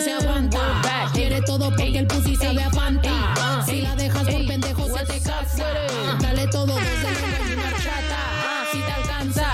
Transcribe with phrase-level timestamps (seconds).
[0.00, 0.10] se.
[1.12, 3.64] Quiere todo porque el pussy sabe a Fanta.
[3.66, 5.64] Si la dejas por pendejo se te casa.
[6.20, 7.08] Dale todo desde
[7.50, 8.66] el marchata.
[8.72, 9.46] Si te alcanza.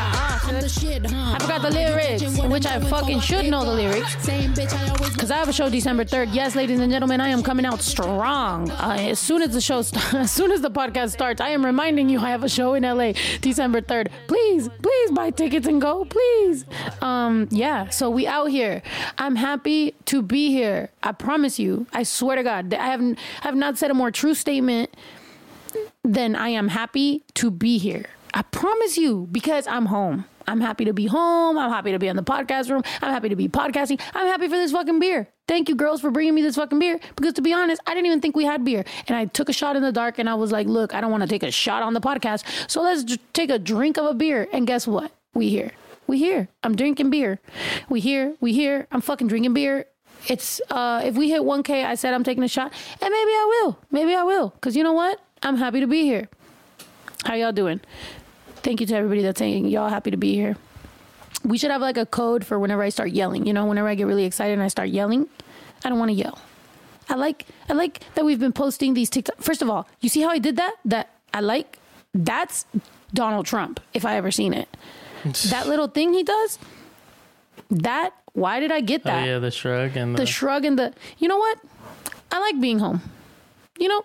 [0.49, 2.16] I forgot the lyrics,
[2.57, 4.17] which I fucking should know the lyrics.
[4.17, 6.33] Because I have a show December 3rd.
[6.33, 8.71] Yes, ladies and gentlemen, I am coming out strong.
[8.71, 9.81] Uh, as soon as the show,
[10.15, 12.85] as soon as the podcast starts, I am reminding you I have a show in
[12.85, 14.09] LA December 3rd.
[14.27, 16.65] Please, please buy tickets and go, please.
[17.03, 18.81] Um, yeah, so we out here.
[19.19, 20.89] I'm happy to be here.
[21.03, 21.87] I promise you.
[21.93, 24.97] I swear to God, I have I have not said a more true statement
[26.03, 28.07] than I am happy to be here.
[28.33, 30.25] I promise you, because I'm home.
[30.47, 31.59] I'm happy to be home.
[31.59, 32.83] I'm happy to be in the podcast room.
[33.03, 34.01] I'm happy to be podcasting.
[34.15, 35.29] I'm happy for this fucking beer.
[35.49, 36.99] Thank you, girls, for bringing me this fucking beer.
[37.17, 38.85] Because to be honest, I didn't even think we had beer.
[39.09, 41.11] And I took a shot in the dark and I was like, look, I don't
[41.11, 42.45] want to take a shot on the podcast.
[42.71, 44.49] So let's j- take a drink of a beer.
[44.53, 45.13] And guess what?
[45.35, 45.73] We here.
[46.07, 46.49] We here.
[46.63, 47.41] I'm drinking beer.
[47.89, 48.35] We here.
[48.41, 48.87] We here.
[48.93, 49.87] I'm fucking drinking beer.
[50.29, 52.73] It's uh if we hit 1K, I said I'm taking a shot.
[53.01, 53.79] And maybe I will.
[53.91, 54.51] Maybe I will.
[54.51, 55.21] Because you know what?
[55.43, 56.29] I'm happy to be here.
[57.25, 57.81] How y'all doing?
[58.67, 60.57] Thank you to everybody that's saying y'all happy to be here.
[61.45, 63.47] We should have like a code for whenever I start yelling.
[63.47, 65.29] You know, whenever I get really excited and I start yelling,
[65.85, 66.37] I don't want to yell.
[67.09, 69.37] I like I like that we've been posting these TikTok.
[69.41, 70.75] First of all, you see how I did that?
[70.85, 71.79] That I like.
[72.13, 72.67] That's
[73.15, 74.69] Donald Trump if I ever seen it.
[75.51, 76.59] that little thing he does.
[77.71, 79.27] That why did I get Oh that?
[79.29, 80.93] yeah, the shrug and the, The shrug and the.
[81.19, 81.61] You know what?
[82.33, 83.01] I like being home.
[83.79, 84.03] You know,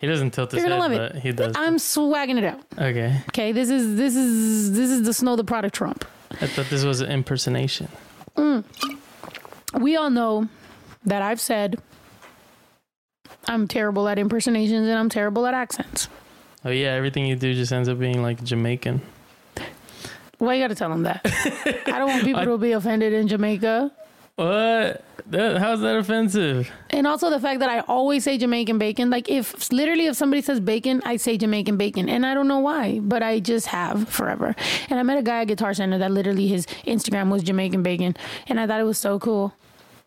[0.00, 1.22] he doesn't tilt his you're gonna head, love but it.
[1.22, 1.52] he does.
[1.56, 2.60] I'm swagging it out.
[2.78, 6.04] okay, Okay, this is this is this is the Snow Tha Product Trump.
[6.40, 7.88] I thought this was an impersonation.
[8.36, 8.64] Mm.
[9.80, 10.48] We all know
[11.04, 11.76] that I've said
[13.46, 16.08] I'm terrible at impersonations and I'm terrible at accents.
[16.64, 19.00] Oh yeah, everything you do just ends up being like Jamaican.
[20.38, 21.20] Why you gotta tell them that?
[21.86, 23.92] I don't want people to be offended in Jamaica.
[24.36, 25.04] What?
[25.26, 26.70] That, how's that offensive?
[26.90, 29.10] And also the fact that I always say Jamaican bacon.
[29.10, 32.08] Like if literally if somebody says bacon, I say Jamaican bacon.
[32.08, 34.56] And I don't know why, but I just have forever.
[34.88, 38.16] And I met a guy at Guitar Center that literally his Instagram was Jamaican bacon.
[38.48, 39.54] And I thought it was so cool.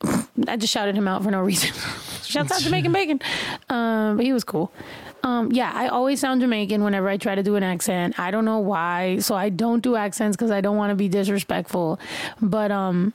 [0.47, 1.71] I just shouted him out for no reason.
[2.23, 3.21] Shouts out Jamaican bacon.
[3.69, 4.71] Um, but he was cool.
[5.23, 8.19] Um, yeah, I always sound Jamaican whenever I try to do an accent.
[8.19, 9.19] I don't know why.
[9.19, 11.99] So I don't do accents because I don't want to be disrespectful.
[12.41, 13.13] But um,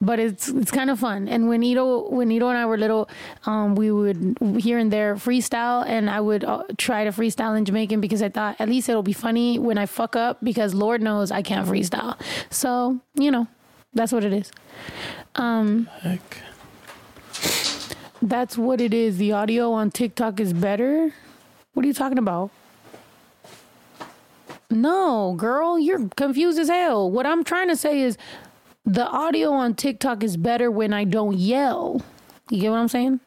[0.00, 1.28] but it's it's kind of fun.
[1.28, 3.08] And when Ito when Ito and I were little,
[3.46, 7.64] um, we would here and there freestyle, and I would uh, try to freestyle in
[7.64, 11.02] Jamaican because I thought at least it'll be funny when I fuck up because Lord
[11.02, 12.18] knows I can't freestyle.
[12.50, 13.48] So you know,
[13.92, 14.52] that's what it is.
[15.34, 16.38] Um, Heck.
[18.22, 19.18] that's what it is.
[19.18, 21.12] The audio on TikTok is better.
[21.74, 22.50] What are you talking about?
[24.70, 27.10] No, girl, you're confused as hell.
[27.10, 28.18] What I'm trying to say is
[28.88, 32.00] the audio on TikTok is better when I don't yell.
[32.48, 33.20] You get what I'm saying?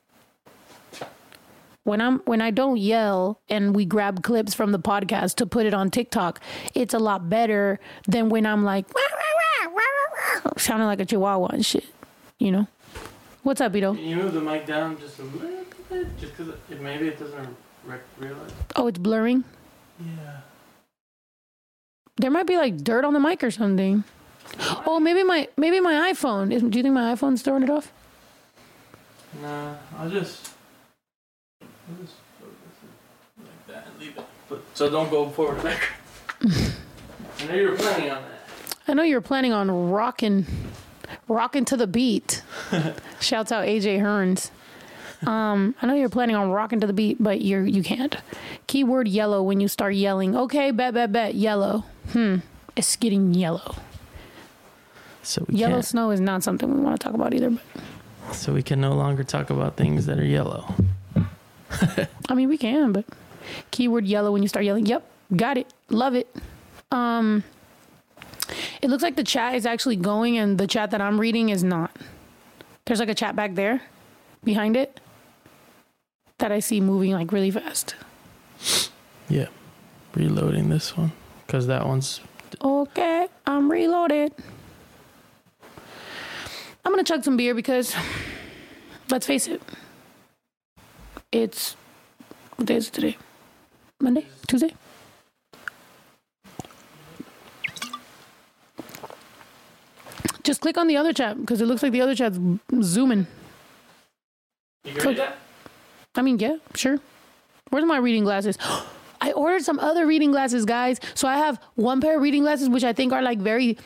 [1.84, 5.66] When I'm when I don't yell and we grab clips from the podcast to put
[5.68, 6.42] it on TikTok,
[6.74, 8.86] it's a lot better than when I'm like
[10.58, 11.86] sounding like a chihuahua and shit.
[12.40, 12.68] You know?
[13.44, 13.94] What's up, Ito?
[13.96, 17.56] Can you move the mic down just a little bit, just because maybe it doesn't
[17.86, 18.52] rec- realize?
[18.76, 19.44] Oh, it's blurring.
[20.00, 20.38] Yeah.
[22.18, 24.04] There might be like dirt on the mic or something.
[24.86, 26.52] Oh, maybe my maybe my iPhone.
[26.54, 27.92] Is, do you think my iPhone's throwing it off?
[29.42, 30.52] Nah, I'll just.
[31.62, 32.16] I'll just
[33.40, 34.26] like that and leave it.
[34.50, 35.90] But, so don't go forward or back.
[36.42, 38.42] I know you were planning on that.
[38.88, 40.46] I know you're planning on rocking,
[41.28, 42.44] rocking to the beat.
[43.22, 44.52] Shouts out AJ Hearns.
[45.28, 48.18] Um, I know you're planning on rocking to the beat, but you're you can't.
[48.68, 50.36] Keyword yellow when you start yelling.
[50.36, 51.86] Okay, bet bet bet yellow.
[52.12, 52.38] Hmm,
[52.76, 53.76] it's getting yellow.
[55.24, 55.86] So we Yellow can't.
[55.86, 57.52] snow is not something we want to talk about either.
[57.52, 60.74] But So we can no longer talk about things that are yellow.
[62.30, 63.06] I mean, we can, but
[63.72, 64.86] keyword yellow when you start yelling.
[64.86, 65.04] Yep,
[65.36, 65.72] got it.
[65.90, 66.34] Love it.
[66.92, 67.44] Um,
[68.82, 71.64] it looks like the chat is actually going, and the chat that I'm reading is
[71.64, 71.96] not.
[72.86, 73.82] There's like a chat back there,
[74.44, 75.00] behind it,
[76.40, 77.96] that I see moving like really fast.
[79.30, 79.48] Yeah.
[80.14, 81.14] Reloading this one
[81.46, 82.20] because that one's
[82.62, 84.34] Okay, I'm reloaded.
[86.84, 87.96] I'm gonna chug some beer because,
[89.10, 89.62] let's face it,
[91.32, 91.76] it's
[92.56, 93.18] what day is it today?
[94.00, 94.74] Monday, Tuesday.
[100.44, 102.40] Just click on the other chat because it looks like the other chat's
[102.82, 103.28] zooming.
[104.84, 105.38] You read that?
[106.16, 107.00] I mean, yeah, sure.
[107.70, 108.58] Where's my reading glasses?
[109.22, 111.00] I ordered some other reading glasses, guys.
[111.14, 113.78] So I have one pair of reading glasses, which I think are like very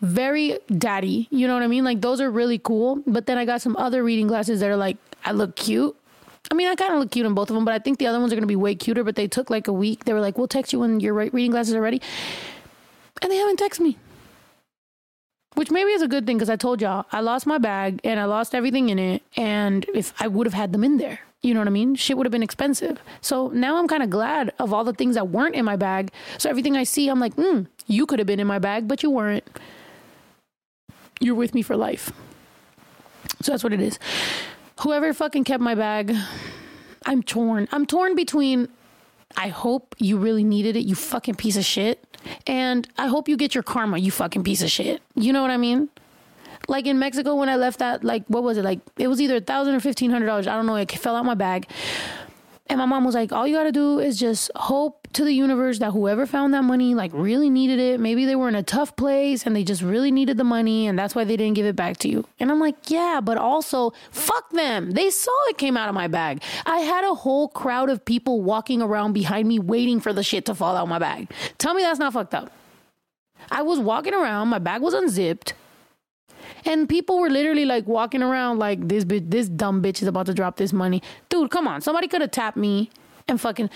[0.00, 1.28] very daddy.
[1.30, 1.84] You know what I mean?
[1.84, 3.02] Like those are really cool.
[3.06, 5.96] But then I got some other reading glasses that are like, I look cute.
[6.50, 8.06] I mean, I kind of look cute in both of them, but I think the
[8.06, 9.04] other ones are going to be way cuter.
[9.04, 10.04] But they took like a week.
[10.04, 12.00] They were like, we'll text you when your re- reading glasses are ready.
[13.20, 13.98] And they haven't texted me.
[15.54, 18.20] Which maybe is a good thing because I told y'all I lost my bag and
[18.20, 19.22] I lost everything in it.
[19.36, 21.96] And if I would have had them in there, you know what I mean?
[21.96, 23.00] Shit would have been expensive.
[23.20, 26.12] So now I'm kind of glad of all the things that weren't in my bag.
[26.36, 29.02] So everything I see, I'm like, hmm, you could have been in my bag, but
[29.02, 29.44] you weren't.
[31.20, 32.12] You're with me for life.
[33.42, 33.98] So that's what it is.
[34.80, 36.14] Whoever fucking kept my bag,
[37.04, 37.68] I'm torn.
[37.72, 38.68] I'm torn between
[39.36, 42.04] I hope you really needed it, you fucking piece of shit.
[42.46, 45.02] And I hope you get your karma, you fucking piece of shit.
[45.14, 45.88] You know what I mean?
[46.66, 48.64] Like in Mexico when I left that, like, what was it?
[48.64, 50.46] Like, it was either a thousand or fifteen hundred dollars.
[50.46, 50.76] I don't know.
[50.76, 51.68] It fell out my bag.
[52.70, 55.78] And my mom was like, all you gotta do is just hope to the universe
[55.78, 57.98] that whoever found that money, like, really needed it.
[57.98, 60.98] Maybe they were in a tough place and they just really needed the money and
[60.98, 62.26] that's why they didn't give it back to you.
[62.38, 64.90] And I'm like, yeah, but also, fuck them.
[64.90, 66.42] They saw it came out of my bag.
[66.66, 70.44] I had a whole crowd of people walking around behind me waiting for the shit
[70.46, 71.30] to fall out my bag.
[71.56, 72.52] Tell me that's not fucked up.
[73.50, 75.54] I was walking around, my bag was unzipped.
[76.64, 80.26] And people were literally like walking around like this bitch, this dumb bitch is about
[80.26, 81.02] to drop this money.
[81.28, 81.80] Dude, come on.
[81.80, 82.90] Somebody could have tapped me
[83.26, 83.70] and fucking.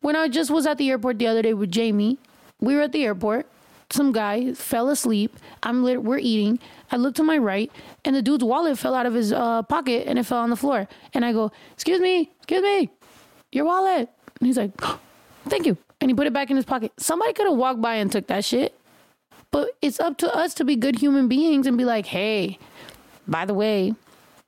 [0.00, 2.18] When I just was at the airport the other day with Jamie,
[2.60, 3.46] we were at the airport.
[3.90, 5.36] Some guy fell asleep.
[5.62, 6.58] I'm lit- we're eating.
[6.90, 7.70] I look to my right,
[8.04, 10.56] and the dude's wallet fell out of his uh, pocket and it fell on the
[10.56, 10.88] floor.
[11.14, 12.90] And I go, "Excuse me, excuse me,
[13.52, 14.08] your wallet."
[14.40, 14.72] And he's like,
[15.48, 16.92] "Thank you," and he put it back in his pocket.
[16.98, 18.76] Somebody could have walked by and took that shit.
[19.56, 22.58] But it's up to us to be good human beings and be like, hey,
[23.26, 23.94] by the way,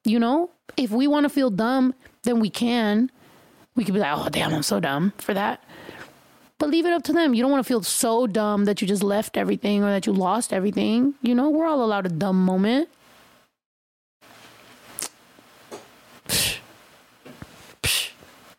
[0.05, 1.95] you know, if we want to feel dumb,
[2.25, 3.11] then we can.
[3.75, 5.65] We could be like, oh, damn, I'm so dumb for that.
[6.59, 7.33] But leave it up to them.
[7.33, 10.13] You don't want to feel so dumb that you just left everything or that you
[10.13, 11.15] lost everything.
[11.23, 12.91] You know, we're all allowed a dumb moment.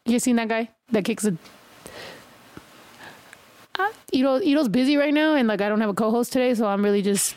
[0.04, 1.38] You seen that guy that kicks a
[4.12, 6.84] Ito, Ito's busy right now, and like I don't have a co-host today, so I'm
[6.84, 7.36] really just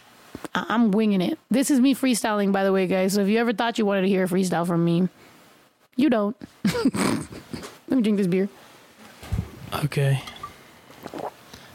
[0.54, 1.38] I- I'm winging it.
[1.50, 3.12] This is me freestyling, by the way, guys.
[3.14, 5.08] So if you ever thought you wanted to hear a freestyle from me,
[5.96, 6.36] you don't.
[6.64, 8.48] Let me drink this beer.
[9.84, 10.22] Okay.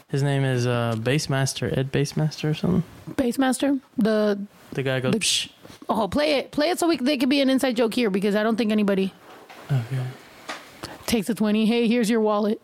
[0.09, 2.83] His name is uh, Bassmaster, Ed Bassmaster or something.
[3.11, 4.39] Bassmaster, the
[4.71, 5.49] The guy goes, The- Psh.
[5.89, 8.35] oh, play it, play it, so we they could be an inside joke here because
[8.35, 9.13] I don't think anybody
[9.71, 10.03] Okay.
[11.05, 11.65] takes a twenty.
[11.65, 12.61] Hey, here's your wallet.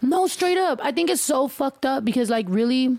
[0.00, 0.80] No, straight up.
[0.82, 2.98] I think it's so fucked up because like really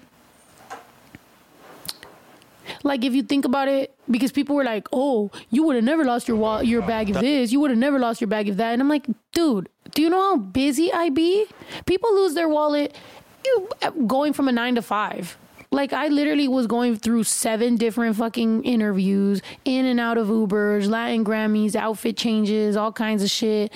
[2.84, 6.04] like if you think about it because people were like, "Oh, you would have never
[6.04, 7.52] lost your wallet, your bag of this.
[7.52, 10.10] You would have never lost your bag of that." And I'm like, "Dude, do you
[10.10, 11.46] know how busy I be?
[11.86, 12.96] People lose their wallet
[14.08, 15.38] going from a 9 to 5."
[15.72, 20.88] Like I literally was going through seven different fucking interviews, in and out of Ubers,
[20.88, 23.72] Latin Grammys, outfit changes, all kinds of shit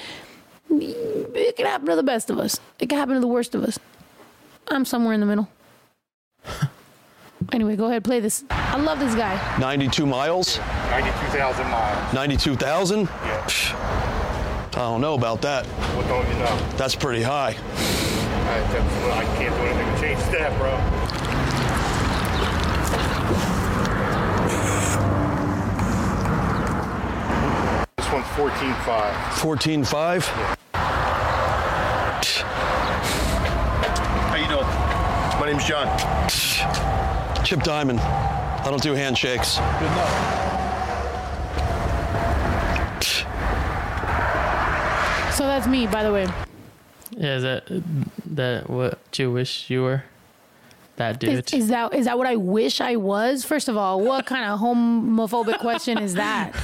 [0.70, 2.60] it can happen to the best of us.
[2.80, 3.80] It can happen to the worst of us.
[4.68, 5.48] I'm somewhere in the middle.
[7.54, 8.44] anyway, go ahead, play this.
[8.50, 9.58] I love this guy.
[9.60, 10.58] 92 miles,
[10.90, 12.14] 92,000 miles.
[12.14, 13.02] 92,000.
[13.02, 13.48] Yeah.
[14.78, 15.66] I don't know about that.
[15.66, 16.78] What don't you know?
[16.78, 17.56] That's pretty high.
[17.58, 18.76] I, that's
[19.06, 20.78] I can't do anything to change that, bro.
[27.98, 29.12] This one's 14.5.
[29.42, 30.58] 14.5.
[34.28, 34.66] How you doing?
[35.48, 35.88] My name's John.
[37.46, 38.02] Chip Diamond.
[38.02, 39.56] I don't do handshakes.
[39.56, 40.36] Good enough.
[45.36, 46.28] So that's me, by the way.
[47.12, 47.64] Yeah, is that
[48.26, 50.04] that what you wish you were?
[50.98, 51.54] That dude.
[51.54, 53.46] is that is that what I wish I was?
[53.46, 56.52] First of all, what kind of homophobic question is that?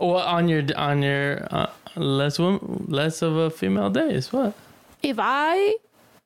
[0.00, 4.32] Well, on your on your uh, less wom- less of a female days.
[4.32, 4.54] What?
[5.02, 5.76] If I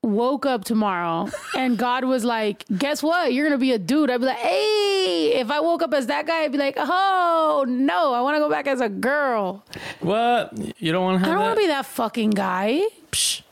[0.02, 3.33] woke up tomorrow and God was like, "Guess what?
[3.33, 6.26] You're gonna be a dude," I'd be like, "Hey!" If I woke up as that
[6.26, 9.64] guy, I'd be like, "Oh no, I want to go back as a girl."
[10.00, 10.52] What?
[10.78, 12.83] You don't want to I don't want to be that fucking guy.
[13.11, 13.43] Psh.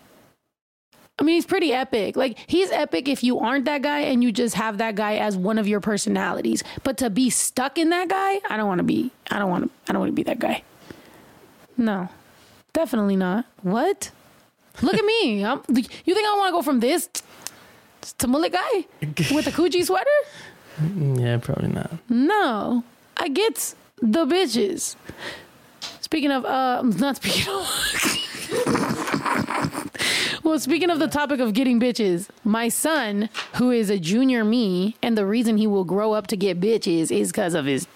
[1.18, 2.14] I mean, he's pretty epic.
[2.14, 5.34] Like, he's epic if you aren't that guy and you just have that guy as
[5.34, 6.62] one of your personalities.
[6.82, 9.10] But to be stuck in that guy, I don't want to be.
[9.30, 9.70] I don't want to.
[9.88, 10.62] I don't want to be that guy.
[11.78, 12.10] No,
[12.74, 13.46] definitely not.
[13.62, 14.10] What?
[14.82, 15.44] Look at me.
[15.44, 17.08] I'm, you think I want to go from this
[18.18, 18.84] to mullet guy
[19.32, 20.06] with a Coogi sweater?
[21.18, 21.90] Yeah, probably not.
[22.10, 22.84] No,
[23.16, 24.94] I get the bitches.
[26.02, 27.66] Speaking of, uh, not speaking of.
[30.44, 34.94] Well, speaking of the topic of getting bitches, my son, who is a junior me,
[35.02, 37.88] and the reason he will grow up to get bitches is because of his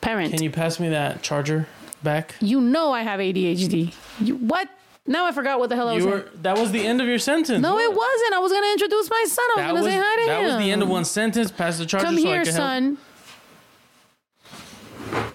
[0.00, 0.32] parents.
[0.34, 1.66] Can you pass me that charger
[2.04, 2.36] back?
[2.40, 3.92] You know I have ADHD.
[4.20, 4.68] You, what?
[5.06, 6.22] Now I forgot what the hell I was You saying.
[6.24, 7.60] were that was the end of your sentence.
[7.60, 8.34] No, it wasn't.
[8.34, 9.44] I was gonna introduce my son.
[9.44, 10.46] I was That gonna was say hi to that him.
[10.46, 11.50] was the end of one sentence.
[11.50, 12.56] Pass the charger Come so I here, can help.
[12.56, 12.98] son.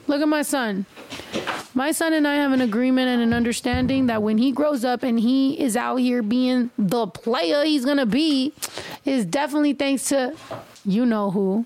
[0.07, 0.85] Look at my son.
[1.73, 5.03] My son and I have an agreement and an understanding that when he grows up
[5.03, 8.53] and he is out here being the player he's gonna be,
[9.05, 10.33] is definitely thanks to
[10.85, 11.65] you know who.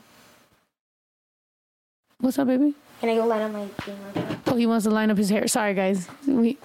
[2.20, 2.74] What's up, baby?
[3.00, 4.38] Can I go line up my thing real quick?
[4.48, 5.48] Oh, he wants to line up his hair.
[5.48, 6.08] Sorry, guys.
[6.28, 6.58] We.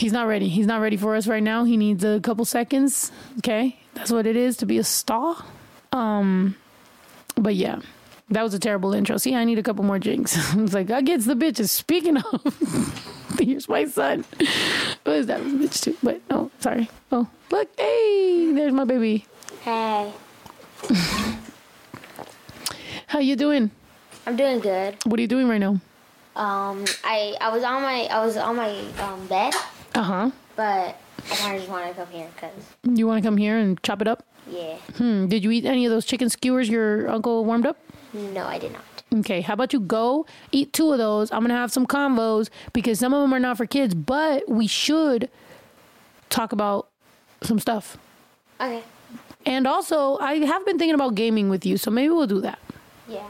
[0.00, 0.48] He's not ready.
[0.48, 1.64] He's not ready for us right now.
[1.64, 3.12] He needs a couple seconds.
[3.40, 5.36] Okay, that's what it is to be a star.
[5.92, 6.56] Um,
[7.36, 7.80] but yeah,
[8.30, 9.18] that was a terrible intro.
[9.18, 10.38] See, I need a couple more jinx.
[10.54, 11.68] I was like, I gets the bitches.
[11.68, 14.24] Speaking of, here's my son.
[15.04, 15.42] What is that?
[15.42, 15.94] Bitch too.
[16.02, 16.88] But oh, sorry.
[17.12, 19.26] Oh, look, hey, there's my baby.
[19.60, 20.10] Hey,
[23.08, 23.70] How you doing?
[24.26, 24.96] I'm doing good.
[25.04, 25.78] What are you doing right now?
[26.36, 28.70] Um, I I was on my I was on my
[29.02, 29.52] um bed,
[29.94, 30.30] Uh huh.
[30.56, 30.96] but
[31.30, 32.52] I kind of just want to come here because
[32.98, 34.24] You want to come here and chop it up?
[34.50, 34.76] yeah.
[34.96, 35.26] Hmm.
[35.26, 37.76] Did you eat any of those chicken skewers your uncle warmed up?
[38.12, 38.82] No, I did not.
[39.20, 41.32] Okay, how about you go eat two of those?
[41.32, 44.66] I'm gonna have some convos because some of them are not for kids, but we
[44.68, 45.28] should
[46.30, 46.88] talk about
[47.42, 47.96] some stuff.
[48.60, 48.82] Okay.
[49.46, 52.58] And also, I have been thinking about gaming with you, so maybe we'll do that.
[53.08, 53.28] Yeah.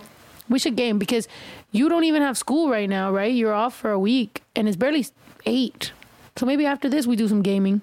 [0.49, 1.29] We should game because
[1.73, 3.33] you don't even have school right now, right?
[3.33, 5.07] You're off for a week and it's barely
[5.47, 5.93] eight.
[6.41, 7.83] So maybe after this, we do some gaming.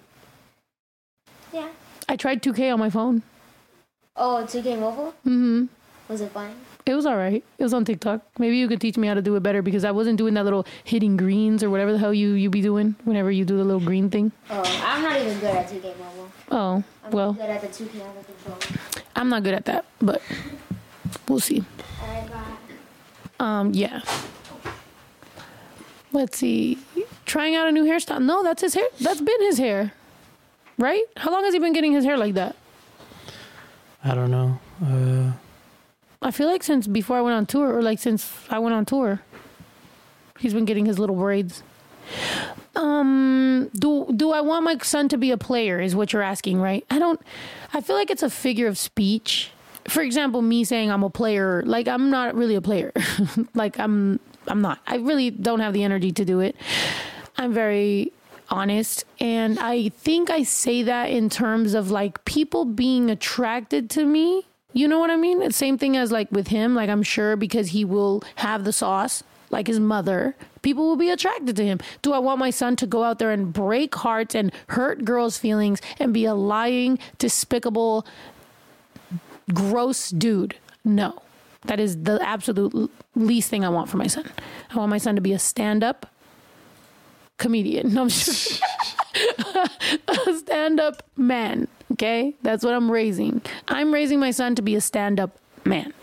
[1.54, 1.68] Yeah.
[2.10, 3.22] I tried 2K on my phone.
[4.16, 5.14] Oh, 2K Mobile.
[5.28, 5.66] Mm-hmm.
[6.10, 6.56] Was it fun?
[6.88, 7.44] It was all right.
[7.60, 8.24] It was on TikTok.
[8.40, 10.44] Maybe you could teach me how to do it better because I wasn't doing that
[10.44, 13.64] little hitting greens or whatever the hell you you be doing whenever you do the
[13.64, 14.32] little green thing.
[14.50, 16.32] Oh, I'm not even good at 2K Mobile.
[16.50, 18.82] Oh, I'm well, good at the 2K on the controller.
[19.16, 20.20] I'm not good at that, but
[21.28, 21.64] we'll see.
[22.02, 22.40] Alright, bye.
[23.40, 24.02] Um, yeah.
[26.12, 26.78] Let's see.
[27.26, 28.22] Trying out a new hairstyle.
[28.22, 28.88] No, that's his hair.
[29.00, 29.94] That's been his hair.
[30.78, 31.04] Right?
[31.18, 32.56] How long has he been getting his hair like that?
[34.04, 34.60] I don't know.
[34.84, 35.34] Uh,
[36.22, 38.86] I feel like since before I went on tour, or like since I went on
[38.86, 39.22] tour,
[40.40, 41.64] he's been getting his little braids.
[42.76, 45.80] Um, do do I want my son to be a player?
[45.82, 46.86] Is what you're asking, right?
[46.90, 47.20] I don't.
[47.74, 49.52] I feel like it's a figure of speech.
[49.88, 52.92] For example, me saying I'm a player, like I'm not really a player.
[53.54, 54.80] like I'm, I'm not.
[54.88, 56.56] I really don't have the energy to do it.
[57.38, 58.12] I'm very
[58.50, 64.06] honest, and I think I say that in terms of like people being attracted to
[64.06, 64.44] me.
[64.74, 65.42] You know what I mean?
[65.42, 66.76] It's same thing as like with him.
[66.76, 71.10] Like I'm sure because he will have the sauce, like his mother, people will be
[71.10, 71.80] attracted to him.
[72.02, 75.38] Do I want my son to go out there and break hearts and hurt girls'
[75.38, 78.06] feelings and be a lying, despicable,
[79.54, 80.56] gross dude?
[80.84, 81.22] No.
[81.68, 84.30] That is the absolute least thing I want for my son.
[84.70, 86.12] I want my son to be a stand up
[87.38, 87.94] comedian.
[87.94, 88.08] No, I'm
[90.28, 91.68] a stand up man.
[91.94, 92.36] Okay?
[92.42, 93.42] That's what I'm raising.
[93.68, 95.94] I'm raising my son to be a stand up man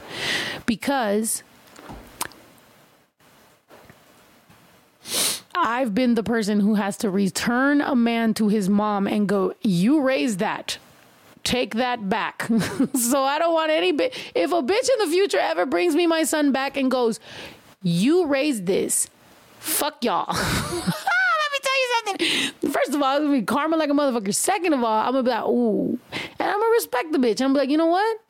[0.67, 1.43] because
[5.55, 9.55] I've been the person who has to return a man to his mom and go,
[9.63, 10.79] You raised that.
[11.45, 12.43] Take that back.
[12.95, 14.17] so I don't want any bitch.
[14.35, 17.21] If a bitch in the future ever brings me my son back and goes,
[17.83, 19.09] You raised this,
[19.59, 20.27] fuck y'all.
[20.35, 22.71] Let me tell you something.
[22.73, 24.35] First of all, it's gonna be karma like a motherfucker.
[24.35, 25.99] Second of all, I'm gonna be like, ooh.
[26.13, 27.41] And I'm gonna respect the bitch.
[27.41, 28.21] I'm gonna be like, you know what?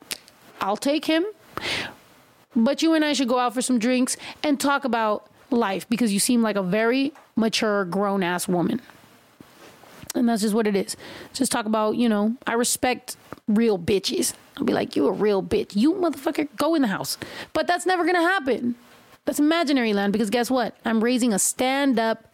[0.61, 1.25] I'll take him.
[2.55, 6.13] But you and I should go out for some drinks and talk about life because
[6.13, 8.81] you seem like a very mature, grown ass woman.
[10.15, 10.95] And that's just what it is.
[11.33, 13.17] Just talk about, you know, I respect
[13.47, 14.33] real bitches.
[14.57, 15.75] I'll be like, you a real bitch.
[15.75, 17.17] You motherfucker, go in the house.
[17.53, 18.75] But that's never gonna happen.
[19.25, 20.75] That's imaginary land because guess what?
[20.85, 22.31] I'm raising a stand up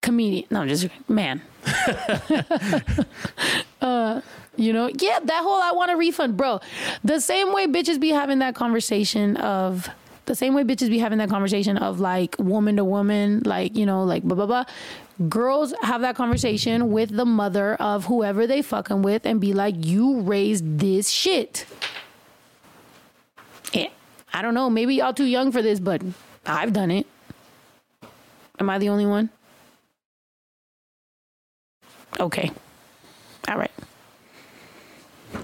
[0.00, 0.46] comedian.
[0.50, 1.42] No, just man.
[3.80, 4.20] uh,
[4.56, 6.60] you know, yeah, that whole I want a refund, bro.
[7.04, 9.88] The same way bitches be having that conversation of
[10.26, 13.86] the same way bitches be having that conversation of like woman to woman, like, you
[13.86, 14.64] know, like blah blah blah.
[15.28, 19.74] Girls have that conversation with the mother of whoever they fucking with and be like,
[19.78, 21.66] you raised this shit.
[23.72, 23.88] Yeah.
[24.32, 26.02] I don't know, maybe y'all too young for this, but
[26.46, 27.06] I've done it.
[28.58, 29.30] Am I the only one?
[32.20, 32.50] Okay.
[33.48, 33.70] All right.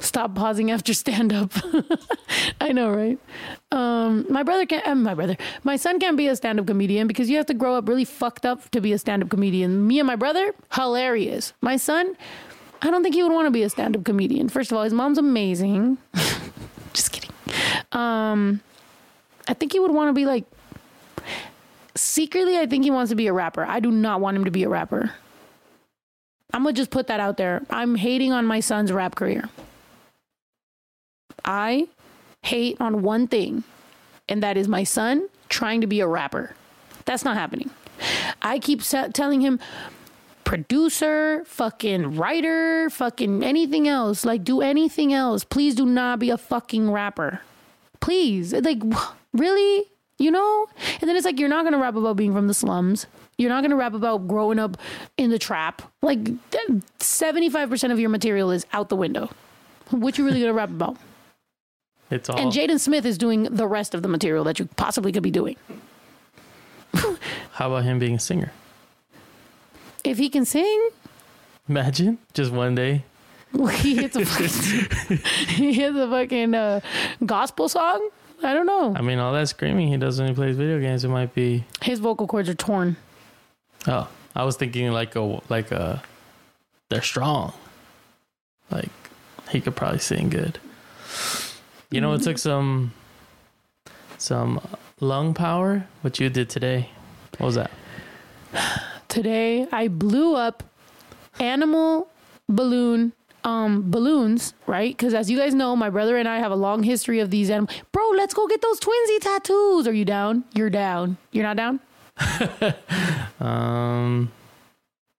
[0.01, 1.53] Stop pausing after stand up.
[2.61, 3.19] I know, right?
[3.73, 4.87] Um, my brother can't.
[4.87, 7.55] Uh, my brother, my son can't be a stand up comedian because you have to
[7.55, 9.87] grow up really fucked up to be a stand up comedian.
[9.87, 11.53] Me and my brother, hilarious.
[11.61, 12.17] My son,
[12.81, 14.49] I don't think he would want to be a stand up comedian.
[14.49, 15.99] First of all, his mom's amazing.
[16.93, 17.31] Just kidding.
[17.93, 18.61] Um,
[19.49, 20.45] I think he would want to be like.
[21.95, 23.65] Secretly, I think he wants to be a rapper.
[23.65, 25.11] I do not want him to be a rapper.
[26.55, 27.63] I'm gonna just put that out there.
[27.71, 29.49] I'm hating on my son's rap career.
[31.45, 31.89] I
[32.43, 33.65] hate on one thing,
[34.29, 36.55] and that is my son trying to be a rapper.
[37.05, 37.71] That's not happening.
[38.43, 39.59] I keep sa- telling him,
[40.45, 44.25] producer, fucking writer, fucking anything else.
[44.25, 45.45] Like, do anything else.
[45.45, 47.41] Please do not be a fucking rapper.
[48.01, 48.53] Please.
[48.55, 48.83] Like,
[49.33, 49.85] really?
[50.19, 50.67] You know?
[51.01, 53.07] And then it's like, you're not gonna rap about being from the slums.
[53.37, 54.77] You're not gonna rap about growing up
[55.17, 55.83] in the trap.
[56.03, 56.25] Like,
[56.99, 59.31] 75% of your material is out the window.
[59.91, 60.97] What you really gonna rap about?
[62.11, 62.39] It's all.
[62.39, 65.31] And Jaden Smith is doing the rest of the material that you possibly could be
[65.31, 65.57] doing.
[67.53, 68.53] How about him being a singer?
[70.05, 70.91] If he can sing,
[71.69, 73.05] Imagine just one day.
[73.75, 75.17] he hits a fucking,
[75.49, 76.81] he hits a fucking uh,
[77.25, 78.09] gospel song.
[78.43, 78.95] I don't know.
[78.97, 81.65] I mean, all that screaming he does when he plays video games, it might be.
[81.83, 82.97] His vocal cords are torn.
[83.87, 86.03] Oh, I was thinking like a like a.
[86.89, 87.53] They're strong.
[88.71, 88.91] Like
[89.51, 90.59] he could probably sing good.
[91.91, 92.93] You know, it took some
[94.19, 94.61] some
[95.01, 95.87] lung power.
[96.03, 96.91] What you did today?
[97.39, 97.71] What was that?
[99.09, 100.63] Today I blew up
[101.41, 102.09] animal
[102.49, 103.13] balloon
[103.45, 104.95] um balloons, right?
[104.97, 107.49] Because as you guys know, my brother and I have a long history of these
[107.51, 107.75] animals.
[107.93, 109.87] Bro, let's go get those twinsy tattoos.
[109.87, 110.45] Are you down?
[110.55, 111.17] You're down.
[111.33, 111.81] You're not down?
[113.41, 114.33] Um.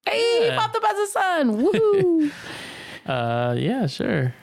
[0.06, 0.58] Hey, Yeah.
[0.60, 1.64] popped up as a son.
[1.64, 2.32] Woohoo.
[3.06, 3.56] Uh.
[3.58, 3.88] Yeah.
[3.88, 4.34] Sure.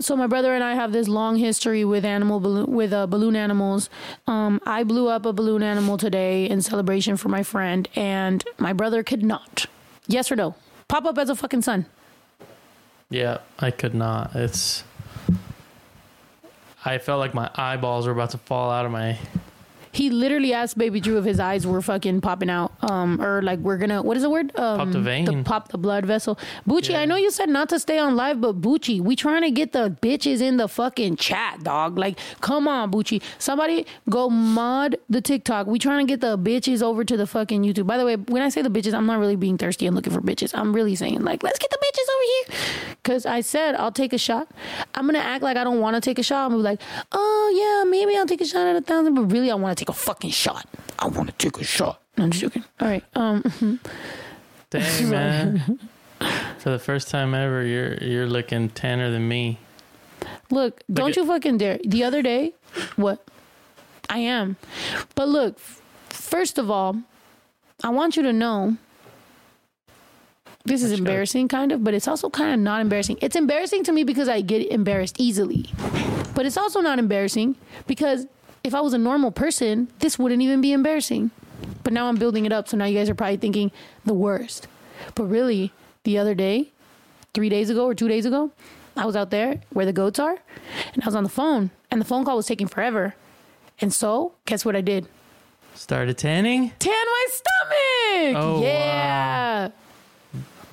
[0.00, 3.36] So my brother and I have this long history with animal balloon with uh, balloon
[3.36, 3.88] animals.
[4.26, 8.72] Um, I blew up a balloon animal today in celebration for my friend, and my
[8.72, 9.66] brother could not.
[10.06, 10.54] Yes or no?
[10.88, 11.86] Pop up as a fucking son.
[13.10, 13.38] Yeah.
[13.58, 14.34] I could not.
[14.34, 14.84] It's.
[16.84, 19.18] I felt like my eyeballs were about to fall out of my.
[19.94, 23.58] He literally asked Baby Drew if his eyes were fucking popping out, um, or like
[23.60, 24.50] we're gonna what is the word?
[24.58, 25.44] Um, Pop the vein.
[25.44, 26.38] pop the blood vessel.
[26.68, 27.00] Bucci, Yeah.
[27.00, 29.72] I know you said not to stay on live, but Bucci, we trying to get
[29.72, 31.96] the bitches in the fucking chat, dog.
[31.98, 33.22] Like, come on, Bucci.
[33.38, 35.66] Somebody go mod the TikTok.
[35.66, 37.86] We trying to get the bitches over to the fucking YouTube.
[37.86, 40.12] By the way, when I say the bitches, I'm not really being thirsty and looking
[40.12, 40.50] for bitches.
[40.58, 42.24] I'm really saying like, let's get the bitches over
[42.58, 42.96] here.
[43.04, 44.48] Cause I said I'll take a shot.
[44.94, 46.46] I'm gonna act like I don't want to take a shot.
[46.46, 46.80] I'm gonna be like,
[47.12, 47.52] oh
[47.84, 49.83] yeah, maybe I'll take a shot at a thousand, but really I want to take
[49.88, 50.66] a fucking shot.
[50.98, 52.00] I want to take a shot.
[52.16, 52.64] No, I'm just joking.
[52.80, 53.04] All right.
[53.14, 53.42] Um.
[54.70, 55.78] Dang man.
[56.58, 59.58] For the first time ever, you're you're looking tanner than me.
[60.50, 61.78] Look, don't at- you fucking dare.
[61.84, 62.54] The other day,
[62.96, 63.24] what?
[64.08, 64.56] I am.
[65.14, 65.58] But look,
[66.10, 66.96] first of all,
[67.82, 68.76] I want you to know
[70.64, 71.10] this is What you got?
[71.10, 73.18] embarrassing, kind of, but it's also kind of not embarrassing.
[73.20, 75.66] It's embarrassing to me because I get embarrassed easily.
[76.34, 78.26] But it's also not embarrassing because
[78.64, 81.30] if I was a normal person, this wouldn't even be embarrassing.
[81.84, 83.70] But now I'm building it up, so now you guys are probably thinking
[84.04, 84.66] the worst.
[85.14, 85.72] But really,
[86.02, 86.72] the other day,
[87.34, 88.50] three days ago or two days ago,
[88.96, 90.38] I was out there where the goats are,
[90.94, 93.14] and I was on the phone, and the phone call was taking forever.
[93.80, 95.08] And so, guess what I did?
[95.74, 96.72] Started tanning.
[96.78, 98.36] Tan my stomach.
[98.42, 99.70] Oh, yeah.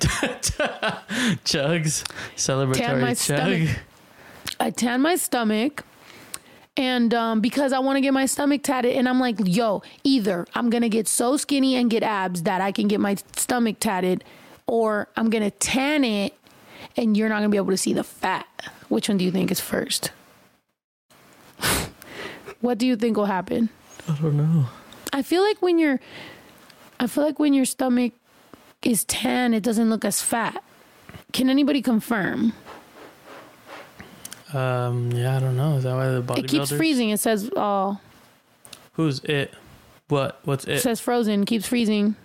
[1.44, 2.04] Chugs.
[2.36, 3.16] Celebratory Tan my chug.
[3.18, 3.68] stomach.
[4.60, 5.84] I tan my stomach.
[6.76, 10.46] And um, because I want to get my stomach tatted, and I'm like, yo, either
[10.54, 14.24] I'm gonna get so skinny and get abs that I can get my stomach tatted,
[14.66, 16.34] or I'm gonna tan it
[16.96, 18.46] and you're not gonna be able to see the fat.
[18.88, 20.12] Which one do you think is first?
[22.60, 23.68] what do you think will happen?
[24.08, 24.66] I don't know.
[25.12, 26.00] I feel like when your
[26.98, 28.12] I feel like when your stomach
[28.82, 30.62] is tan, it doesn't look as fat.
[31.32, 32.52] Can anybody confirm?
[34.54, 35.10] Um.
[35.12, 35.36] Yeah.
[35.36, 35.76] I don't know.
[35.76, 36.38] Is that why the bodybuilders?
[36.44, 37.10] It keeps freezing.
[37.10, 37.98] It says oh
[38.94, 39.52] Who's it?
[40.08, 40.40] What?
[40.44, 40.80] What's it it?
[40.80, 42.16] says frozen, keeps freezing.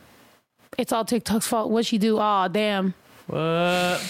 [0.78, 1.72] It's all TikTok's fault.
[1.72, 2.18] What'd she do?
[2.20, 2.94] Oh damn.
[3.28, 4.02] What?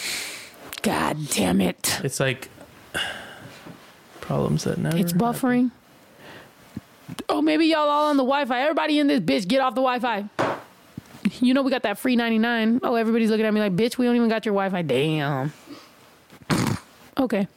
[0.82, 2.00] God damn it.
[2.04, 2.50] It's like
[4.22, 4.98] problems that never.
[4.98, 5.28] It's happen.
[5.28, 5.72] buffering.
[7.30, 8.62] Oh, maybe y'all all on the Wi-Fi.
[8.62, 10.26] Everybody in this bitch, get off the Wi-Fi.
[11.42, 12.80] You know we got that free 99.
[12.84, 14.82] Oh, everybody's looking at me like, bitch, we don't even got your Wi-Fi.
[14.82, 15.54] Damn.
[17.20, 17.48] Okay,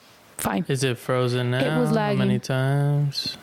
[0.40, 0.64] fine.
[0.68, 1.76] Is it frozen now?
[1.76, 2.18] It was How lagging.
[2.18, 3.37] many times?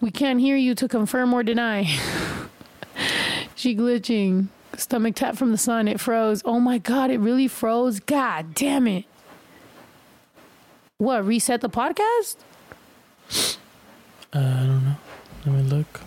[0.00, 1.84] We can't hear you to confirm or deny.
[3.54, 4.48] she glitching.
[4.76, 5.86] Stomach tap from the sun.
[5.88, 6.42] It froze.
[6.44, 8.00] Oh my god, it really froze.
[8.00, 9.04] God damn it.
[10.98, 11.24] What?
[11.24, 12.36] Reset the podcast?
[14.32, 14.96] Uh, I don't know.
[15.46, 16.00] Let me look.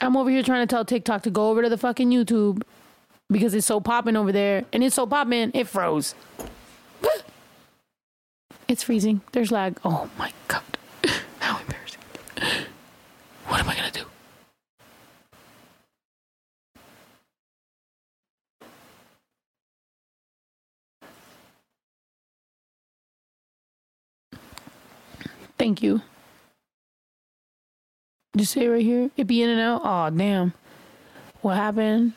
[0.00, 2.62] I'm over here trying to tell TikTok to go over to the fucking YouTube
[3.30, 6.14] because it's so popping over there, and it's so popping, it froze.
[8.68, 9.20] it's freezing.
[9.32, 9.78] There's lag.
[9.84, 10.62] Oh my god,
[11.40, 12.00] how embarrassing!
[13.48, 14.04] What am I gonna do?
[25.58, 26.02] Thank you.
[28.36, 29.10] Just say right here.
[29.16, 29.80] It be in and out.
[29.84, 30.52] Oh damn.
[31.40, 32.12] What happened?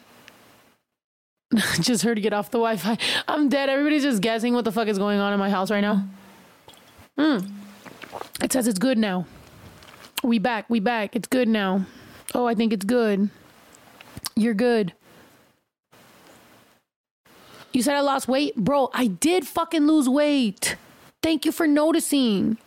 [1.81, 2.97] just heard to get off the Wi-Fi.
[3.27, 3.69] I'm dead.
[3.69, 6.07] Everybody's just guessing what the fuck is going on in my house right now.
[7.17, 7.39] Hmm.
[8.41, 9.25] It says it's good now.
[10.23, 10.69] We back.
[10.69, 11.15] We back.
[11.15, 11.85] It's good now.
[12.33, 13.29] Oh, I think it's good.
[14.35, 14.93] You're good.
[17.73, 18.55] You said I lost weight?
[18.55, 20.75] Bro, I did fucking lose weight.
[21.21, 22.57] Thank you for noticing.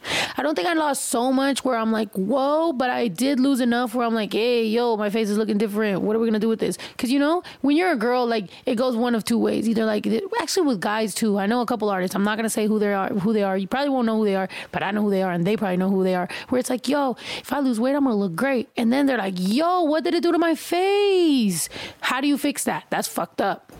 [0.43, 3.61] I don't think I lost so much where I'm like, whoa, but I did lose
[3.61, 6.03] enough where I'm like, hey, yo, my face is looking different.
[6.03, 6.77] What are we gonna do with this?
[6.97, 9.69] Because you know, when you're a girl, like it goes one of two ways.
[9.69, 10.05] Either like,
[10.41, 11.39] actually with guys too.
[11.39, 12.17] I know a couple artists.
[12.17, 13.11] I'm not gonna say who they are.
[13.11, 13.57] Who they are.
[13.57, 15.57] You probably won't know who they are, but I know who they are, and they
[15.57, 16.29] probably know who they are.
[16.49, 18.69] Where it's like, yo, if I lose weight, I'm gonna look great.
[18.77, 21.69] And then they're like, yo, what did it do to my face?
[22.01, 22.87] How do you fix that?
[22.91, 23.71] That's fucked up.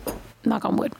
[0.45, 0.93] Knock on wood.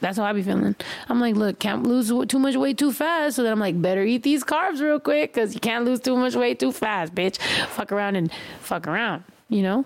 [0.00, 0.76] That's how I be feeling.
[1.08, 3.36] I'm like, look, can't lose too much weight too fast.
[3.36, 6.16] So then I'm like, better eat these carbs real quick because you can't lose too
[6.16, 7.38] much weight too fast, bitch.
[7.68, 8.30] Fuck around and
[8.60, 9.84] fuck around, you know?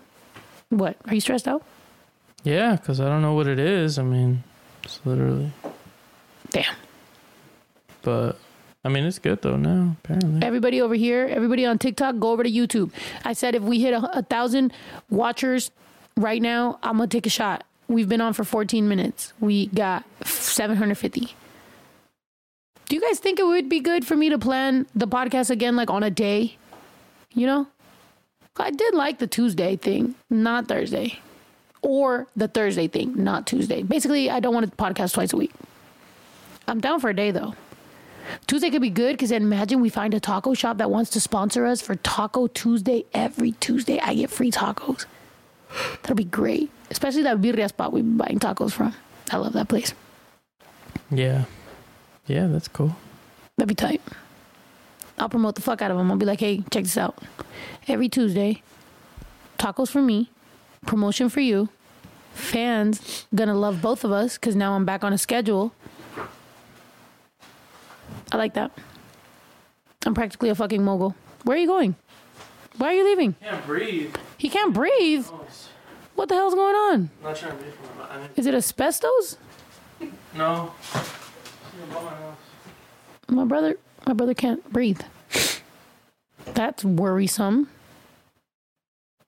[0.68, 0.96] What?
[1.06, 1.62] Are you stressed out?
[2.44, 3.98] Yeah, because I don't know what it is.
[3.98, 4.42] I mean,
[4.82, 5.52] it's literally.
[6.50, 6.74] Damn.
[8.02, 8.38] But
[8.84, 9.96] I mean, it's good though now.
[10.02, 12.90] Apparently, Everybody over here, everybody on TikTok, go over to YouTube.
[13.24, 14.72] I said if we hit a, a thousand
[15.08, 15.70] watchers
[16.16, 17.64] right now, I'm gonna take a shot.
[17.88, 19.32] We've been on for 14 minutes.
[19.40, 21.34] We got 750.
[22.88, 25.76] Do you guys think it would be good for me to plan the podcast again,
[25.76, 26.56] like on a day?
[27.34, 27.66] You know,
[28.56, 31.18] I did like the Tuesday thing, not Thursday,
[31.80, 33.82] or the Thursday thing, not Tuesday.
[33.82, 35.52] Basically, I don't want to podcast twice a week.
[36.68, 37.54] I'm down for a day though.
[38.46, 41.66] Tuesday could be good because imagine we find a taco shop that wants to sponsor
[41.66, 43.04] us for Taco Tuesday.
[43.12, 45.06] Every Tuesday, I get free tacos.
[46.02, 46.70] That'll be great.
[46.92, 48.92] Especially that birria spot we've been buying tacos from.
[49.30, 49.94] I love that place.
[51.10, 51.46] yeah,
[52.26, 52.94] yeah, that's cool.
[53.56, 54.02] That'd be tight.
[55.18, 56.10] I'll promote the fuck out of them.
[56.10, 57.16] I'll be like, hey, check this out.
[57.88, 58.62] Every Tuesday,
[59.58, 60.30] tacos for me,
[60.86, 61.70] promotion for you.
[62.34, 65.72] Fans gonna love both of us because now I'm back on a schedule.
[68.30, 68.70] I like that.
[70.04, 71.14] I'm practically a fucking mogul.
[71.44, 71.96] Where are you going?
[72.76, 73.32] Why are you leaving?
[73.40, 74.14] Can't breathe.
[74.36, 75.26] He can't breathe.
[75.30, 75.46] Oh,
[76.14, 77.10] What the hell's going on?
[77.22, 78.30] not trying to breathe from my mind.
[78.36, 79.36] Is it asbestos?
[80.34, 80.72] No.
[83.28, 85.00] My brother, my brother can't breathe.
[86.54, 87.68] That's worrisome.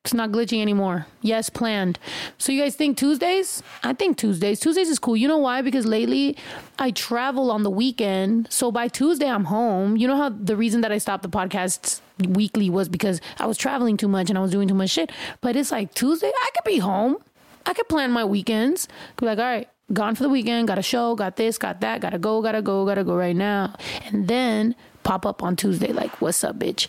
[0.04, 1.06] It's not glitchy anymore.
[1.22, 1.98] Yes, planned.
[2.36, 3.62] So you guys think Tuesdays?
[3.82, 4.60] I think Tuesdays.
[4.60, 5.16] Tuesdays is cool.
[5.16, 5.62] You know why?
[5.62, 6.36] Because lately
[6.78, 8.52] I travel on the weekend.
[8.52, 9.96] So by Tuesday I'm home.
[9.96, 13.56] You know how the reason that I stopped the podcasts weekly was because I was
[13.56, 15.10] traveling too much and I was doing too much shit.
[15.40, 17.16] But it's like Tuesday, I could be home.
[17.64, 18.88] I could plan my weekends.
[19.16, 22.02] Be like, all right, gone for the weekend, got a show, got this, got that,
[22.02, 23.74] gotta go, gotta go, gotta go right now.
[24.04, 26.88] And then pop up on Tuesday, like, what's up, bitch?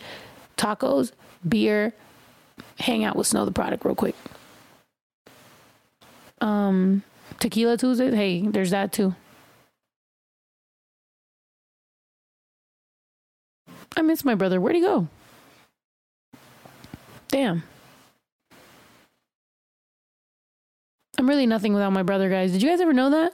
[0.58, 1.13] Tacos,
[1.47, 1.93] beer,
[2.80, 4.16] hang out with Snow Tha Product real quick.
[6.42, 7.04] Um,
[7.40, 9.16] Tequila Tuesday, hey, there's that too.
[13.98, 14.60] I miss my brother.
[14.60, 15.08] Where'd he go?
[17.30, 17.64] Damn.
[21.18, 22.52] I'm really nothing without my brother, guys.
[22.52, 23.34] Did you guys ever know that?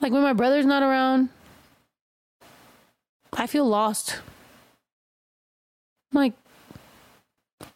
[0.00, 1.28] Like when my brother's not around,
[3.34, 4.20] I feel lost.
[6.12, 6.32] Like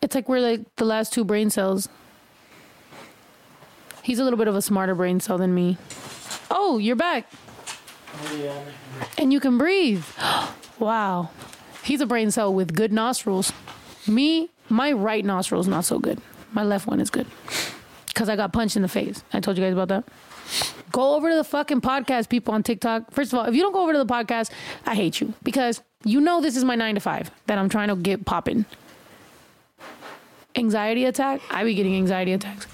[0.05, 1.89] it's like we're like the last two brain cells.
[4.03, 5.79] He's a little bit of a smarter brain cell than me.
[6.51, 7.27] Oh, you're back.
[9.17, 10.05] And you can breathe.
[10.79, 11.31] wow.
[11.83, 13.51] He's a brain cell with good nostrils.
[14.07, 16.21] Me, my right nostril's not so good.
[16.53, 17.27] My left one is good.
[18.09, 19.25] Because I got punched in the face.
[19.33, 20.05] I told you guys about that.
[20.93, 23.11] Go over to the fucking podcast, people on TikTok.
[23.11, 24.51] First of all, if you don't go over to the podcast,
[24.85, 25.33] I hate you.
[25.43, 28.67] Because you know this is my nine to five that I'm trying to get popping.
[30.57, 31.41] Anxiety attack?
[31.51, 32.67] I be getting anxiety attacks.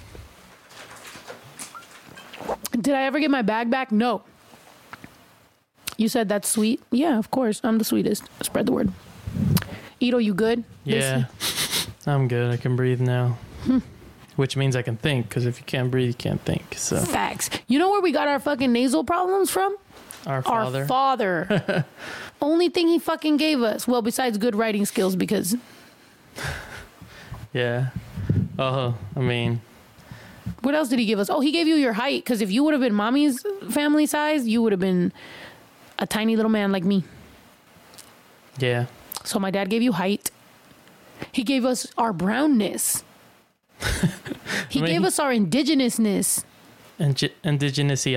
[2.73, 3.91] Did I ever get my bag back?
[3.93, 4.23] No.
[5.97, 6.83] You said that's sweet?
[6.91, 7.61] Yeah, of course.
[7.63, 8.25] I'm the sweetest.
[8.43, 8.93] Spread the word.
[10.01, 10.65] Ito, you good?
[10.85, 11.25] Yeah,
[12.07, 12.51] I'm good.
[12.51, 13.39] I can breathe now.
[13.65, 13.79] Hmm.
[14.37, 15.29] which means I can think.
[15.29, 16.75] Because if you can't breathe, you can't think.
[16.79, 17.51] So Facts.
[17.67, 19.77] You know where we got our fucking nasal problems from?
[20.27, 20.81] our father.
[20.81, 21.85] Our father.
[22.43, 23.87] Only thing he fucking gave us.
[23.87, 25.57] Well, besides good writing skills, because
[27.53, 27.89] yeah.
[28.59, 29.61] Oh, I mean,
[30.63, 31.31] what else did he give us?
[31.31, 32.25] Oh, he gave you your height.
[32.25, 35.13] Because if you would have been mommy's family size, you would have been
[35.99, 37.05] a tiny little man like me.
[38.59, 38.87] yeah.
[39.25, 40.31] So my dad gave you height.
[41.33, 43.05] He gave us our brownness.
[44.71, 46.45] he I mean, gave us our indigenousness.
[46.99, 48.07] Indi- indigenous.
[48.07, 48.17] Ing-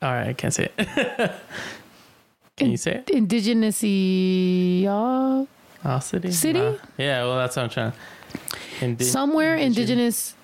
[0.00, 1.32] all right, I can't say it.
[2.56, 3.10] can you say it?
[3.10, 3.82] Indigenous.
[5.84, 6.30] Oh, city.
[6.32, 6.60] City?
[6.60, 6.76] Nah.
[6.98, 7.24] Yeah.
[7.24, 7.92] Well, that's what I'm trying.
[8.80, 10.34] Indi- somewhere indigen- indigenous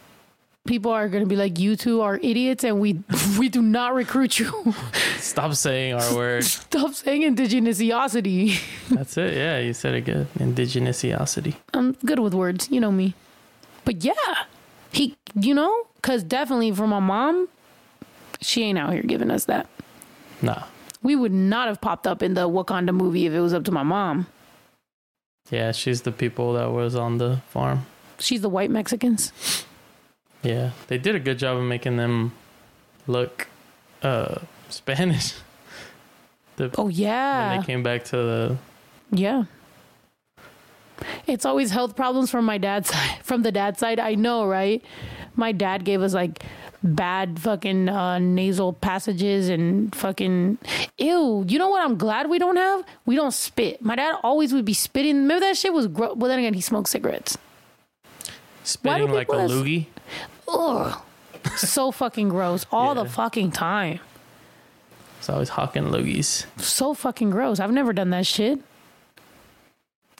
[0.67, 3.01] people are going to be like, you two are idiots and we
[3.39, 4.75] we do not recruit you.
[5.19, 6.45] Stop saying our word.
[6.45, 8.61] Stop saying indigenousity.
[8.91, 9.35] That's it.
[9.35, 10.27] Yeah, you said it good.
[10.39, 11.57] Indigenousity.
[11.75, 12.69] I'm good with words.
[12.71, 13.15] You know me.
[13.85, 14.13] But yeah,
[14.93, 17.49] he, you know, because definitely for my mom,
[18.41, 19.67] she ain't out here giving us that.
[20.43, 20.65] Nah.
[21.03, 23.73] We would not have popped up in the Wakanda movie if it was up to
[23.73, 24.27] my mom.
[25.51, 27.87] Yeah, she's the people that was on the farm.
[28.19, 29.33] She's the white Mexicans.
[30.43, 32.33] Yeah, they did a good job of making them
[33.07, 33.49] look
[34.03, 34.37] uh
[34.69, 35.35] Spanish.
[36.57, 38.57] The, Oh when yeah, they came back to the
[39.13, 39.45] yeah.
[41.27, 43.19] It's always health problems from my dad's side.
[43.23, 44.85] From the dad's side, I know, right?
[45.37, 46.43] My dad gave us like
[46.83, 50.59] bad fucking uh, nasal passages and fucking
[50.99, 51.45] ew.
[51.47, 51.83] You know what?
[51.85, 52.85] I'm glad we don't have.
[53.07, 53.83] We don't spit.
[53.83, 55.17] My dad always would be spitting.
[55.17, 56.17] Remember that shit was gross.
[56.17, 57.37] Well, then again, he smoked cigarettes.
[58.65, 59.87] spitting like a loogie.
[60.49, 61.01] Ugh,
[61.57, 63.03] so fucking gross all Yeah.
[63.03, 64.01] the fucking time.
[65.19, 66.47] It's always hawking loogies.
[66.59, 67.61] So fucking gross.
[67.61, 68.59] I've never done that shit.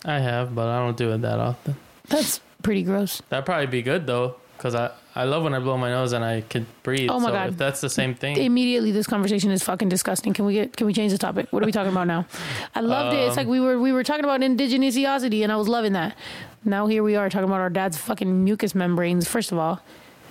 [0.05, 1.77] I have, but I don't do it that often.
[2.09, 3.23] That's pretty gross.
[3.29, 6.25] That'd probably be good though, because I I love when I blow my nose and
[6.25, 7.11] I can breathe.
[7.11, 7.49] Oh my so God.
[7.49, 10.33] If that's the same thing, immediately this conversation is fucking disgusting.
[10.33, 11.49] Can we get can we change the topic?
[11.51, 12.27] What are we talking about now?
[12.75, 13.21] I loved it.
[13.27, 16.17] It's like um, we were we were talking about indigenousity and I was loving that.
[16.65, 19.27] Now here we are talking about our dad's fucking mucous membranes.
[19.27, 19.81] First of all,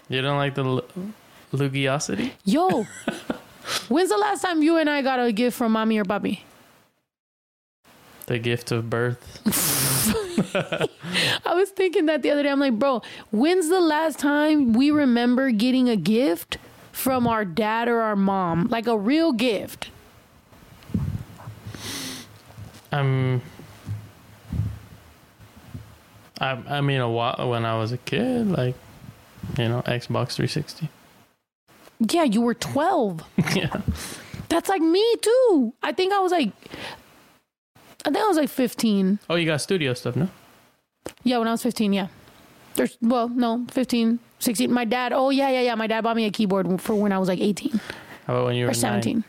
[0.07, 0.85] you don't like the l-
[1.51, 2.31] loogiosity.
[2.45, 2.87] yo,
[3.89, 6.39] when's the last time you and I got a gift from mommy or papi?
[8.29, 9.41] The gift of birth.
[11.43, 12.49] I was thinking that the other day.
[12.49, 16.59] I'm like, bro, when's the last time we remember getting a gift
[16.91, 19.89] from our dad or our mom, like a real gift?
[22.91, 23.41] I'm.
[26.39, 28.75] I I mean a while when I was a kid, like
[29.57, 30.87] you know Xbox 360.
[32.11, 33.23] Yeah, you were 12.
[33.55, 33.81] yeah.
[34.49, 35.73] That's like me too.
[35.81, 36.51] I think I was like,
[38.05, 39.19] I think I was like 15.
[39.29, 40.29] Oh, you got studio stuff, no?
[41.23, 42.07] Yeah, when I was 15, yeah.
[42.75, 44.71] There's, well, no, 15, 16.
[44.71, 45.75] My dad, oh, yeah, yeah, yeah.
[45.75, 47.79] My dad bought me a keyboard for when I was like 18
[48.25, 49.01] How about when you were or nine?
[49.01, 49.23] 17.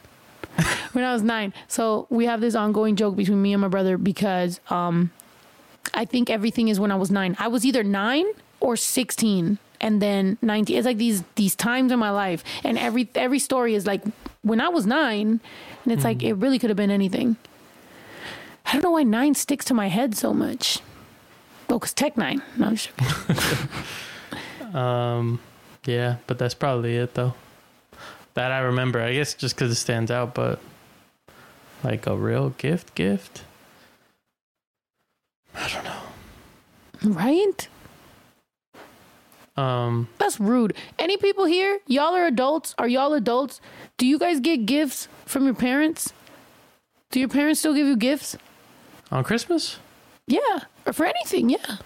[0.93, 1.53] when I was nine.
[1.69, 5.11] So we have this ongoing joke between me and my brother because um,
[5.95, 7.37] I think everything is when I was nine.
[7.39, 8.27] I was either nine
[8.61, 10.77] or 16 and then 19.
[10.77, 12.45] It's like these these times in my life.
[12.63, 14.03] And every every story is like
[14.43, 15.41] when I was nine.
[15.85, 17.37] And it's like, it really could have been anything.
[18.71, 20.79] I don't know why nine sticks to my head so much.
[21.69, 22.41] Oh, because Tech Nine.
[22.57, 23.07] No, I'm joking.
[24.73, 25.41] Um,
[25.85, 27.35] yeah, but that's probably it though.
[28.35, 29.01] That I remember.
[29.01, 30.61] I guess just because it stands out, but
[31.83, 33.43] like a real gift, gift.
[35.57, 37.21] I don't know.
[37.21, 37.69] Right?
[39.57, 40.77] Um, That's rude.
[41.01, 41.81] Any people here?
[41.89, 42.75] Y'all are adults.
[42.79, 43.61] Are y'all adults?
[43.97, 46.13] Do you guys get gifts from your parents?
[47.11, 48.37] Do your parents still give you gifts?
[49.11, 49.79] On Christmas,
[50.27, 50.61] Yeah.
[50.87, 51.77] Or for anything, yeah.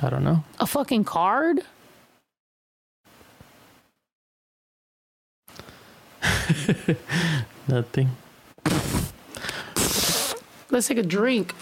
[0.00, 0.44] I don't know.
[0.60, 1.62] A fucking card?
[7.68, 8.10] Nothing.
[10.70, 11.54] Let's take a drink.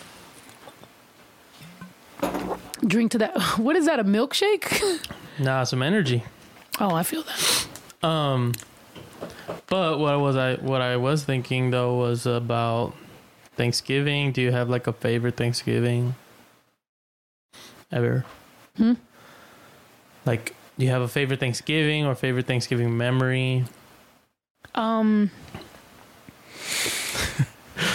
[2.87, 3.37] Drink to that.
[3.59, 4.01] What is that?
[4.01, 5.03] A milkshake?
[5.39, 6.23] Nah, some energy.
[6.81, 8.09] Oh, I feel that.
[8.09, 8.53] Um,
[9.67, 10.55] but what was I?
[10.57, 12.95] What I was thinking though was about
[13.57, 14.33] Thanksgiving.
[14.33, 16.15] Do you have like a favorite Thanksgiving
[17.91, 18.25] ever?
[18.77, 18.95] Hmm?
[20.25, 23.65] Like, do you have a favorite Thanksgiving or favorite Thanksgiving memory?
[24.75, 25.31] Um,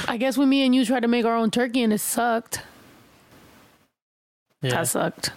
[0.07, 2.61] I guess when me and you tried to make our own turkey and it sucked.
[4.61, 5.31] Yeah, That sucked.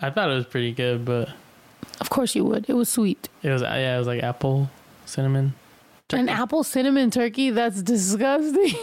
[0.00, 1.30] I thought it was pretty good, but
[2.00, 2.68] Of course you would.
[2.68, 3.28] It was sweet.
[3.42, 4.70] it was yeah, it was like apple,
[5.06, 5.54] cinnamon.
[6.12, 7.50] An apple cinnamon turkey?
[7.50, 8.74] That's disgusting.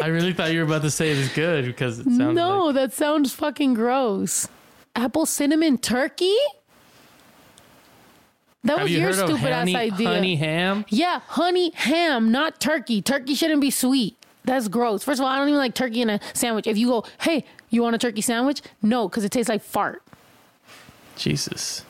[0.00, 2.66] I really thought you were about to say it was good because it sounds no,
[2.66, 4.48] like that sounds fucking gross.
[4.94, 6.36] Apple cinnamon turkey?
[8.64, 10.08] That Have was you your stupid honey, ass idea.
[10.08, 10.84] honey ham?
[10.88, 13.02] Yeah, honey ham, not turkey.
[13.02, 14.16] Turkey shouldn't be sweet.
[14.44, 15.04] That's gross.
[15.04, 16.66] First of all, I don't even like turkey in a sandwich.
[16.66, 18.62] If you go, hey, you want a turkey sandwich?
[18.82, 20.02] No, because it tastes like fart.
[21.16, 21.84] Jesus.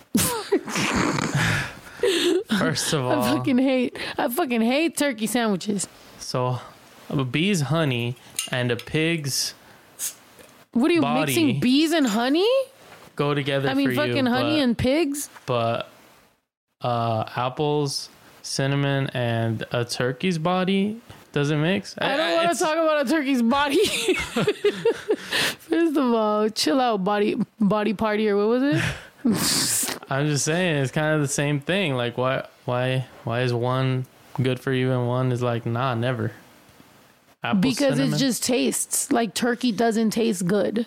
[2.58, 3.96] First of all, I fucking hate.
[4.18, 5.88] I fucking hate turkey sandwiches.
[6.18, 6.60] so
[7.10, 8.16] a bee's honey
[8.50, 9.54] and a pig's
[10.72, 11.20] What are you Body.
[11.32, 12.48] mixing bees and honey?
[13.16, 13.68] go together.
[13.68, 15.30] I mean, fucking you, honey but, and pigs.
[15.46, 15.88] but
[16.80, 18.08] uh, apples,
[18.42, 21.00] cinnamon, and a turkey's body
[21.32, 21.94] doesn't mix.
[21.98, 23.84] I don't want to talk about a turkey's body.
[25.58, 28.82] First of all, chill out, body body party or what was it?
[29.24, 31.94] I'm just saying it's kind of the same thing.
[31.94, 34.06] Like why why why is one
[34.42, 36.32] good for you and one is like nah never.
[37.42, 38.14] Apple because cinnamon?
[38.14, 40.86] it just tastes like turkey doesn't taste good.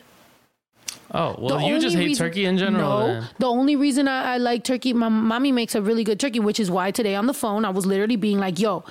[1.13, 2.99] oh well The you just hate reason- turkey in general.
[2.99, 3.27] No, then.
[3.39, 6.59] the only reason I, I like turkey, my mommy makes a really good turkey, which
[6.59, 8.83] is why today on the phone I was literally being like, "Yo."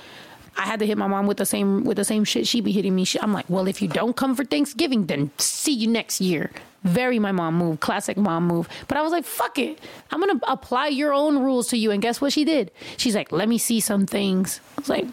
[0.57, 2.73] I had to hit my mom with the same with the same shit she be
[2.73, 3.05] hitting me.
[3.05, 6.51] She- I'm like, well, if you don't come for Thanksgiving, then see you next year.
[6.83, 8.69] Very my mom move, classic mom move.
[8.89, 11.91] But I was like, fuck it, I'm gonna apply your own rules to you.
[11.91, 12.71] And guess what she did?
[12.97, 14.61] She's like, let me see some things.
[14.79, 15.07] I was like,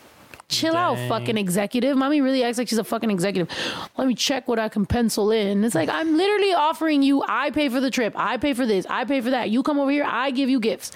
[0.49, 1.97] chill out, fucking executive.
[1.97, 3.49] Mommy really acts like she's a fucking executive.
[3.97, 5.63] Let me check what I can pencil in.
[5.63, 7.23] It's like I'm literally offering you.
[7.27, 8.13] I pay for the trip.
[8.15, 8.85] I pay for this.
[8.87, 9.49] I pay for that.
[9.49, 10.05] You come over here.
[10.07, 10.91] I give you gifts,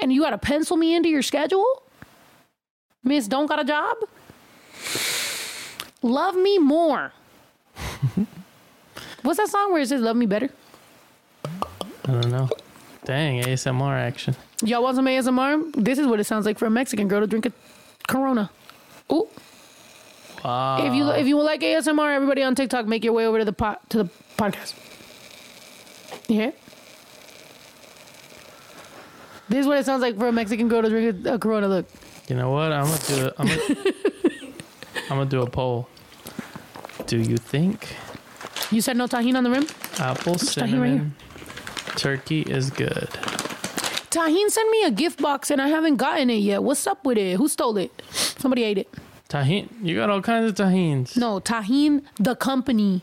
[0.00, 1.84] and you got to pencil me into your schedule.
[3.02, 3.96] Miss, don't got a job.
[6.02, 7.12] Love me more.
[9.22, 10.48] What's that song where it says "Love me better"?
[11.44, 12.48] I don't know.
[13.04, 14.34] Dang ASMR action.
[14.62, 15.72] Y'all want some ASMR?
[15.74, 17.52] This is what it sounds like for a Mexican girl to drink a
[18.08, 18.50] Corona.
[19.12, 19.28] Ooh.
[20.44, 20.86] Wow.
[20.86, 23.52] If you if you like ASMR, everybody on TikTok, make your way over to the
[23.52, 24.74] pot to the podcast.
[26.28, 26.48] You hear?
[26.48, 26.58] it?
[29.48, 31.66] This is what it sounds like for a Mexican girl to drink a, a Corona.
[31.68, 31.86] Look,
[32.30, 32.70] You know what?
[32.70, 33.30] I'm gonna do.
[33.38, 33.74] I'm gonna,
[35.10, 35.88] I'm gonna do a poll.
[37.06, 37.96] Do you think
[38.70, 39.66] you said no Tajín on the rim.
[39.98, 41.14] apple Tajín right cinnamon
[41.96, 43.08] turkey is good?
[44.10, 46.62] Tajín sent me a gift box and I haven't gotten it yet.
[46.62, 47.36] What's up with it?
[47.36, 47.90] Who stole it?
[48.10, 48.88] Somebody ate it.
[49.28, 51.16] Tajín, you got all kinds of Tajíns.
[51.16, 53.02] No, Tajín, the company.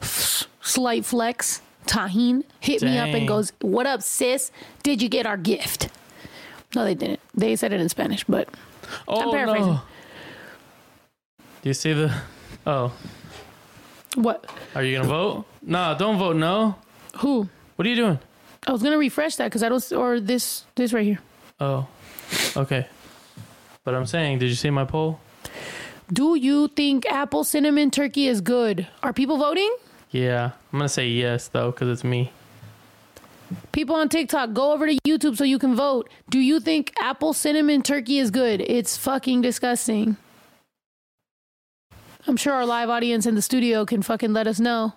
[0.00, 1.60] Slight flex.
[1.86, 3.16] Tajín hit me up Dang.
[3.16, 4.52] and goes, "What up, sis?
[4.84, 5.88] Did you get our gift?"
[6.76, 7.20] No, they didn't.
[7.34, 8.50] They said it in Spanish, but
[9.08, 9.66] oh paraphrasing.
[9.66, 9.80] no!
[11.62, 12.14] Do you see the?
[12.66, 12.92] Oh,
[14.14, 14.44] what?
[14.74, 15.46] are you gonna vote?
[15.62, 16.36] No, don't vote.
[16.36, 16.76] No.
[17.20, 17.48] Who?
[17.76, 18.18] What are you doing?
[18.66, 19.90] I was gonna refresh that because I don't.
[19.92, 21.18] Or this, this right here.
[21.60, 21.88] Oh,
[22.58, 22.86] okay.
[23.82, 25.18] But I'm saying, did you see my poll?
[26.12, 28.86] Do you think apple cinnamon turkey is good?
[29.02, 29.74] Are people voting?
[30.10, 32.32] Yeah, I'm gonna say yes though, because it's me.
[33.72, 36.08] People on TikTok, go over to YouTube so you can vote.
[36.30, 38.60] Do you think apple cinnamon turkey is good?
[38.60, 40.16] It's fucking disgusting.
[42.26, 44.94] I'm sure our live audience in the studio can fucking let us know.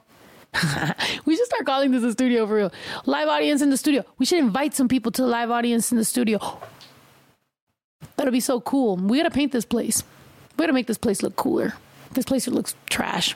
[1.26, 2.74] we should start calling this a studio for real.
[3.06, 4.04] Live audience in the studio.
[4.18, 6.40] We should invite some people to the live audience in the studio.
[8.16, 8.98] That'll be so cool.
[8.98, 10.04] We gotta paint this place.
[10.58, 11.74] We gotta make this place look cooler.
[12.14, 13.36] This place looks trash.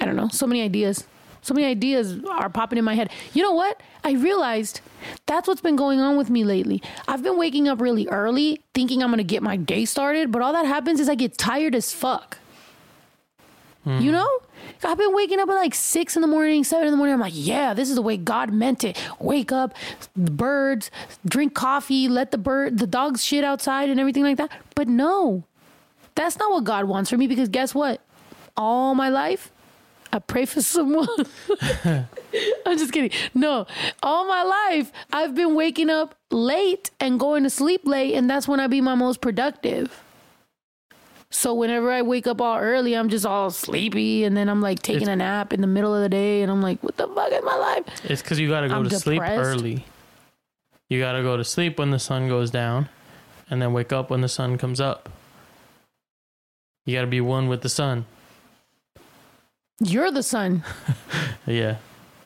[0.00, 0.28] I don't know.
[0.28, 1.04] So many ideas.
[1.42, 3.10] So many ideas are popping in my head.
[3.34, 3.80] You know what?
[4.04, 4.80] I realized
[5.26, 6.82] that's what's been going on with me lately.
[7.08, 10.40] I've been waking up really early thinking I'm going to get my day started, but
[10.40, 12.38] all that happens is I get tired as fuck.
[13.84, 14.10] You hmm.
[14.12, 14.38] know?
[14.84, 17.14] I've been waking up at like six in the morning, seven in the morning.
[17.14, 19.00] I'm like, yeah, this is the way God meant it.
[19.18, 19.74] Wake up,
[20.16, 20.90] the birds,
[21.24, 24.50] drink coffee, let the bird, the dogs shit outside and everything like that.
[24.74, 25.44] But no,
[26.14, 28.00] that's not what God wants for me because guess what?
[28.56, 29.51] All my life,
[30.12, 31.08] I pray for someone.
[32.66, 33.10] I'm just kidding.
[33.34, 33.66] No,
[34.02, 38.46] all my life, I've been waking up late and going to sleep late, and that's
[38.46, 40.02] when I be my most productive.
[41.30, 44.82] So whenever I wake up all early, I'm just all sleepy, and then I'm like
[44.82, 47.08] taking It's- a nap in the middle of the day, and I'm like, what the
[47.08, 47.84] fuck is my life?
[48.04, 49.86] It's because you gotta go I'm to sleep early.
[50.90, 52.90] You gotta go to sleep when the sun goes down,
[53.48, 55.08] and then wake up when the sun comes up.
[56.84, 58.04] You gotta be one with the sun.
[59.80, 60.62] You're the sun.
[61.44, 61.78] Yeah,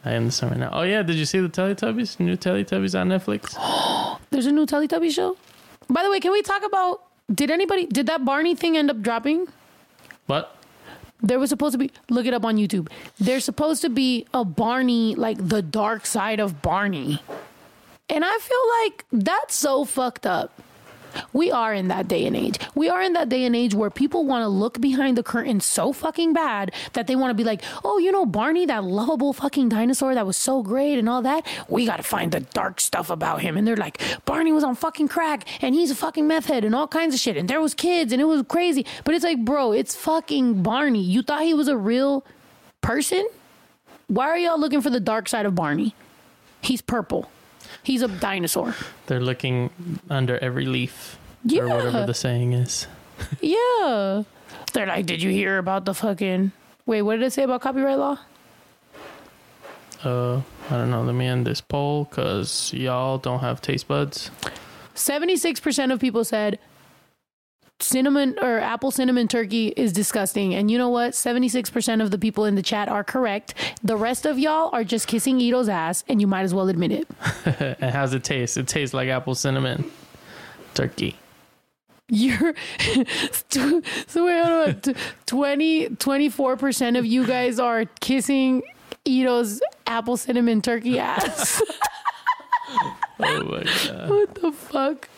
[0.05, 0.69] I am the sun right now.
[0.75, 2.21] Oh yeah, did you see the Teletubbies?
[2.21, 3.57] New Teletubbies on Netflix.
[4.31, 5.39] There's a new Teletubby show.
[5.89, 7.03] By the way, can we talk about?
[7.35, 7.87] Did anybody?
[7.87, 9.47] Did that Barney thing end up dropping?
[10.27, 10.55] What?
[11.23, 12.91] There was supposed to be look it up on YouTube.
[13.19, 17.23] There's supposed to be a Barney, like the dark side of Barney.
[18.11, 20.53] And I feel like that's so fucked up.
[21.33, 22.59] We are in that day and age.
[22.75, 25.61] We are in that day and age where people want to look behind the curtain
[25.61, 29.33] so fucking bad that they want to be like, oh, you know, Barney, that lovable
[29.33, 31.47] fucking dinosaur that was so great and all that.
[31.69, 33.57] We got to find the dark stuff about him.
[33.57, 36.75] And they're like, Barney was on fucking crack and he's a fucking meth head and
[36.75, 37.37] all kinds of shit.
[37.37, 38.87] And there was kids and it was crazy.
[39.05, 41.03] But it's like, bro, it's fucking Barney.
[41.03, 42.25] You thought he was a real
[42.81, 43.27] person?
[44.09, 45.95] Why are y'all looking for the dark side of Barney?
[46.63, 47.29] He's purple.
[47.87, 48.75] He's a dinosaur.
[49.07, 49.71] They're looking
[50.11, 51.21] under every leaf.
[51.45, 51.63] Yeah.
[51.63, 52.89] Or whatever the saying is.
[53.41, 54.25] Yeah.
[54.73, 56.51] They're like, did you hear about the fucking.
[56.85, 58.19] Wait, what did it say about copyright law?
[60.03, 61.05] Uh, I don't know.
[61.05, 64.33] Let me end this poll because y'all don't have taste buds.
[64.97, 66.59] 76% of people said
[67.81, 70.55] cinnamon or apple cinnamon turkey is disgusting.
[70.55, 71.13] And you know what?
[71.13, 73.55] 76% of the people in the chat are correct.
[73.83, 76.93] The rest of y'all are just kissing Ito's ass, and you might as well admit
[76.93, 77.09] it.
[77.81, 78.57] and how's it taste?
[78.57, 79.91] It tastes like apple cinnamon
[80.75, 81.17] turkey.
[82.09, 82.55] You're
[83.51, 83.83] so
[84.25, 84.95] wait, hold on.
[85.27, 88.63] 20 24% of you guys are kissing
[89.05, 91.63] Ito's apple cinnamon turkey ass.
[93.19, 94.11] Oh my god.
[94.11, 95.09] what the fuck?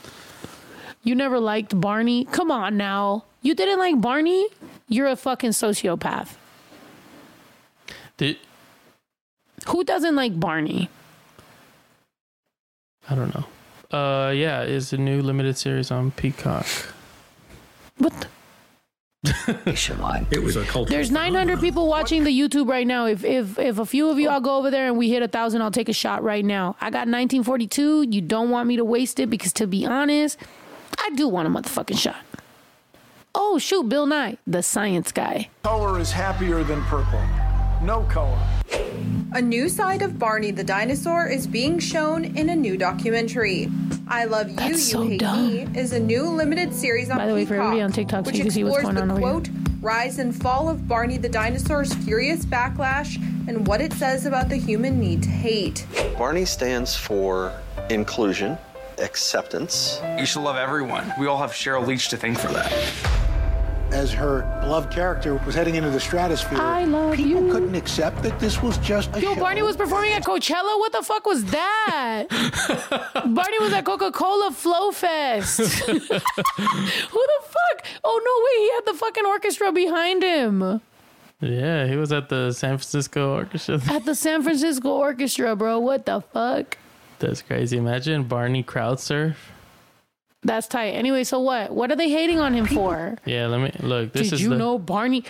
[1.02, 2.24] You never liked Barney?
[2.26, 3.24] Come on now.
[3.42, 4.46] You didn't like Barney?
[4.88, 6.34] You're a fucking sociopath.
[8.16, 8.36] Did
[9.68, 10.90] Who doesn't like Barney?
[13.08, 13.96] I don't know.
[13.96, 16.66] Uh, yeah, it's a new limited series on Peacock.
[17.98, 18.12] What?
[18.20, 18.28] the-
[20.30, 20.88] It was a cult.
[20.88, 23.06] There's 900 people watching the YouTube right now.
[23.06, 25.28] If if if a few of you all go over there and we hit a
[25.28, 26.76] thousand, I'll take a shot right now.
[26.80, 28.06] I got 1942.
[28.10, 30.38] You don't want me to waste it because, to be honest,
[31.08, 32.22] I do want a motherfucking shot.
[33.34, 35.48] Oh shoot, Bill Nye, the science guy.
[35.62, 37.22] Color is happier than purple.
[37.82, 38.38] No color.
[39.32, 43.70] A new side of Barney the dinosaur is being shown in a new documentary.
[44.06, 45.46] I Love You, That's You so Hate dumb.
[45.46, 48.24] Me is a new limited series on By the way, for Peacock, everybody on TikTok,
[48.26, 49.62] so which you can see what's explores going the on over here.
[49.62, 53.16] quote, rise and fall of Barney the dinosaur's furious backlash
[53.48, 55.86] and what it says about the human need to hate.
[56.18, 58.58] Barney stands for inclusion,
[59.00, 61.12] acceptance, You should love everyone.
[61.18, 62.72] We all have Sheryl Leach to thank for that.
[63.90, 67.50] As her beloved character was heading into the stratosphere, I love people you.
[67.52, 69.40] couldn't accept that this was just a Yo, show.
[69.40, 70.78] Barney was performing at Coachella.
[70.78, 72.26] What the fuck was that?
[73.34, 75.58] Barney was at Coca Cola Flow Fest.
[75.86, 76.10] Who the
[77.42, 77.86] fuck?
[78.04, 80.80] Oh no, wait, he had the fucking orchestra behind him
[81.40, 83.80] Yeah, he was at the San Francisco Orchestra.
[83.88, 85.78] at the San Francisco Orchestra, bro.
[85.78, 86.76] What the fuck?
[87.18, 87.76] That's crazy.
[87.76, 89.52] Imagine Barney crowd surf.
[90.42, 90.90] That's tight.
[90.90, 91.72] Anyway, so what?
[91.72, 93.16] What are they hating on him for?
[93.24, 94.12] Yeah, let me look.
[94.12, 95.24] This Did is you the, know Barney?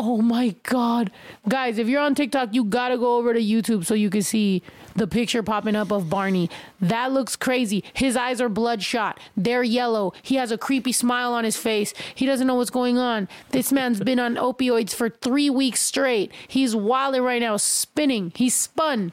[0.00, 1.10] Oh my god,
[1.48, 1.76] guys!
[1.76, 4.62] If you're on TikTok, you gotta go over to YouTube so you can see
[4.94, 6.48] the picture popping up of Barney.
[6.80, 7.82] That looks crazy.
[7.92, 9.18] His eyes are bloodshot.
[9.36, 10.12] They're yellow.
[10.22, 11.92] He has a creepy smile on his face.
[12.14, 13.28] He doesn't know what's going on.
[13.50, 16.30] This man's been on opioids for three weeks straight.
[16.46, 18.32] He's wilding right now, spinning.
[18.36, 19.12] He's spun.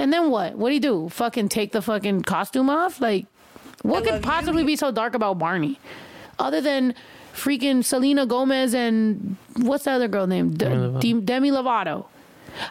[0.00, 0.54] And then what?
[0.56, 1.08] What do you do?
[1.10, 3.02] Fucking take the fucking costume off?
[3.02, 3.26] Like,
[3.82, 5.78] what could possibly be so dark about Barney?
[6.38, 6.94] Other than
[7.34, 10.54] freaking Selena Gomez and what's the other girl name?
[10.54, 11.00] De- Lovato.
[11.00, 12.06] Demi, Demi Lovato.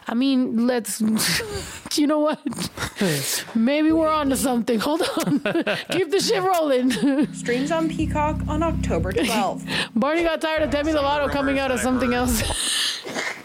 [0.06, 1.00] I mean, let's.
[1.96, 2.40] you know what?
[3.54, 4.78] Maybe we're on to something.
[4.80, 5.40] Hold on.
[5.90, 6.90] Keep the shit rolling.
[7.32, 9.90] Streams on Peacock on October 12th.
[9.94, 12.42] Barney got tired of Demi Lovato coming out of something else.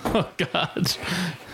[0.08, 0.98] Oh God,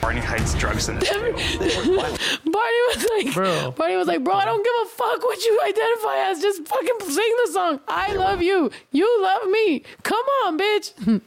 [0.01, 1.21] Barney hides drugs in his jail.
[1.21, 3.71] Barney was like, Bro.
[3.71, 6.41] Barney was like, bro, I don't give a fuck what you identify as.
[6.41, 7.79] Just fucking sing the song.
[7.87, 8.69] I love you.
[8.91, 9.83] You love me.
[10.03, 11.21] Come on, bitch.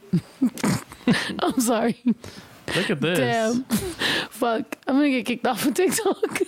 [1.39, 2.01] I'm sorry.
[2.75, 3.19] Look at this.
[3.19, 3.63] Damn.
[4.29, 4.77] Fuck.
[4.87, 6.41] I'm gonna get kicked off of TikTok.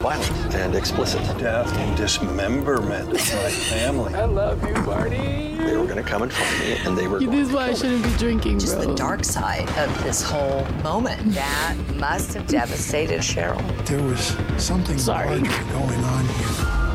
[0.00, 1.20] violent, and explicit.
[1.38, 4.14] Death and dismemberment of my family.
[4.14, 5.56] I love you, Barney.
[5.56, 7.74] They were going to come and find me, and they were This is why I
[7.74, 8.86] shouldn't be drinking, Just bro.
[8.86, 11.34] the dark side of this whole moment.
[11.34, 13.60] That must have devastated Cheryl.
[13.86, 15.40] There was something Sorry.
[15.40, 16.87] larger going on here.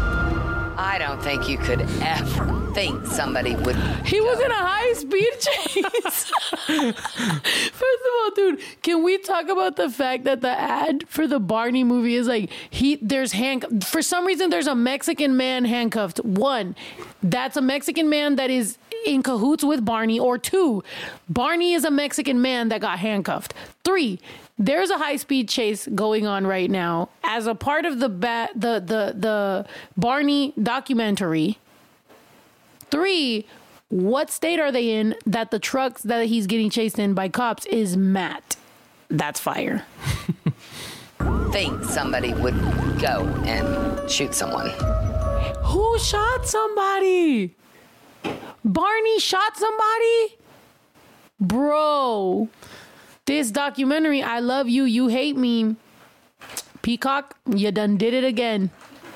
[0.78, 3.76] I don't think you could ever think somebody would.
[4.06, 5.84] He was in a high speed chase.
[7.72, 11.40] First of all, dude, can we talk about the fact that the ad for the
[11.40, 16.20] Barney movie is like he there's hand for some reason there's a Mexican man handcuffed.
[16.24, 16.76] One,
[17.22, 20.84] that's a Mexican man that is in cahoots with Barney, or two,
[21.30, 23.54] Barney is a Mexican man that got handcuffed.
[23.84, 24.20] Three,
[24.58, 28.50] there's a high speed chase going on right now as a part of the ba-
[28.56, 29.66] the the the
[29.98, 31.58] Barney documentary.
[32.92, 33.48] Three,
[33.90, 37.66] what state are they in that the trucks that he's getting chased in by cops
[37.66, 38.56] is Matt?
[39.10, 39.86] That's fire.
[41.52, 42.56] Think somebody would
[43.00, 44.70] go and shoot someone.
[45.64, 47.56] Who shot somebody?
[48.66, 50.38] Barney shot somebody?
[51.40, 52.50] Bro,
[53.26, 55.76] this documentary, I love you, you hate me.
[56.82, 58.70] Peacock, you done did it again.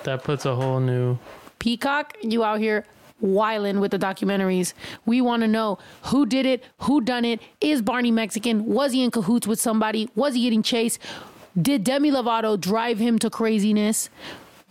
[0.04, 1.18] That puts a whole new.
[1.60, 2.86] Peacock, you out here
[3.20, 4.74] whiling with the documentaries.
[5.06, 7.42] We want to know who did it, who done it.
[7.60, 8.66] Is Barney Mexican?
[8.66, 10.10] Was he in cahoots with somebody?
[10.16, 11.00] Was he getting chased?
[11.60, 14.10] Did Demi Lovato drive him to craziness?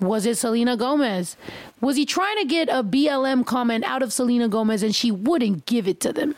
[0.01, 1.37] Was it Selena Gomez?
[1.81, 5.67] Was he trying to get a BLM comment out of Selena Gomez and she wouldn't
[5.67, 6.35] give it to them?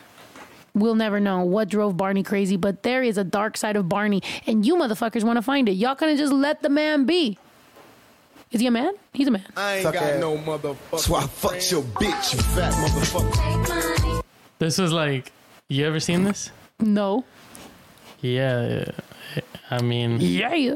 [0.79, 4.21] We'll never know what drove Barney crazy, but there is a dark side of Barney,
[4.47, 5.73] and you motherfuckers want to find it.
[5.73, 7.37] Y'all gonna just let the man be.
[8.51, 8.93] Is he a man?
[9.13, 9.45] He's a man.
[9.55, 10.99] I ain't got no motherfucker.
[10.99, 14.23] So I fucked your bitch, you fat motherfucker.
[14.57, 15.31] This was like,
[15.67, 16.51] you ever seen this?
[16.79, 17.25] No.
[18.21, 18.85] Yeah,
[19.69, 20.75] I mean, Yeah.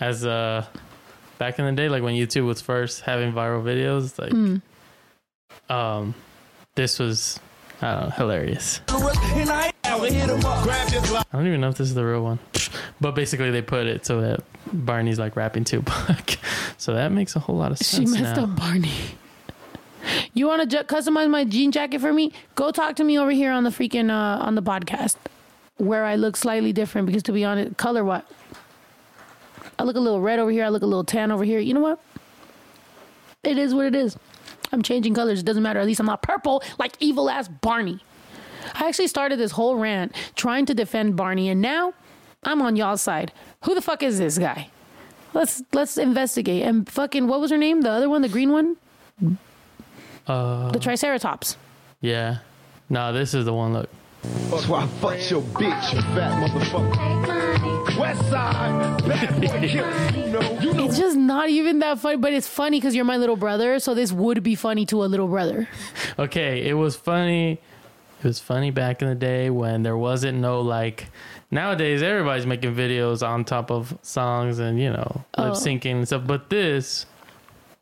[0.00, 0.64] as uh,
[1.38, 4.62] back in the day, like when YouTube was first having viral videos, like, Mm.
[5.68, 6.14] um,
[6.74, 7.38] this was,
[7.84, 8.80] I don't know, hilarious.
[8.88, 9.98] I I
[11.32, 12.38] don't even know if this is the real one,
[12.98, 16.38] but basically they put it so that Barney's like rapping Tupac,
[16.78, 18.10] so that makes a whole lot of sense.
[18.10, 18.44] She messed now.
[18.44, 18.90] up Barney.
[20.32, 22.32] You want to ju- customize my jean jacket for me?
[22.54, 25.16] Go talk to me over here on the freaking uh, on the podcast,
[25.76, 27.06] where I look slightly different.
[27.06, 28.26] Because to be honest, color what?
[29.78, 30.64] I look a little red over here.
[30.64, 31.58] I look a little tan over here.
[31.58, 32.00] You know what?
[33.42, 34.16] It is what it is.
[34.72, 35.40] I'm changing colors.
[35.40, 35.80] It doesn't matter.
[35.80, 38.00] At least I'm not purple like evil ass Barney.
[38.74, 41.92] I actually started this whole rant trying to defend Barney, and now
[42.42, 43.32] I'm on y'all's side.
[43.64, 44.68] Who the fuck is this guy?
[45.34, 46.62] Let's let's investigate.
[46.62, 47.82] And fucking what was her name?
[47.82, 48.76] The other one, the green one,
[50.26, 51.56] Uh, the Triceratops.
[52.00, 52.38] yeah,
[52.88, 53.74] no, this is the one.
[53.74, 53.90] Look,
[54.62, 57.73] So I fucked your bitch, you fat motherfucker.
[57.98, 60.10] West side, bad boy killer.
[60.16, 60.84] You know, you know.
[60.84, 63.94] It's just not even that funny, but it's funny because you're my little brother, so
[63.94, 65.68] this would be funny to a little brother.
[66.18, 67.60] okay, it was funny.
[68.22, 71.08] It was funny back in the day when there wasn't no like.
[71.50, 75.44] Nowadays, everybody's making videos on top of songs and you know Oh.
[75.44, 76.22] lip syncing and stuff.
[76.26, 77.06] But this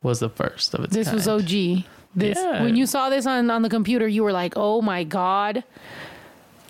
[0.02, 1.14] was the first of its This kind.
[1.14, 1.84] was OG.
[2.14, 2.62] This Yeah.
[2.64, 5.62] when you saw this on on the computer, you were like, "Oh my god!"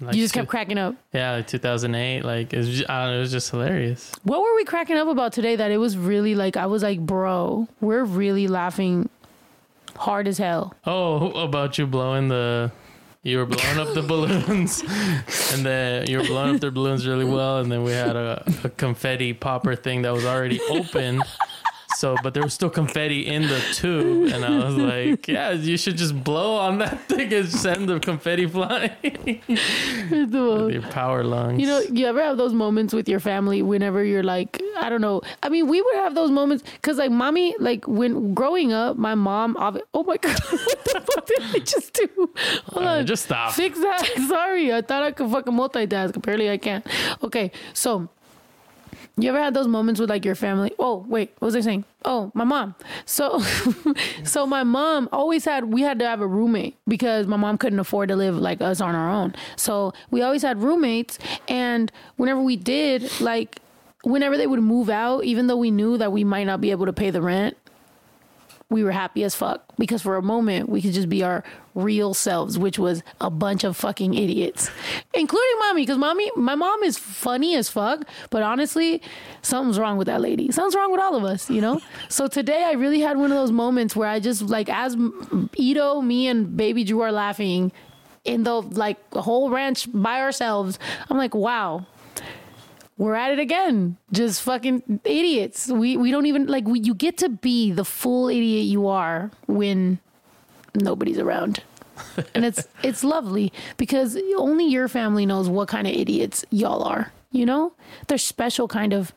[0.06, 0.94] Like you just two- kept cracking up.
[1.12, 2.24] Yeah, like 2008.
[2.24, 4.12] Like it was, just, I don't know, it was just hilarious.
[4.24, 5.56] What were we cracking up about today?
[5.56, 9.08] That it was really like I was like, "Bro, we're really laughing
[9.96, 12.72] hard as hell." Oh, about you blowing the.
[13.24, 14.80] You were blowing up the balloons,
[15.52, 18.42] and then you were blowing up the balloons really well, and then we had a,
[18.64, 21.22] a confetti popper thing that was already open.
[21.96, 25.76] So, but there was still confetti in the tube, and I was like, "Yeah, you
[25.76, 28.90] should just blow on that thing and send the confetti flying."
[29.48, 31.60] Your power lungs.
[31.60, 35.00] You know, you ever have those moments with your family whenever you're like, I don't
[35.00, 35.22] know.
[35.42, 39.14] I mean, we would have those moments because, like, mommy, like, when growing up, my
[39.14, 42.08] mom, oh my God, what the fuck did I just do?
[42.72, 43.06] Hold Uh, on.
[43.06, 43.52] just stop.
[43.52, 44.06] Fix that.
[44.28, 44.72] Sorry.
[44.72, 46.16] I thought I could fucking multitask.
[46.16, 46.86] Apparently, I can't.
[47.22, 47.50] Okay.
[47.74, 48.08] So,
[49.16, 50.72] you ever had those moments with like your family?
[50.78, 51.84] Oh, wait, what was I saying?
[52.04, 52.74] Oh, my mom.
[53.04, 53.40] So,
[54.24, 57.78] so my mom always had, we had to have a roommate because my mom couldn't
[57.78, 59.34] afford to live like us on our own.
[59.56, 61.18] So we always had roommates.
[61.46, 63.60] And whenever we did, like,
[64.02, 66.86] whenever they would move out, even though we knew that we might not be able
[66.86, 67.56] to pay the rent,
[68.72, 71.44] we were happy as fuck because for a moment we could just be our
[71.74, 74.70] real selves, which was a bunch of fucking idiots,
[75.14, 75.82] including mommy.
[75.82, 79.00] Because mommy, my mom is funny as fuck, but honestly,
[79.42, 80.50] something's wrong with that lady.
[80.50, 81.80] Something's wrong with all of us, you know.
[82.08, 84.96] so today I really had one of those moments where I just like, as
[85.54, 87.72] Ito, me, and Baby Drew are laughing
[88.24, 90.78] in the like whole ranch by ourselves.
[91.08, 91.86] I'm like, wow
[93.02, 93.96] we're at it again.
[94.12, 95.66] Just fucking idiots.
[95.66, 99.32] We we don't even like we, you get to be the full idiot you are
[99.46, 99.98] when
[100.76, 101.64] nobody's around.
[102.34, 107.12] and it's it's lovely because only your family knows what kind of idiots y'all are.
[107.32, 107.72] You know?
[108.06, 109.12] There's special kind of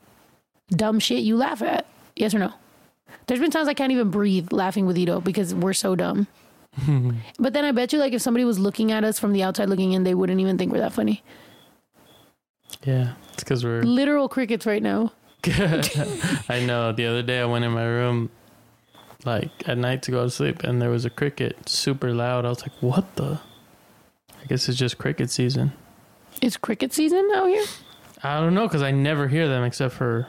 [0.72, 1.86] dumb shit you laugh at.
[2.16, 2.54] Yes or no?
[3.28, 6.28] There's been times I can't even breathe laughing with Ito because we're so dumb.
[7.40, 9.70] But then I bet you like if somebody was looking at us from the outside
[9.70, 11.24] looking in, they wouldn't even think we're that funny.
[12.84, 15.12] Yeah, it's because we're Literal crickets right now.
[15.46, 16.92] I know.
[16.92, 18.32] The other day I went in my room,
[19.26, 22.46] like at night to go to sleep, and there was a cricket super loud.
[22.46, 23.40] I was like, "What the?"
[24.42, 25.74] I guess it's just cricket season.
[26.42, 27.66] It's cricket season out here.
[28.24, 30.28] I don't know because I never hear them except for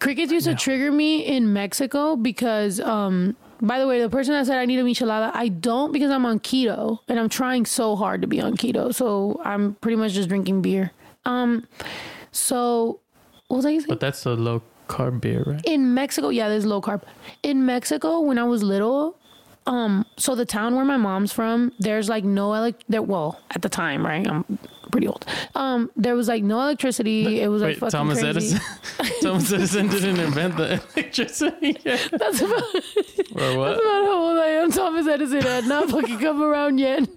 [0.00, 4.46] Crickets used to trigger me in Mexico because, um, by the way, the person that
[4.46, 7.96] said I need a michelada, I don't because I'm on keto and I'm trying so
[7.96, 8.94] hard to be on keto.
[8.94, 10.92] So I'm pretty much just drinking beer.
[11.24, 11.66] Um,
[12.32, 13.00] so
[13.48, 13.84] what was I saying?
[13.88, 15.60] But that's a low carb beer, right?
[15.64, 17.02] in Mexico, yeah, there's low carb.
[17.42, 19.16] In Mexico, when I was little,
[19.66, 22.74] um, so the town where my mom's from, there's like no elec.
[22.88, 24.26] There, well, at the time, right?
[24.26, 24.58] I'm
[24.90, 25.24] pretty old.
[25.54, 27.40] Um, there was like no electricity.
[27.40, 28.56] It was like Wait, fucking Thomas crazy.
[28.56, 28.60] Edison.
[29.22, 32.08] Thomas Edison didn't invent the electricity yet.
[32.10, 32.62] That's about,
[33.36, 33.68] Or what?
[33.68, 34.70] that's about how old I am.
[34.72, 37.08] Thomas Edison had not fucking come around yet.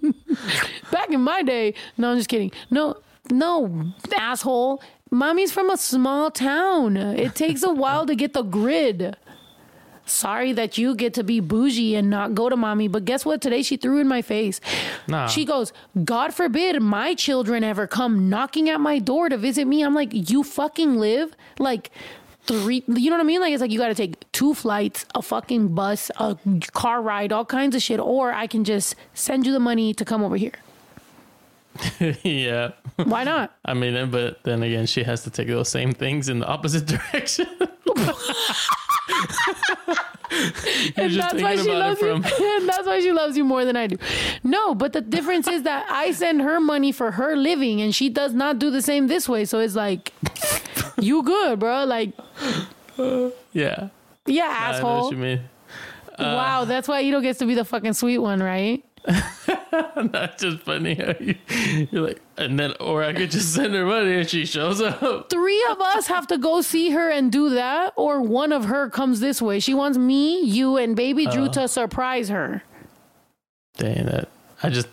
[0.92, 2.52] Back in my day, no, I'm just kidding.
[2.70, 2.96] No,
[3.30, 4.82] no, asshole.
[5.10, 6.96] Mommy's from a small town.
[6.96, 9.16] It takes a while to get the grid.
[10.06, 13.40] Sorry that you get to be bougie and not go to mommy, but guess what?
[13.40, 14.60] Today she threw in my face.
[15.08, 15.28] Nah.
[15.28, 15.72] She goes,
[16.04, 19.82] God forbid my children ever come knocking at my door to visit me.
[19.82, 21.90] I'm like, you fucking live like
[22.46, 23.40] three, you know what I mean?
[23.40, 26.36] Like, it's like you got to take two flights, a fucking bus, a
[26.72, 30.04] car ride, all kinds of shit, or I can just send you the money to
[30.04, 30.52] come over here.
[32.22, 32.72] yeah.
[32.96, 33.54] Why not?
[33.64, 36.86] I mean, but then again, she has to take those same things in the opposite
[36.94, 37.46] direction.
[40.96, 42.12] And that's why she loves you.
[42.14, 43.96] and that's why she loves you more than I do.
[44.42, 48.08] No, but the difference is that I send her money for her living, and she
[48.08, 49.44] does not do the same this way.
[49.44, 50.12] So it's like,
[50.98, 51.84] you good, bro?
[51.84, 52.12] Like,
[53.52, 53.88] Yeah.
[54.26, 55.02] yeah, I know asshole.
[55.04, 55.40] what you mean.
[56.18, 58.82] Uh, wow, that's why Ito gets to be the fucking sweet one, right?
[60.12, 61.34] That's just funny how you,
[61.90, 65.28] you're like, and then, or I could just send her money and she shows up.
[65.30, 68.88] Three of us have to go see her and do that, or one of her
[68.88, 69.60] comes this way.
[69.60, 71.52] She wants me, you, and baby Drew Oh.
[71.52, 72.62] to surprise her.
[73.76, 74.28] Dang that!
[74.62, 74.88] I just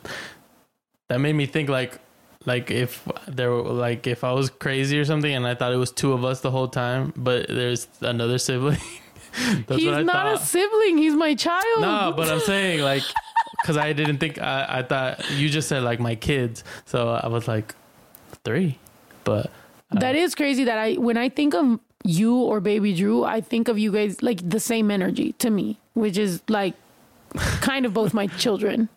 [1.10, 2.00] that made me think like
[2.46, 5.78] like if there were like if I was crazy or something and I thought it
[5.78, 8.80] was two of us the whole time, but there's another sibling.
[9.68, 10.98] That's He's what I not a sibling.
[10.98, 11.80] He's my child.
[11.82, 13.04] No, but I'm saying like
[13.62, 17.28] because I didn't think I, I thought you just said like my kids, so I
[17.28, 17.76] was like
[18.44, 18.78] three,
[19.24, 19.48] but
[19.92, 23.42] uh, That is crazy that I when I think of you or baby Drew, I
[23.42, 26.74] think of you guys like the same energy to me, which is like
[27.62, 28.90] kind of both my children.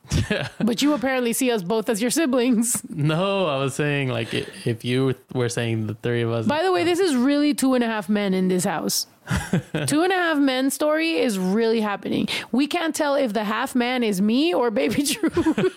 [0.59, 2.83] But you apparently see us both as your siblings.
[2.89, 6.47] no, I was saying like if you were saying the three of us.
[6.47, 9.07] By the way, this is really two and a half men in this house.
[9.87, 12.29] two and a half men story is really happening.
[12.53, 15.31] We can't tell if the half man is me or baby Drew.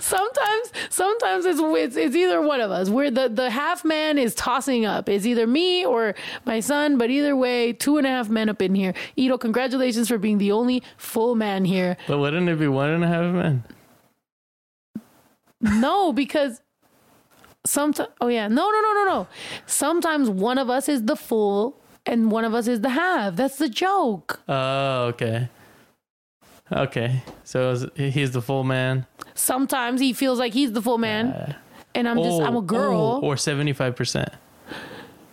[0.00, 2.90] sometimes, sometimes it's, it's it's either one of us.
[2.90, 5.08] Where the the half man is tossing up.
[5.08, 6.14] It's either me or
[6.44, 6.98] my son.
[6.98, 8.94] But either way, two and a half men up in here.
[9.16, 11.96] Ito, congratulations for being the only full man here.
[12.06, 13.64] but wouldn't it be one and a half men?
[15.60, 16.60] No, because
[17.64, 18.10] sometimes.
[18.20, 19.28] Oh yeah, no, no, no, no, no.
[19.66, 23.36] Sometimes one of us is the full and one of us is the half.
[23.36, 24.40] That's the joke.
[24.48, 25.48] Oh, okay.
[26.72, 29.06] Okay, so is- he's the full man.
[29.34, 31.54] Sometimes he feels like he's the full man,
[31.94, 33.20] and I'm just I'm a girl.
[33.22, 34.28] oh, or seventy five percent.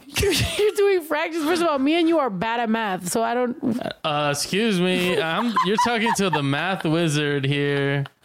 [0.06, 1.44] you're, you're doing fractions.
[1.44, 3.58] First of all, me and you are bad at math, so I don't.
[4.04, 8.06] Uh, excuse me, I'm, you're talking to the math wizard here.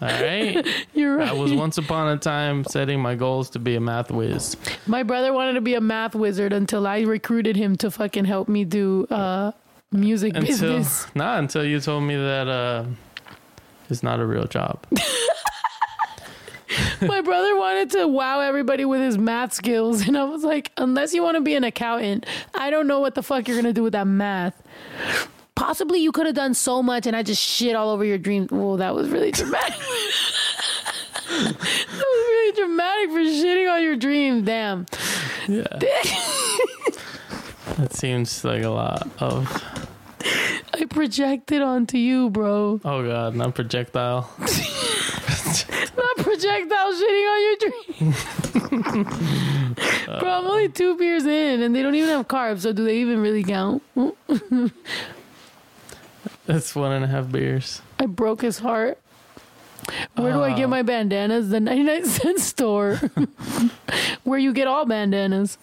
[0.00, 1.28] All right, You're right.
[1.28, 4.56] I was once upon a time setting my goals to be a math whiz.
[4.86, 8.48] My brother wanted to be a math wizard until I recruited him to fucking help
[8.48, 9.52] me do uh,
[9.92, 11.06] music Until business.
[11.14, 12.84] not until you told me that uh,
[13.88, 14.84] it's not a real job.
[17.00, 21.14] My brother wanted to wow everybody with his math skills, and I was like, unless
[21.14, 23.82] you want to be an accountant, I don't know what the fuck you're gonna do
[23.82, 24.60] with that math.
[25.66, 28.52] Possibly you could have done so much, and I just shit all over your dreams.
[28.52, 29.74] Whoa, that was really dramatic.
[31.28, 34.44] that was really dramatic for shitting on your dreams.
[34.44, 34.86] Damn.
[35.48, 35.66] Yeah,
[37.78, 39.64] that seems like a lot of.
[40.72, 42.80] I projected onto you, bro.
[42.84, 44.30] Oh god, not projectile.
[45.96, 48.24] Not projectile shitting on your dreams.
[50.20, 52.98] bro, I'm only two beers in, and they don't even have carbs, so do they
[52.98, 53.82] even really count?
[56.46, 57.82] That's one and a half beers.
[57.98, 58.98] I broke his heart.
[60.16, 60.68] Where do I get Oh.
[60.68, 61.48] my bandanas?
[61.50, 62.96] The 99 cent store.
[64.24, 65.58] Where you get all bandanas.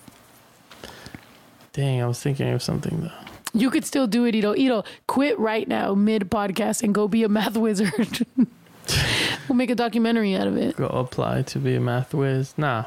[1.73, 3.11] Dang, I was thinking of something though.
[3.55, 4.55] You could still do it, Ito.
[4.55, 8.25] Ito, quit right now, mid podcast, and go be a math wizard.
[9.47, 10.75] we'll make a documentary out of it.
[10.75, 12.53] Go apply to be a math whiz.
[12.57, 12.85] Nah,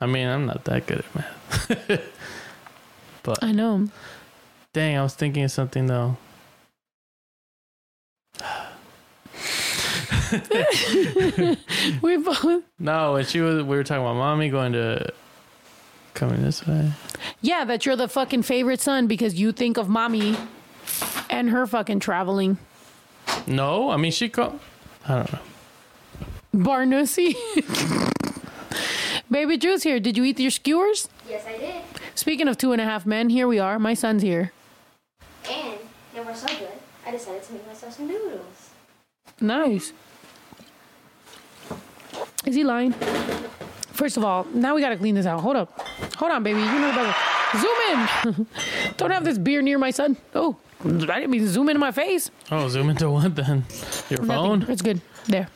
[0.00, 2.02] I mean I'm not that good at math.
[3.22, 3.88] but I know.
[4.72, 6.16] dang, I was thinking of something though.
[12.02, 12.62] We both.
[12.78, 15.12] No, when she was, we were talking about mommy going to
[16.14, 16.92] coming this way.
[17.40, 20.36] Yeah, that you're the fucking favorite son because you think of mommy
[21.30, 22.58] and her fucking traveling.
[23.46, 24.58] No, I mean she called.
[25.06, 25.38] I don't know.
[26.54, 27.34] Barnussy.
[29.30, 30.00] Baby Drew's here.
[30.00, 31.08] Did you eat your skewers?
[31.28, 31.82] Yes, I did.
[32.14, 33.78] Speaking of two and a half men, here we are.
[33.78, 34.52] My son's here.
[35.48, 35.78] And
[36.14, 36.68] they were so good,
[37.06, 38.70] I decided to make myself some noodles.
[39.40, 39.92] Nice.
[42.44, 42.92] Is he lying?
[43.92, 45.40] First of all, now we gotta clean this out.
[45.40, 45.80] Hold up.
[46.16, 46.60] Hold on, baby.
[46.60, 47.14] You know better.
[47.58, 48.46] Zoom in.
[48.96, 50.16] Don't have this beer near my son.
[50.34, 52.30] Oh, I didn't mean to zoom into my face.
[52.50, 53.64] Oh, zoom into what then?
[54.10, 54.60] Your phone?
[54.60, 54.72] Nothing.
[54.72, 55.00] It's good.
[55.26, 55.48] There.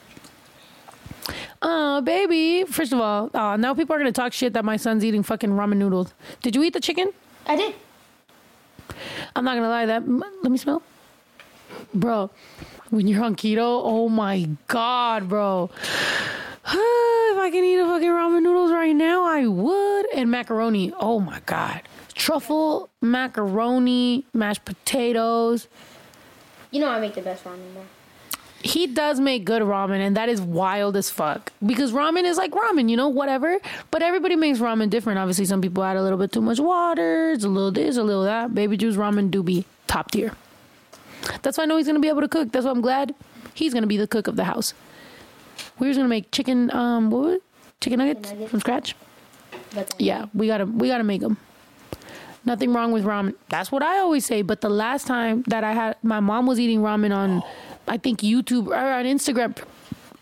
[1.62, 2.64] Uh, baby.
[2.64, 5.50] First of all, uh, now people are gonna talk shit that my son's eating fucking
[5.50, 6.14] ramen noodles.
[6.42, 7.12] Did you eat the chicken?
[7.46, 7.74] I did.
[9.36, 9.86] I'm not gonna lie.
[9.86, 10.82] That let me smell,
[11.92, 12.30] bro.
[12.88, 15.70] When you're on keto, oh my god, bro.
[16.66, 20.06] If I can eat a fucking ramen noodles right now, I would.
[20.14, 20.92] And macaroni.
[20.98, 21.82] Oh my god.
[22.14, 25.68] Truffle, macaroni, mashed potatoes.
[26.70, 27.84] You know I make the best ramen though.
[28.62, 31.50] He does make good ramen, and that is wild as fuck.
[31.64, 33.58] Because ramen is like ramen, you know, whatever.
[33.90, 35.18] But everybody makes ramen different.
[35.18, 37.32] Obviously, some people add a little bit too much water.
[37.32, 38.54] It's a little this, a little that.
[38.54, 40.32] Baby Juice ramen do be top tier.
[41.42, 42.52] That's why I know he's gonna be able to cook.
[42.52, 43.14] That's why I'm glad
[43.54, 44.74] he's gonna be the cook of the house.
[45.80, 47.42] We were gonna make chicken, um, what was it?
[47.80, 48.94] Chicken nuggets from scratch.
[49.98, 51.38] Yeah, we gotta we gotta make them.
[52.44, 53.34] Nothing wrong with ramen.
[53.48, 54.42] That's what I always say.
[54.42, 57.42] But the last time that I had, my mom was eating ramen on,
[57.88, 59.56] I think YouTube or on Instagram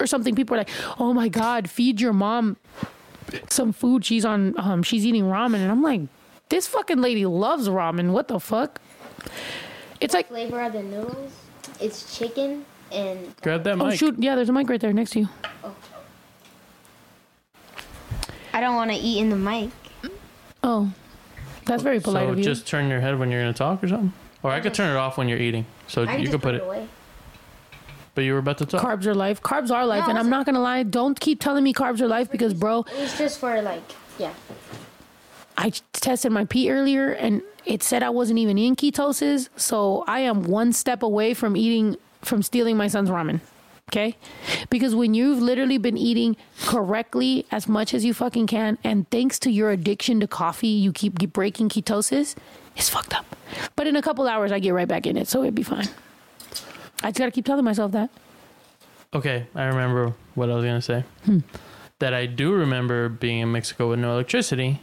[0.00, 0.34] or something.
[0.34, 2.56] People were like, "Oh my God, feed your mom
[3.50, 4.04] some food.
[4.04, 6.02] She's on, um, she's eating ramen." And I'm like,
[6.48, 8.12] this fucking lady loves ramen.
[8.12, 8.80] What the fuck?
[10.00, 11.32] It's like flavor of the noodles.
[11.80, 13.86] It's chicken and Grab that oh, mic.
[13.86, 14.16] Oh shoot!
[14.18, 15.28] Yeah, there's a mic right there next to you.
[15.64, 15.74] Oh.
[18.52, 19.70] I don't want to eat in the mic.
[20.62, 20.92] Oh,
[21.64, 22.44] that's very polite so of you.
[22.44, 24.12] just turn your head when you're gonna talk or something.
[24.42, 25.66] Or I could turn it off when you're eating.
[25.86, 26.64] So I can you could put it it.
[26.64, 26.88] away.
[28.14, 28.82] But you were about to talk.
[28.82, 29.42] Carbs are life.
[29.42, 30.82] Carbs are life, No, and I'm not gonna lie.
[30.82, 33.82] Don't keep telling me carbs are life because, bro, It was just for like,
[34.18, 34.32] yeah.
[35.56, 39.48] I tested my pee earlier and it said I wasn't even in ketosis.
[39.56, 43.40] So I am one step away from eating, from stealing my son's ramen.
[43.90, 44.16] Okay?
[44.68, 49.38] Because when you've literally been eating correctly as much as you fucking can, and thanks
[49.40, 52.36] to your addiction to coffee, you keep, keep breaking ketosis,
[52.76, 53.24] it's fucked up.
[53.76, 55.26] But in a couple hours, I get right back in it.
[55.26, 55.88] So it'd be fine.
[57.02, 58.10] I just gotta keep telling myself that.
[59.14, 61.04] Okay, I remember what I was gonna say.
[61.24, 61.38] Hmm.
[61.98, 64.82] That I do remember being in Mexico with no electricity.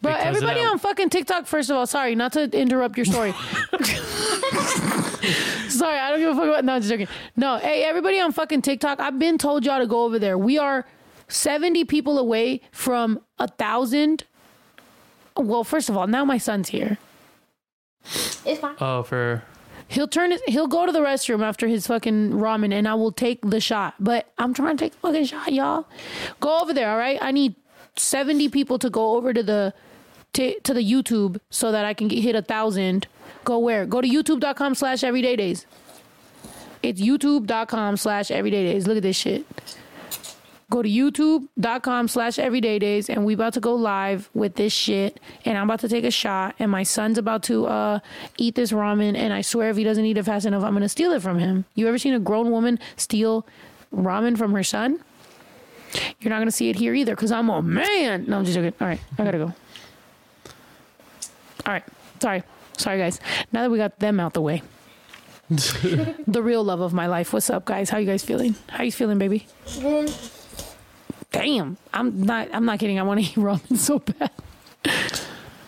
[0.00, 3.34] But everybody on fucking TikTok, first of all, sorry, not to interrupt your story.
[5.68, 6.64] sorry, I don't give a fuck about.
[6.64, 7.08] No, I'm just joking.
[7.36, 10.36] No, hey, everybody on fucking TikTok, I've been told y'all to go over there.
[10.38, 10.86] We are
[11.28, 14.24] 70 people away from a thousand.
[15.36, 16.98] Well, first of all, now my son's here.
[18.44, 18.76] It's fine.
[18.80, 19.42] Oh, for
[19.88, 23.10] He'll turn his, he'll go to the restroom after his fucking ramen and I will
[23.10, 23.94] take the shot.
[23.98, 25.86] But I'm trying to take the fucking shot, y'all.
[26.40, 27.18] Go over there, all right?
[27.22, 27.56] I need
[27.96, 29.74] 70 people to go over to the
[30.34, 33.06] to, to the YouTube so that I can get hit a thousand.
[33.48, 33.86] Go where?
[33.86, 35.64] Go to youtube.com slash everyday days.
[36.82, 38.86] It's youtube.com slash everyday days.
[38.86, 39.46] Look at this shit.
[40.68, 45.18] Go to youtube.com slash everyday days and we about to go live with this shit
[45.46, 48.00] and I'm about to take a shot and my son's about to uh
[48.36, 50.86] eat this ramen and I swear if he doesn't eat it fast enough I'm gonna
[50.86, 51.64] steal it from him.
[51.74, 53.46] You ever seen a grown woman steal
[53.94, 55.02] ramen from her son?
[56.20, 58.26] You're not gonna see it here either because I'm a man.
[58.28, 58.74] No, I'm just joking.
[58.78, 59.54] All right, I gotta go.
[61.64, 61.84] All right,
[62.20, 62.42] sorry,
[62.78, 63.20] sorry guys.
[63.52, 64.62] Now that we got them out the way,
[65.50, 67.32] the real love of my life.
[67.32, 67.90] What's up, guys?
[67.90, 68.54] How you guys feeling?
[68.68, 69.46] How you feeling, baby?
[71.30, 72.48] Damn, I'm not.
[72.52, 72.98] I'm not kidding.
[72.98, 74.30] I want to eat ramen so bad.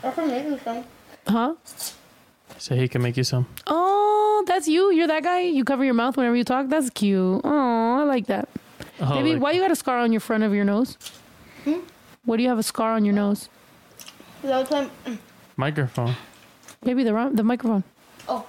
[0.02, 0.84] I can make you some.
[1.26, 1.54] Huh?
[2.58, 3.46] so he can make you some.
[3.66, 4.90] Oh, that's you.
[4.92, 5.40] You're that guy.
[5.40, 6.68] You cover your mouth whenever you talk.
[6.68, 7.40] That's cute.
[7.44, 8.48] Oh, I like that.
[9.00, 10.96] Oh, Baby, like- why you got a scar on your front of your nose?
[11.64, 11.80] Hmm?
[12.24, 13.48] What do you have a scar on your nose?
[14.42, 14.90] The time,
[15.56, 16.14] microphone.
[16.82, 17.84] Maybe the ro- the microphone.
[18.28, 18.46] oh,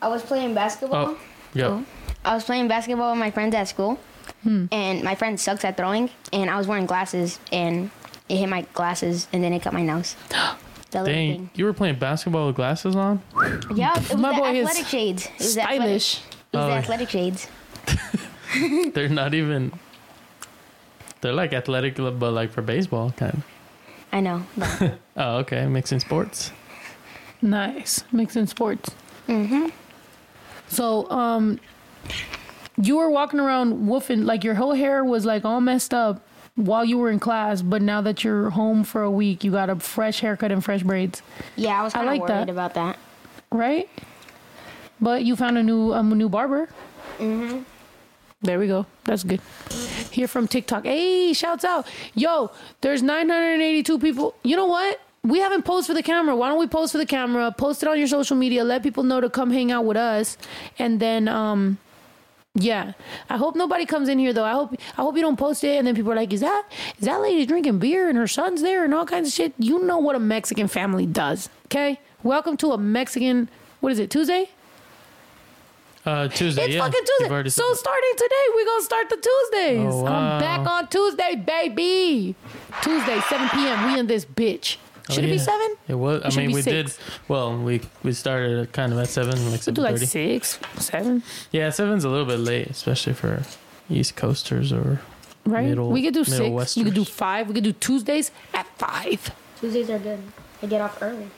[0.00, 1.08] I was playing basketball.
[1.10, 1.18] Oh,
[1.54, 1.66] yeah.
[1.66, 1.84] Oh.
[2.24, 3.98] I was playing basketball with my friends at school,
[4.42, 4.66] hmm.
[4.70, 7.90] and my friend sucks at throwing, and I was wearing glasses, and
[8.28, 10.16] it hit my glasses, and then it cut my nose.
[10.90, 11.04] The Dang,
[11.36, 11.50] thing.
[11.54, 13.20] you were playing basketball with glasses on?
[13.74, 15.26] Yeah, it was My the boy is athletic shades.
[15.26, 16.16] It was the athletic, Stylish.
[16.16, 17.48] it was Oh, the athletic shades.
[18.94, 19.72] They're not even.
[21.20, 23.44] They're like athletic, but like for baseball, kind of.
[24.12, 24.46] I know.
[25.18, 25.66] Oh, okay.
[25.66, 26.52] Mixing sports.
[27.42, 28.04] Nice.
[28.12, 28.90] Mixing sports.
[29.28, 29.68] Mm-hmm.
[30.68, 31.60] So, um,
[32.80, 36.24] you were walking around woofing, like your whole hair was like all messed up
[36.54, 39.70] while you were in class, but now that you're home for a week, you got
[39.70, 41.22] a fresh haircut and fresh braids,
[41.56, 42.50] yeah, I was kind of like worried that.
[42.50, 42.98] about that.
[43.50, 43.88] right?
[45.00, 46.68] But you found a new a new barber.
[47.18, 47.62] Mm-hmm.
[48.42, 48.86] There we go.
[49.04, 49.40] That's good.
[50.10, 50.84] Here from TikTok.
[50.84, 51.86] Hey, shouts out.
[52.14, 54.34] Yo, there's 982 people.
[54.44, 55.00] You know what?
[55.28, 56.34] We haven't posed for the camera.
[56.34, 57.52] Why don't we pose for the camera?
[57.56, 58.64] Post it on your social media.
[58.64, 60.38] Let people know to come hang out with us,
[60.78, 61.76] and then um,
[62.54, 62.92] yeah.
[63.28, 64.44] I hope nobody comes in here though.
[64.44, 66.64] I hope I hope you don't post it, and then people are like, "Is that
[66.98, 69.84] is that lady drinking beer and her son's there and all kinds of shit?" You
[69.84, 72.00] know what a Mexican family does, okay?
[72.22, 73.50] Welcome to a Mexican.
[73.80, 74.10] What is it?
[74.10, 74.48] Tuesday?
[76.06, 76.64] Uh, Tuesday.
[76.64, 76.80] It's yeah.
[76.80, 77.50] fucking Tuesday.
[77.50, 79.92] So starting today, we're gonna start the Tuesdays.
[79.92, 80.36] Oh, wow.
[80.36, 82.34] I'm back on Tuesday, baby.
[82.82, 83.92] Tuesday, 7 p.m.
[83.92, 84.78] We in this bitch.
[85.08, 85.14] That.
[85.14, 85.76] Should Oh, it be seven?
[85.88, 86.22] It was.
[86.22, 86.96] I it mean, we six?
[86.96, 87.04] did.
[87.28, 91.22] Well, we we started kind of at seven, like We seven do like six, seven,
[91.52, 93.42] Yeah, seven's a little bit late, especially for
[93.90, 95.00] East Coasters or
[95.46, 95.66] right?
[95.68, 96.76] Middle- we could do Middle six.
[96.76, 97.48] We could do five.
[97.48, 99.30] We could do Tuesdays at five.
[99.60, 100.20] Tuesdays are good.
[100.62, 101.28] I get off early.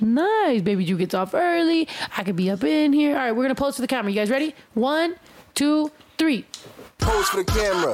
[0.00, 0.84] Nice, baby.
[0.84, 1.86] Drew gets off early.
[2.16, 3.12] I could be up in here.
[3.16, 4.10] All right, we're gonna pose to the camera.
[4.10, 4.54] You guys ready?
[4.74, 5.14] One,
[5.54, 6.44] two, three.
[7.02, 7.92] Pose for the camera.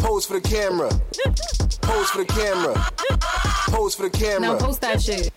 [0.00, 0.88] Pose for the camera.
[1.82, 2.74] Pose for the camera.
[3.70, 4.40] Pose for the camera.
[4.40, 5.32] Now post that shit.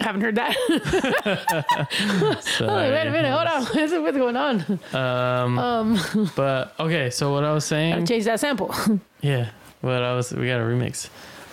[0.00, 0.56] Haven't heard that.
[2.60, 3.30] oh, wait a minute.
[3.30, 3.62] Hold on.
[3.74, 4.80] What's, what's going on?
[4.92, 7.10] Um, Um, but okay.
[7.10, 7.94] So what I was saying.
[7.94, 8.74] gotta change that sample.
[9.20, 9.50] Yeah.
[9.82, 11.08] What I was we got a remix.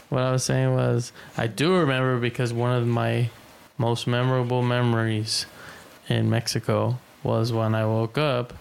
[0.10, 3.30] What I was saying was I do remember because one of my
[3.78, 5.46] most memorable memories
[6.10, 8.54] in Mexico was when I woke up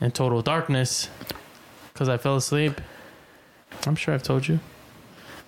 [0.00, 1.08] in total darkness
[1.92, 2.80] because I fell asleep.
[3.86, 4.60] I'm sure I've told you.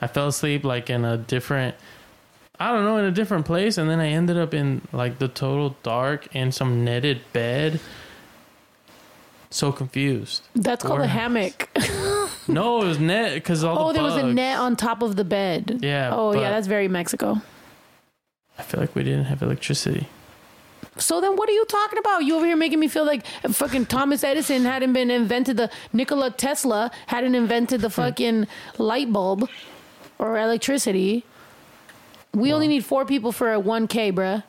[0.00, 1.74] I fell asleep like in a different
[2.60, 5.28] I don't know, in a different place and then I ended up in like the
[5.28, 7.80] total dark in some netted bed.
[9.50, 10.42] So confused.
[10.54, 11.68] That's called Or- a hammock.
[12.50, 15.16] No, it was net because all Oh, the there was a net on top of
[15.16, 15.80] the bed.
[15.82, 17.42] Yeah, Oh, yeah, that's very Mexico.
[18.58, 20.08] I feel like we didn't have electricity.
[20.98, 22.24] So then, what are you talking about?
[22.24, 25.56] You over here making me feel like fucking Thomas Edison hadn't been invented.
[25.56, 28.46] The Nikola Tesla hadn't invented the fucking
[28.78, 29.48] light bulb
[30.18, 31.24] or electricity.
[32.34, 34.42] We only need four people for a one k, bruh.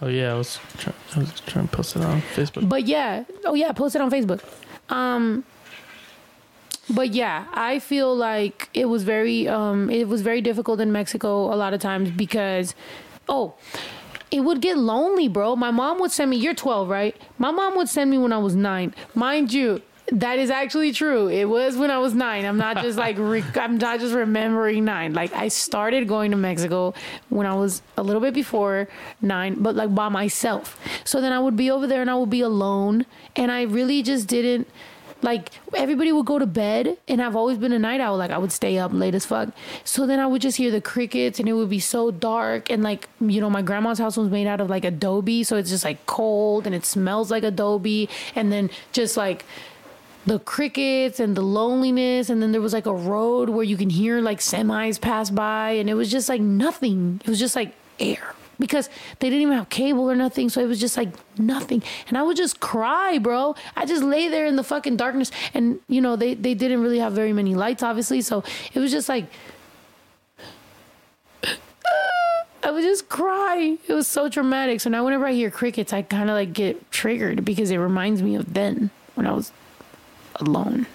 [0.00, 0.96] Oh yeah, I was trying.
[1.16, 2.68] I was trying to post it on Facebook.
[2.68, 4.40] But yeah, oh yeah, post it on Facebook.
[4.88, 5.44] Um,
[6.90, 11.52] but yeah, I feel like it was very, um, it was very difficult in Mexico
[11.52, 12.74] a lot of times because,
[13.28, 13.54] oh,
[14.30, 15.56] it would get lonely, bro.
[15.56, 16.36] My mom would send me.
[16.36, 17.16] You're 12, right?
[17.38, 18.94] My mom would send me when I was nine.
[19.14, 21.28] Mind you, that is actually true.
[21.28, 22.44] It was when I was nine.
[22.44, 25.12] I'm not just like re- I'm not just remembering nine.
[25.12, 26.94] Like I started going to Mexico
[27.28, 28.88] when I was a little bit before
[29.20, 30.78] nine, but like by myself.
[31.04, 33.06] So then I would be over there and I would be alone,
[33.36, 34.66] and I really just didn't
[35.22, 38.16] like everybody would go to bed and I've always been a night owl.
[38.16, 39.50] Like I would stay up late as fuck.
[39.84, 42.82] So then I would just hear the crickets and it would be so dark and
[42.82, 45.84] like you know my grandma's house was made out of like adobe so it's just
[45.84, 49.44] like cold and it smells like adobe and then just like
[50.26, 53.88] the crickets and the loneliness and then there was like a road where you can
[53.90, 57.20] hear like semis pass by and it was just like nothing.
[57.24, 58.88] It was just like air because
[59.20, 62.22] they didn't even have cable or nothing so it was just like nothing and i
[62.22, 66.16] would just cry bro i just lay there in the fucking darkness and you know
[66.16, 68.42] they, they didn't really have very many lights obviously so
[68.74, 69.26] it was just like
[72.60, 73.78] I would just cry.
[73.86, 74.80] It was so traumatic.
[74.80, 78.20] So now whenever I hear crickets, I kind of like get triggered because it reminds
[78.20, 79.52] me of then when I was
[80.36, 80.86] alone.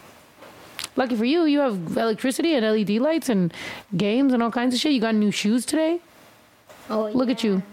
[0.96, 3.52] Lucky for you, you have electricity and LED lights and
[3.96, 4.92] games and all kinds of shit.
[4.92, 6.00] You got new shoes today.
[6.90, 7.64] Oh, Look at you.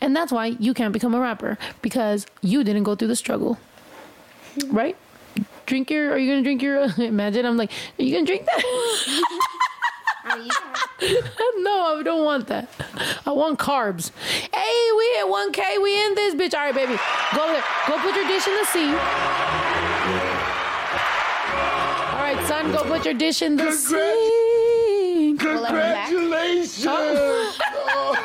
[0.00, 3.58] And that's why you can't become a rapper because you didn't go through the struggle.
[4.66, 4.96] Right?
[5.66, 8.32] Drink your, are you going to drink your, imagine I'm like, are you going to
[8.32, 8.64] drink that?
[11.58, 12.68] no, I don't want that.
[13.24, 14.10] I want carbs.
[14.52, 15.80] Hey, we at 1K.
[15.82, 16.52] We in this bitch.
[16.52, 16.98] All right, baby.
[17.34, 17.62] Go there.
[17.86, 18.92] Go put your dish in the sink.
[22.12, 22.72] All right, son.
[22.72, 25.40] Go put your dish in the sink.
[25.40, 26.84] Congratulations!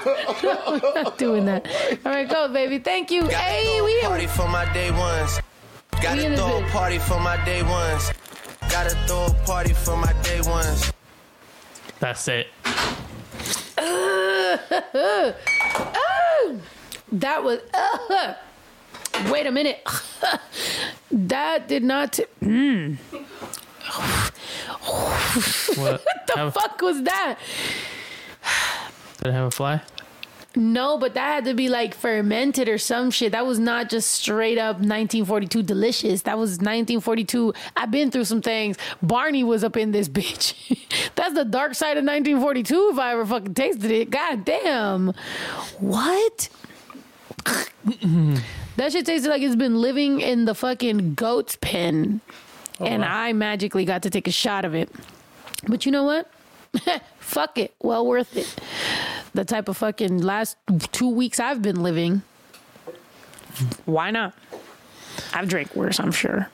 [0.06, 1.68] No, we're not doing that.
[2.06, 2.80] All right, go, baby.
[2.80, 3.26] Thank you.
[3.28, 5.38] Hey, we Party for my day ones.
[5.94, 6.70] In Gotta this throw a bitch.
[6.72, 8.12] party for my day ones.
[8.70, 10.92] Gotta throw a party for my day ones.
[12.00, 12.48] That's it.
[17.12, 17.60] that was.
[19.32, 19.82] wait a minute.
[21.12, 22.20] that did not.
[22.42, 22.98] Mm.
[25.78, 25.78] What?
[25.78, 27.38] what the Have- fuck was that?
[29.18, 29.82] Did it have a fly?
[30.56, 33.34] No, but that had to be like fermented or some shit.
[33.34, 36.22] That was not just straight up 1942 delicious.
[36.24, 37.54] That was 1942.
[37.76, 38.78] I've been through some things.
[39.02, 41.14] Barney was up in this bitch.
[41.16, 44.10] That's the dark side of 1942 if I ever fucking tasted it.
[44.10, 45.14] God damn.
[45.80, 46.50] What?
[47.46, 48.38] Mm-hmm.
[48.78, 52.22] that shit tasted like it's been living in the fucking goat's pen.
[52.80, 54.90] Oh, and I magically got to take a shot of it.
[55.68, 56.30] But you know what?
[57.20, 57.74] Fuck it.
[57.82, 58.54] Well worth it.
[59.36, 60.56] The type of fucking last
[60.94, 62.22] two weeks I've been living.
[63.84, 64.34] Why not?
[65.34, 66.48] I've drank worse, I'm sure.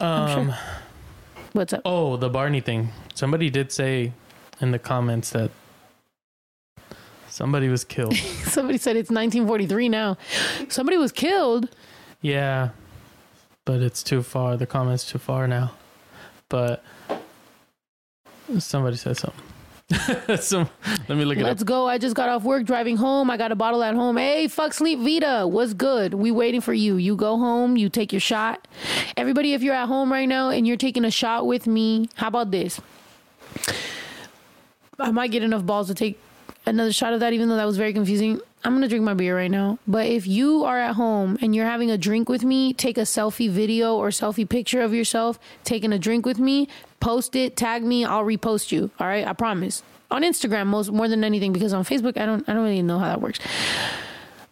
[0.00, 0.54] Um,
[1.52, 1.82] What's up?
[1.84, 2.88] Oh, the Barney thing.
[3.12, 4.12] Somebody did say
[4.62, 5.50] in the comments that
[7.28, 8.16] somebody was killed.
[8.46, 10.16] Somebody said it's 1943 now.
[10.70, 11.68] Somebody was killed.
[12.22, 12.70] yeah,
[13.66, 14.56] but it's too far.
[14.56, 15.72] The comment's too far now.
[16.48, 16.82] But
[18.58, 19.44] somebody said something.
[20.40, 20.68] so
[21.08, 21.68] let me look it Let's up.
[21.68, 21.88] go.
[21.88, 23.30] I just got off work driving home.
[23.30, 24.16] I got a bottle at home.
[24.16, 25.46] Hey, fuck sleep Vita.
[25.46, 26.14] What's good?
[26.14, 26.96] We waiting for you.
[26.96, 28.66] You go home, you take your shot.
[29.16, 32.28] Everybody, if you're at home right now and you're taking a shot with me, how
[32.28, 32.80] about this?
[34.98, 36.18] I might get enough balls to take
[36.66, 38.40] another shot of that, even though that was very confusing.
[38.66, 39.78] I'm gonna drink my beer right now.
[39.86, 43.02] But if you are at home and you're having a drink with me, take a
[43.02, 46.68] selfie video or selfie picture of yourself taking a drink with me,
[47.04, 48.90] post it, tag me, I'll repost you.
[48.98, 49.82] All right, I promise.
[50.10, 52.98] On Instagram, most more than anything, because on Facebook, I don't I don't really know
[52.98, 53.38] how that works.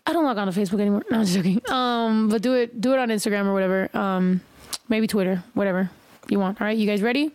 [0.07, 1.03] I don't log on to Facebook anymore.
[1.11, 1.63] No, I'm just joking.
[1.71, 3.89] Um, but do it do it on Instagram or whatever.
[3.97, 4.43] Um,
[4.91, 5.91] maybe Twitter, whatever
[6.29, 6.61] you want.
[6.61, 7.33] All right, you guys ready?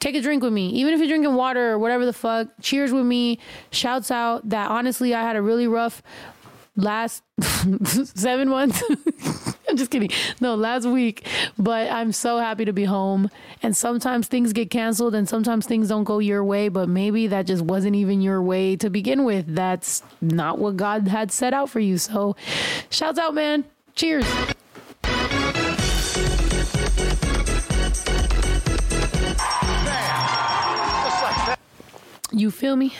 [0.00, 2.92] take a drink with me even if you're drinking water or whatever the fuck cheers
[2.92, 3.36] with me
[3.72, 6.04] shouts out that honestly i had a really rough
[6.76, 7.24] last
[8.14, 8.80] seven months
[9.68, 10.10] i'm just kidding
[10.40, 11.26] no last week
[11.58, 13.30] but i'm so happy to be home
[13.62, 17.46] and sometimes things get canceled and sometimes things don't go your way but maybe that
[17.46, 21.68] just wasn't even your way to begin with that's not what god had set out
[21.70, 22.34] for you so
[22.90, 23.64] shouts out man
[23.94, 24.26] cheers
[32.30, 32.94] You feel me?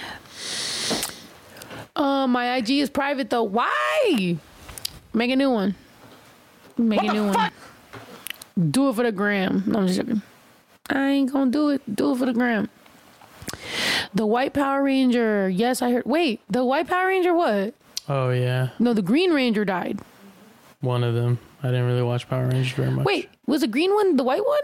[1.94, 3.44] Uh, my IG is private though.
[3.44, 4.36] Why?
[5.12, 5.74] Make a new one.
[6.78, 7.50] Make a new one.
[8.70, 9.64] Do it for the gram.
[9.66, 10.22] No, I'm just joking.
[10.90, 11.82] I ain't gonna do it.
[11.94, 12.68] Do it for the gram.
[14.14, 15.48] The White Power Ranger.
[15.48, 16.06] Yes, I heard.
[16.06, 17.74] Wait, the White Power Ranger what?
[18.08, 19.98] Oh yeah, No, the Green Ranger died.
[20.80, 21.38] one of them.
[21.62, 23.04] I didn't really watch Power Rangers very much.
[23.04, 24.62] Wait, was the green one the white one?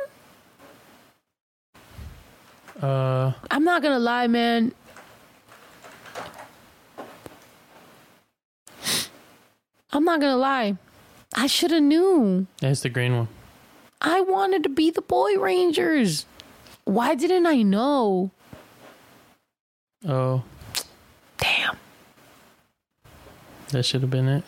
[2.90, 4.72] Uh, I'm not gonna lie, man.
[9.92, 10.76] I'm not gonna lie.
[11.34, 12.46] I should have knew.
[12.62, 13.28] it's the green one.
[14.00, 16.26] I wanted to be the Boy Rangers.
[16.84, 18.30] Why didn't I know?
[20.06, 20.44] Oh,
[21.38, 21.76] Damn.
[23.70, 24.44] that should have been it.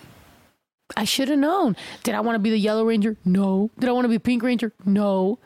[0.96, 1.76] I should have known.
[2.04, 3.16] Did I want to be the Yellow Ranger?
[3.24, 3.70] No.
[3.78, 4.72] Did I want to be Pink Ranger?
[4.84, 5.38] No.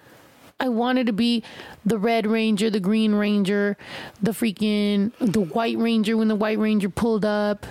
[0.59, 1.43] I wanted to be
[1.87, 3.79] the Red Ranger, the Green Ranger,
[4.21, 7.67] the freaking the White Ranger when the White Ranger pulled up.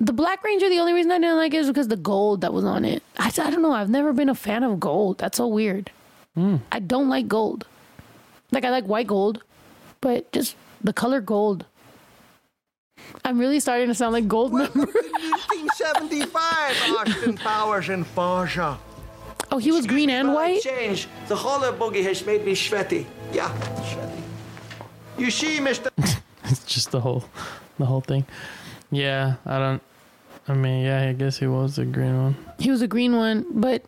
[0.00, 2.52] The Black Ranger, the only reason I didn't like it is because the gold that
[2.52, 3.02] was on it.
[3.18, 3.72] I, I don't know.
[3.72, 5.18] I've never been a fan of gold.
[5.18, 5.90] That's so weird.
[6.34, 6.56] Hmm.
[6.70, 7.66] I don't like gold.
[8.52, 9.42] Like I like white gold,
[10.00, 11.66] but just the color gold.
[13.24, 14.86] I'm really starting to sound like Goldmember.
[14.86, 16.30] 1975,
[16.98, 18.78] Austin Powers and Forza.
[19.50, 20.60] Oh, he was green and white?
[20.62, 21.08] Change.
[21.26, 23.06] The whole Coogi has made me sweaty.
[23.32, 23.52] Yeah,
[23.92, 24.22] sweaty.
[25.16, 25.90] You see, Mr.
[26.44, 27.24] It's just the whole,
[27.78, 28.24] the whole thing.
[28.90, 29.82] Yeah, I don't.
[30.46, 32.36] I mean, yeah, I guess he was a green one.
[32.58, 33.82] He was a green one, but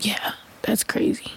[0.00, 0.32] yeah,
[0.62, 1.32] that's crazy.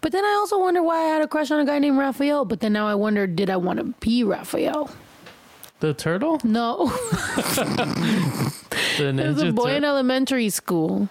[0.00, 2.44] But then I also wonder why I had a crush on a guy named Raphael.
[2.44, 4.90] But then now I wonder, did I want to be Raphael?
[5.80, 6.40] The turtle?
[6.44, 6.92] No.
[8.96, 11.08] The was a boy tur- in elementary school.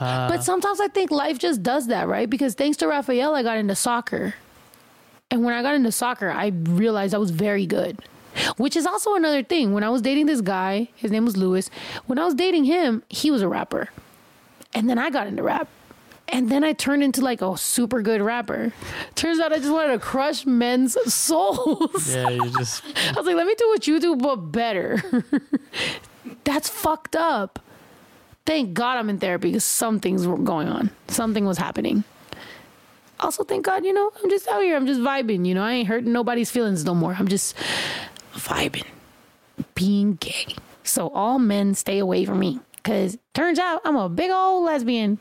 [0.00, 0.28] Ah.
[0.28, 2.28] But sometimes I think life just does that, right?
[2.28, 4.34] Because thanks to Raphael, I got into soccer.
[5.30, 8.02] And when I got into soccer, I realized I was very good.
[8.56, 9.72] Which is also another thing.
[9.72, 11.70] When I was dating this guy, his name was Lewis.
[12.06, 13.88] When I was dating him, he was a rapper.
[14.74, 15.68] And then I got into rap.
[16.28, 18.72] And then I turned into like a super good rapper.
[19.14, 22.12] Turns out I just wanted to crush men's souls.
[22.12, 25.02] yeah, you just I was like, let me do what you do, but better.
[26.44, 27.58] That's fucked up.
[28.46, 30.90] Thank God I'm in therapy because some things were going on.
[31.08, 32.04] Something was happening.
[33.20, 34.76] Also, thank God, you know, I'm just out here.
[34.76, 35.46] I'm just vibing.
[35.46, 37.14] You know, I ain't hurting nobody's feelings no more.
[37.18, 37.54] I'm just
[38.34, 38.86] vibing,
[39.74, 40.56] being gay.
[40.82, 45.18] So all men stay away from me because turns out I'm a big old lesbian.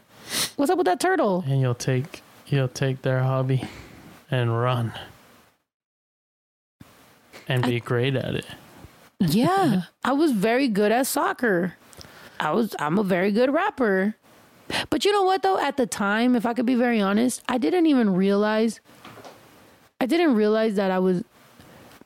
[0.55, 1.43] What's up with that turtle?
[1.47, 3.64] and you'll take you'll take their hobby
[4.30, 4.93] and run
[7.47, 8.45] and be great at it.
[9.20, 11.76] Yeah, I was very good at soccer.
[12.39, 14.16] I was I'm a very good rapper.
[14.89, 17.57] But you know what though, at the time, if I could be very honest, I
[17.57, 18.80] didn't even realize
[20.01, 21.24] I didn't realize that I was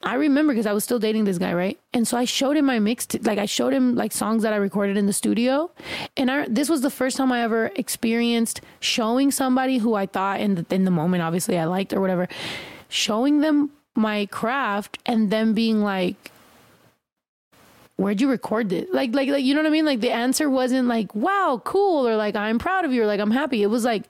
[0.04, 1.80] I remember because I was still dating this guy, right?
[1.94, 4.58] And so I showed him my mix, like I showed him like songs that I
[4.58, 5.72] recorded in the studio,
[6.16, 10.40] and I this was the first time I ever experienced showing somebody who I thought
[10.40, 12.28] in the, in the moment, obviously I liked or whatever,
[12.90, 16.32] showing them my craft and them being like,
[17.96, 19.86] "Where'd you record this?" Like, like, like, you know what I mean?
[19.86, 23.20] Like the answer wasn't like, "Wow, cool," or like, "I'm proud of you," or like,
[23.20, 24.04] "I'm happy." It was like,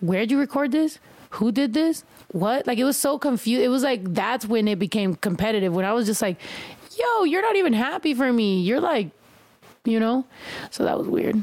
[0.00, 1.00] "Where'd you record this?
[1.30, 2.04] Who did this?
[2.32, 3.62] What?" Like it was so confused.
[3.62, 5.74] It was like that's when it became competitive.
[5.74, 6.38] When I was just like,
[6.98, 8.60] "Yo, you're not even happy for me.
[8.60, 9.10] You're like,
[9.84, 10.24] you know."
[10.70, 11.42] So that was weird.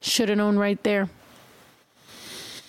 [0.00, 1.08] Should have known right there.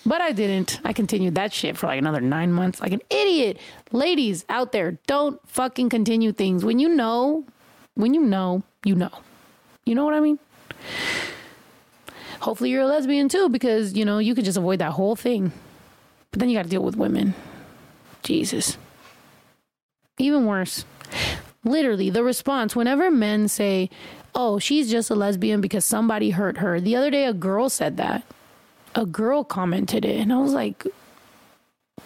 [0.04, 0.80] But I didn't.
[0.84, 3.58] I continued that shit for like another nine months, like an idiot.
[3.92, 6.64] Ladies out there, don't fucking continue things.
[6.64, 7.44] When you know,
[7.94, 9.12] when you know, you know.
[9.84, 10.38] You know what I mean?
[12.40, 15.52] Hopefully you're a lesbian too, because, you know, you could just avoid that whole thing.
[16.32, 17.34] But then you got to deal with women.
[18.22, 18.76] Jesus.
[20.18, 20.84] Even worse.
[21.64, 23.88] Literally, the response whenever men say,
[24.34, 26.80] oh, she's just a lesbian because somebody hurt her.
[26.80, 28.24] The other day, a girl said that
[28.94, 30.86] a girl commented it and I was like,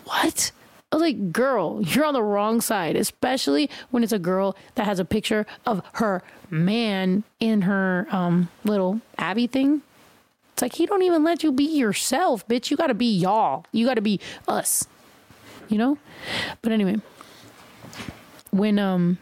[0.04, 0.52] what?
[0.92, 4.86] I was like, girl, you're on the wrong side, especially when it's a girl that
[4.86, 9.82] has a picture of her man in her um, little Abby thing.
[10.56, 12.70] It's like, he don't even let you be yourself, bitch.
[12.70, 13.66] You got to be y'all.
[13.72, 14.86] You got to be us,
[15.68, 15.98] you know?
[16.62, 16.96] But anyway,
[18.52, 19.18] when, um,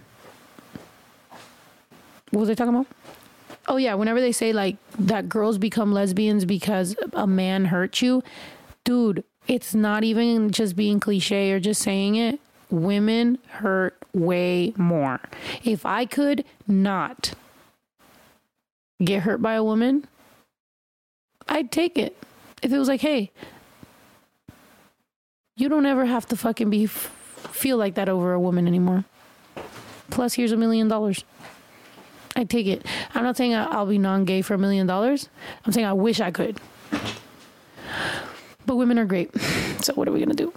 [2.31, 2.87] what was I talking about?
[3.67, 8.23] Oh yeah, whenever they say like that girls become lesbians because a man hurt you,
[8.85, 12.39] dude, it's not even just being cliche or just saying it.
[12.71, 15.19] Women hurt way more.
[15.65, 17.33] If I could not
[19.03, 20.07] get hurt by a woman,
[21.49, 22.17] I'd take it.
[22.63, 23.31] If it was like, "Hey,
[25.57, 29.05] you don't ever have to fucking be feel like that over a woman anymore."
[30.11, 31.25] Plus, here's a million dollars.
[32.37, 32.85] I take it.
[33.15, 35.29] I'm not saying I'll be non-gay for a million dollars.
[35.65, 36.59] I'm saying I wish I could.
[38.67, 39.31] But women are great.
[39.85, 40.51] So what are we gonna do?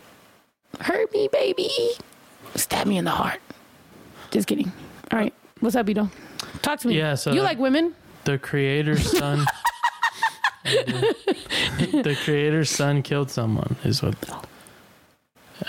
[0.80, 1.70] Hurt me, baby.
[2.56, 3.42] Stab me in the heart.
[4.32, 4.72] Just kidding.
[5.12, 5.34] All right.
[5.60, 6.10] What's up, Ito?
[6.62, 6.98] Talk to me.
[6.98, 7.94] Yeah, so you like women?
[8.24, 9.46] The creator's son.
[12.04, 13.76] the creator's son killed someone.
[13.84, 14.16] Is what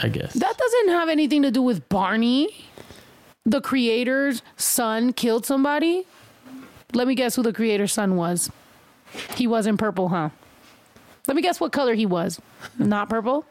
[0.03, 0.34] I guess.
[0.34, 2.66] That doesn't have anything to do with Barney.
[3.44, 6.07] The creator's son killed somebody.
[6.92, 8.51] Let me guess who the creator's son was.
[9.36, 10.30] He wasn't purple, huh?
[11.26, 12.40] Let me guess what color he was.
[12.78, 13.44] Not purple?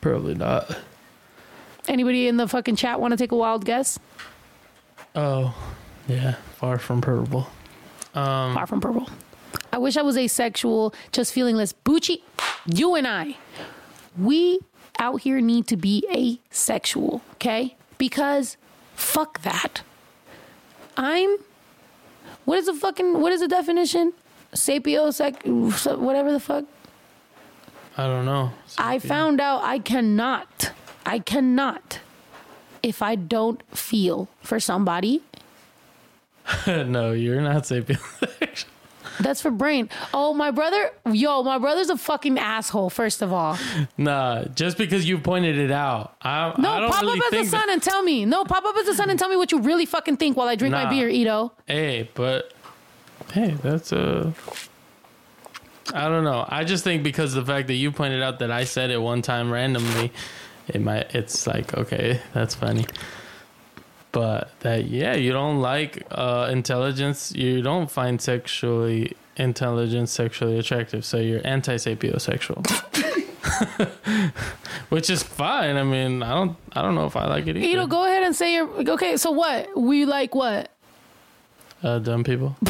[0.00, 0.78] Probably not.
[1.88, 3.98] Anybody in the fucking chat want to take a wild guess?
[5.14, 5.54] Oh,
[6.06, 6.36] yeah.
[6.56, 7.48] Far from purple.
[8.14, 9.08] Um, Far from purple.
[9.72, 12.22] I wish I was asexual, just feeling less Bucci,
[12.66, 13.36] you and I,
[14.16, 14.60] we
[14.98, 17.76] out here need to be asexual, okay?
[17.98, 18.56] Because
[18.94, 19.82] fuck that.
[20.96, 21.36] I'm,
[22.44, 24.12] what is the fucking, what is the definition?
[24.54, 26.64] Sapiosec, whatever the fuck.
[27.96, 28.52] I don't know.
[28.78, 30.72] I found out I cannot,
[31.04, 32.00] I cannot,
[32.82, 35.22] if I don't feel for somebody,
[36.66, 37.98] no, you're not sapien.
[39.20, 39.88] That's for brain.
[40.14, 43.58] Oh, my brother, yo, my brother's a fucking asshole, first of all.
[43.96, 46.14] nah, just because you pointed it out.
[46.22, 48.24] I, No, I don't pop really up as a son and tell me.
[48.24, 50.48] No, pop up as a son and tell me what you really fucking think while
[50.48, 51.52] I drink my beer, Ito.
[51.66, 52.52] Hey, but
[53.32, 54.32] hey, that's a.
[55.94, 56.44] I don't know.
[56.46, 59.22] I just think because the fact that you pointed out that I said it one
[59.22, 60.12] time randomly,
[60.66, 61.14] it might.
[61.14, 62.84] It's like okay, that's funny.
[64.10, 67.32] But that yeah, you don't like uh, intelligence.
[67.34, 72.66] You don't find sexually intelligence sexually attractive, so you're anti-sapiosexual.
[74.88, 75.76] Which is fine.
[75.76, 76.56] I mean, I don't.
[76.72, 77.66] I don't know if I like it either.
[77.66, 78.68] you know go ahead and say your.
[78.90, 79.76] Okay, so what?
[79.76, 80.70] We like what?
[81.82, 82.56] Uh, dumb people.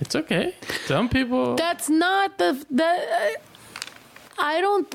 [0.00, 0.54] it's okay.
[0.88, 1.54] Dumb people.
[1.56, 3.36] That's not the that.
[4.38, 4.94] I don't.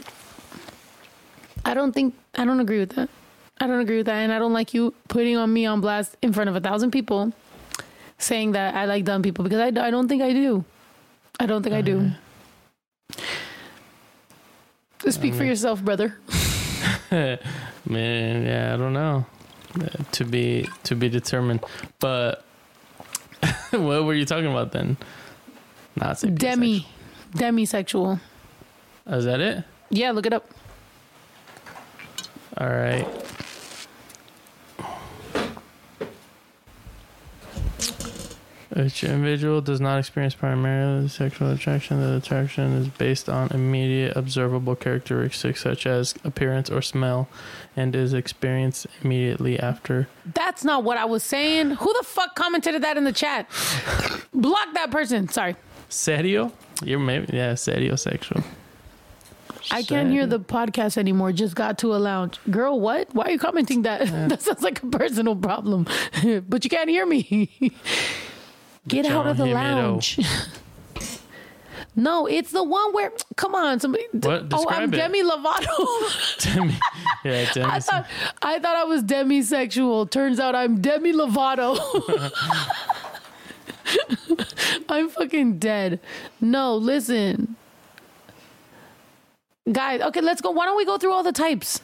[1.66, 3.10] I don't think I don't agree with that.
[3.60, 6.16] I don't agree with that, and I don't like you putting on me on blast
[6.22, 7.34] in front of a thousand people,
[8.18, 10.64] saying that I like dumb people because I, I don't think I do.
[11.40, 12.12] I don't think I do.
[15.10, 16.18] Speak for yourself, brother.
[17.12, 19.26] Man, yeah, I don't know.
[19.80, 21.64] Uh, to be to be determined.
[22.00, 22.44] But
[23.72, 24.98] what were you talking about then?
[25.96, 26.38] Not sapiosexual.
[26.40, 26.88] Demi,
[27.34, 28.20] demisexual.
[29.08, 29.64] Is that it?
[29.90, 30.50] Yeah, look it up.
[32.58, 33.08] All right.
[38.72, 42.00] Which individual does not experience primarily sexual attraction.
[42.00, 47.28] The attraction is based on immediate observable characteristics such as appearance or smell
[47.76, 50.08] and is experienced immediately after.
[50.36, 51.72] That's not what I was saying.
[51.72, 53.50] Who the fuck commented that in the chat?
[54.34, 55.28] Block that person.
[55.30, 55.56] Sorry.
[55.90, 56.52] Serio?
[56.84, 58.44] You're maybe, yeah, serio sexual.
[59.72, 61.32] I can't hear the podcast anymore.
[61.32, 62.40] Just got to a lounge.
[62.50, 63.14] Girl, what?
[63.14, 64.08] Why are you commenting that?
[64.30, 65.88] that sounds like a personal problem.
[66.48, 67.52] but you can't hear me.
[68.90, 69.92] Get out of the don't hear me, though.
[69.94, 70.20] lounge.
[71.96, 74.50] no, it's the one where come on, somebody What?
[74.50, 74.98] Describe Oh, I'm it.
[74.98, 76.38] Demi Lovato.
[76.54, 76.78] Demi,
[77.24, 77.66] yeah, Demi.
[77.72, 78.06] I thought
[78.42, 80.10] I thought I was demisexual.
[80.10, 81.78] Turns out I'm Demi Lovato.
[84.90, 86.00] I'm fucking dead.
[86.42, 87.56] No, listen.
[89.72, 90.52] Guys, okay, let's go.
[90.52, 91.82] Why don't we go through all the types?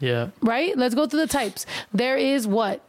[0.00, 0.28] yeah.
[0.40, 0.76] Right?
[0.76, 1.64] Let's go through the types.
[1.92, 2.86] There is what?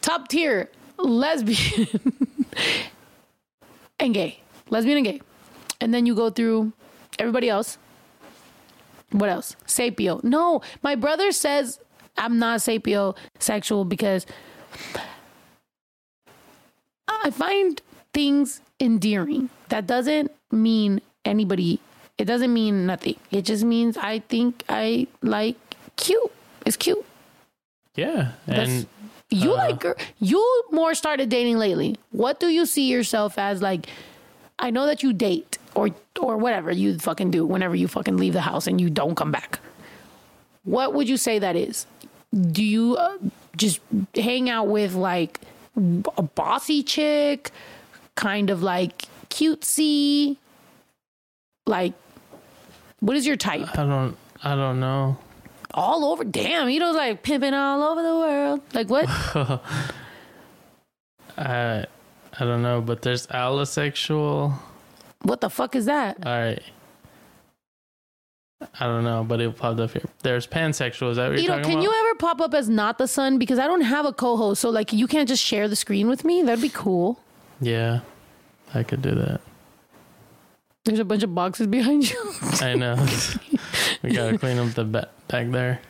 [0.00, 0.68] Top tier
[1.02, 1.88] lesbian
[4.00, 4.40] and gay.
[4.70, 5.20] Lesbian and gay.
[5.80, 6.72] And then you go through
[7.18, 7.78] everybody else.
[9.10, 9.56] What else?
[9.66, 10.22] Sapio.
[10.24, 11.78] No, my brother says
[12.16, 14.26] I'm not sapio sexual because
[17.08, 17.80] I find
[18.12, 19.50] things endearing.
[19.68, 21.80] That doesn't mean anybody,
[22.18, 23.16] it doesn't mean nothing.
[23.30, 25.56] It just means I think I like
[25.96, 26.30] cute.
[26.66, 27.04] It's cute.
[27.94, 28.32] Yeah.
[28.46, 28.86] And
[29.32, 29.84] You uh, like
[30.18, 31.96] you more started dating lately.
[32.10, 33.86] What do you see yourself as like
[34.58, 35.90] I know that you date or
[36.20, 39.32] or whatever you fucking do whenever you fucking leave the house and you don't come
[39.32, 39.58] back.
[40.64, 41.86] What would you say that is?
[42.52, 43.18] Do you uh,
[43.56, 43.80] just
[44.14, 45.40] hang out with like
[46.16, 47.50] a bossy chick,
[48.14, 50.36] kind of like cutesy?
[51.66, 51.94] Like
[53.00, 53.68] what is your type?
[53.78, 55.16] I don't I don't know.
[55.74, 56.24] All over.
[56.24, 58.60] Damn, he was like pimping all over the world.
[58.74, 59.06] Like what?
[61.38, 61.86] I
[62.38, 64.54] I don't know, but there's allosexual.
[65.22, 66.18] What the fuck is that?
[66.26, 66.62] All right.
[68.78, 70.04] I don't know, but it popped up here.
[70.22, 71.10] There's pansexual.
[71.10, 71.82] Is that what you're You know, can about?
[71.82, 73.38] you ever pop up as not the sun?
[73.38, 76.24] Because I don't have a co-host, so like you can't just share the screen with
[76.24, 76.42] me.
[76.42, 77.18] That'd be cool.
[77.60, 78.00] Yeah,
[78.72, 79.40] I could do that.
[80.84, 82.32] There's a bunch of boxes behind you.
[82.60, 82.94] I know.
[84.02, 85.80] we gotta clean up the ba- back there.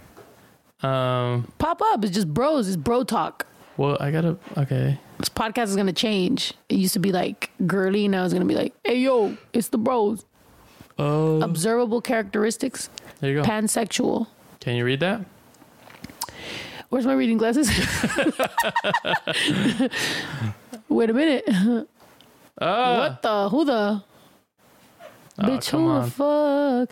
[0.83, 1.53] Um.
[1.59, 2.05] pop up.
[2.05, 2.67] It's just bros.
[2.69, 3.47] It's bro talk.
[3.77, 4.37] Well, I gotta.
[4.57, 4.99] Okay.
[5.19, 6.55] This podcast is gonna change.
[6.69, 8.09] It used to be like girly.
[8.09, 10.25] Now it's gonna be like, hey yo, it's the bros.
[10.99, 11.41] Oh.
[11.41, 12.91] Observable characteristics.
[13.21, 13.49] There you go.
[13.49, 14.27] Pansexual.
[14.61, 15.25] Can you read that?
[16.91, 17.69] Where's my reading glasses?
[20.89, 21.45] Wait a minute.
[22.61, 22.99] Ah.
[22.99, 23.49] What the?
[23.49, 24.03] Who the?
[25.43, 26.91] Oh, Bitch, who the fuck?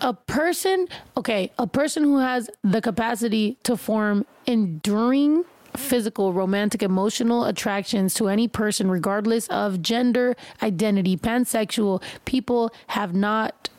[0.00, 5.44] A person, okay, a person who has the capacity to form enduring
[5.76, 13.70] physical, romantic, emotional attractions to any person, regardless of gender, identity, pansexual, people have not,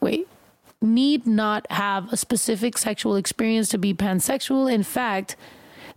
[0.00, 0.28] wait,
[0.80, 4.72] need not have a specific sexual experience to be pansexual.
[4.72, 5.36] In fact,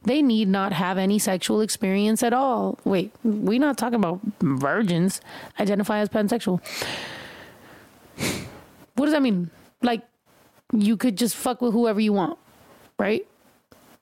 [0.04, 2.78] they need not have any sexual experience at all.
[2.84, 5.22] Wait, we're not talking about virgins
[5.60, 6.62] identify as pansexual.
[8.96, 9.50] What does that mean?
[9.82, 10.02] Like,
[10.74, 12.40] you could just fuck with whoever you want,
[12.98, 13.26] right?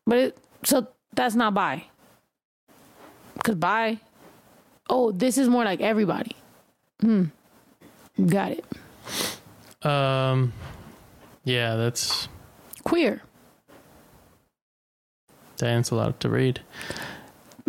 [0.06, 1.86] But it, so that's not bi.
[3.44, 4.00] Cause bi,
[4.90, 6.36] oh, this is more like everybody.
[7.02, 7.26] Hmm.
[8.26, 9.86] Got it.
[9.86, 10.54] Um.
[11.44, 12.30] Yeah, that's
[12.84, 13.22] Queer.
[15.58, 16.62] Diane's allowed to read.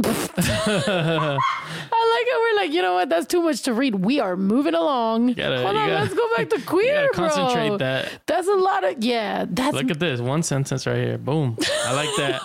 [0.02, 3.08] I like how we're like, you know what?
[3.08, 3.94] That's too much to read.
[3.96, 5.34] We are moving along.
[5.34, 7.78] gotta- Hold on, gotta- let's go back to queer, gotta concentrate bro.
[7.78, 8.08] that.
[8.26, 9.44] That's a lot of yeah.
[9.48, 11.18] That's Look at this one sentence right here.
[11.18, 11.56] Boom.
[11.84, 12.42] I like that.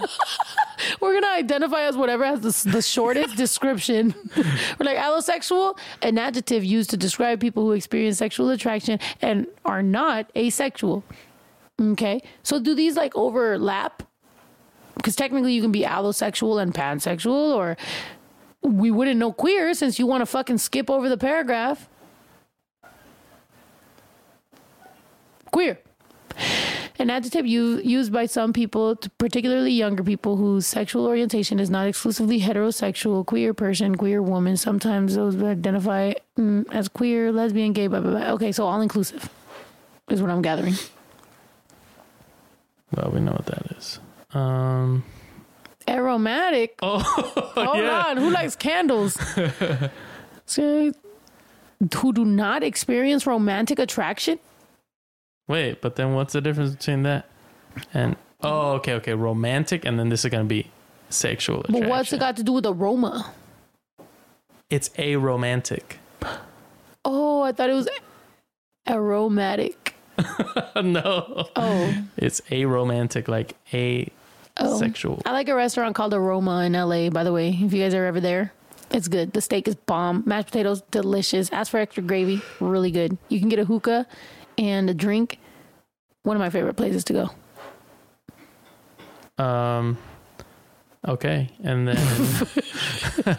[1.02, 4.14] we're gonna identify as whatever has the, the shortest description.
[4.36, 9.82] we're like allosexual, an adjective used to describe people who experience sexual attraction and are
[9.84, 11.04] not asexual.
[11.82, 14.04] Okay, so do these like overlap?
[15.00, 17.78] Because technically, you can be allosexual and pansexual, or
[18.62, 21.88] we wouldn't know queer since you want to fucking skip over the paragraph.
[25.52, 25.80] Queer.
[27.00, 32.42] An adjective used by some people, particularly younger people, whose sexual orientation is not exclusively
[32.42, 34.58] heterosexual, queer person, queer woman.
[34.58, 38.32] Sometimes those identify mm, as queer, lesbian, gay, blah, blah, blah.
[38.32, 39.30] Okay, so all inclusive
[40.10, 40.76] is what I'm gathering.
[42.94, 44.02] Well, we know what that is.
[44.34, 45.04] Um.
[45.88, 46.78] Aromatic.
[46.82, 48.04] Oh, Hold yeah.
[48.08, 48.18] on.
[48.18, 49.18] Who likes candles?
[50.50, 50.92] So,
[51.96, 54.40] who do not experience romantic attraction?
[55.48, 57.30] Wait, but then what's the difference between that
[57.94, 60.72] and oh, okay, okay, romantic, and then this is gonna be
[61.10, 61.64] sexual.
[61.70, 63.32] But what's it got to do with aroma?
[64.72, 65.98] It's aromantic.
[67.06, 67.90] Oh, I thought it was
[68.88, 69.94] aromatic.
[70.76, 71.48] no.
[71.56, 71.94] Oh.
[72.18, 74.10] It's aromantic, like a
[74.62, 74.78] Oh.
[74.80, 75.22] sexual.
[75.26, 77.50] I like a restaurant called Aroma in LA, by the way.
[77.50, 78.54] If you guys are ever there,
[78.92, 79.34] it's good.
[79.34, 80.24] The steak is bomb.
[80.26, 81.50] Mashed potatoes, delicious.
[81.52, 83.18] Ask for extra gravy, really good.
[83.30, 84.08] You can get a hookah
[84.58, 85.40] and a drink.
[86.24, 87.30] One of my favorite places to
[89.38, 89.44] go.
[89.44, 89.98] Um.
[91.08, 91.96] Okay, and then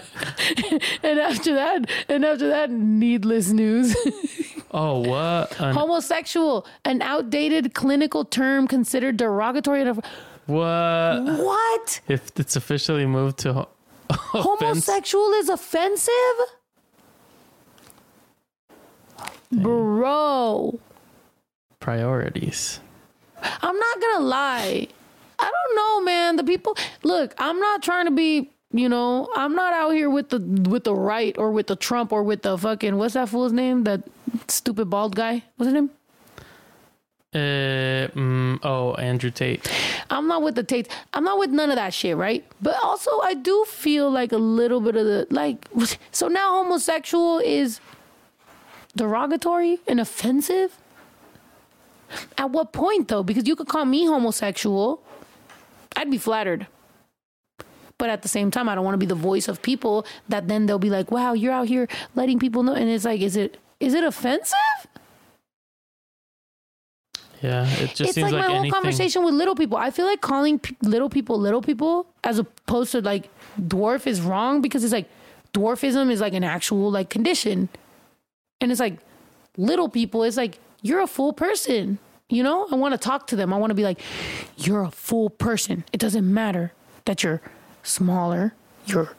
[1.02, 3.94] and after that, and after that, needless news.
[4.70, 5.60] oh, what?
[5.60, 9.82] An- Homosexual, an outdated clinical term considered derogatory.
[9.82, 10.02] and-
[10.50, 11.38] what?
[11.44, 12.00] What?
[12.08, 13.68] If it's officially moved to ho-
[14.10, 16.12] offense, Homosexual is offensive?
[19.52, 20.78] Bro.
[21.80, 22.80] priorities.
[23.42, 24.86] I'm not gonna lie.
[25.38, 26.36] I don't know, man.
[26.36, 30.28] The people look, I'm not trying to be, you know, I'm not out here with
[30.28, 30.38] the
[30.70, 33.84] with the right or with the Trump or with the fucking what's that fool's name?
[33.84, 34.02] That
[34.48, 35.42] stupid bald guy.
[35.56, 35.90] What's his name?
[37.32, 39.70] Uh, mm, oh, Andrew Tate.
[40.10, 40.90] I'm not with the taste.
[41.14, 42.44] I'm not with none of that shit, right?
[42.60, 45.68] But also, I do feel like a little bit of the like.
[46.12, 47.80] So now homosexual is
[48.96, 50.76] derogatory and offensive.
[52.36, 53.22] At what point, though?
[53.22, 55.00] Because you could call me homosexual,
[55.94, 56.66] I'd be flattered.
[57.98, 60.48] But at the same time, I don't want to be the voice of people that
[60.48, 63.36] then they'll be like, "Wow, you're out here letting people know," and it's like, is
[63.36, 64.79] it is it offensive?
[67.42, 69.78] Yeah, it just it's seems like, like, my whole conversation with little people.
[69.78, 74.20] I feel like calling p- little people little people as opposed to like dwarf is
[74.20, 75.08] wrong because it's like
[75.54, 77.68] dwarfism is like an actual like condition,
[78.60, 78.98] and it's like
[79.56, 80.22] little people.
[80.22, 81.98] It's like you're a full person.
[82.28, 83.52] You know, I want to talk to them.
[83.52, 84.00] I want to be like,
[84.56, 85.84] you're a full person.
[85.92, 86.72] It doesn't matter
[87.06, 87.40] that you're
[87.82, 88.54] smaller.
[88.86, 89.14] You're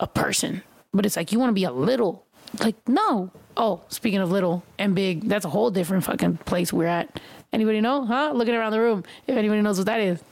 [0.00, 0.62] a person.
[0.92, 2.26] But it's like you want to be a little.
[2.60, 3.30] Like no.
[3.56, 7.20] Oh, speaking of little and big, that's a whole different fucking place we're at.
[7.52, 8.04] Anybody know?
[8.06, 8.32] Huh?
[8.34, 9.04] Looking around the room.
[9.26, 10.22] If anybody knows what that is.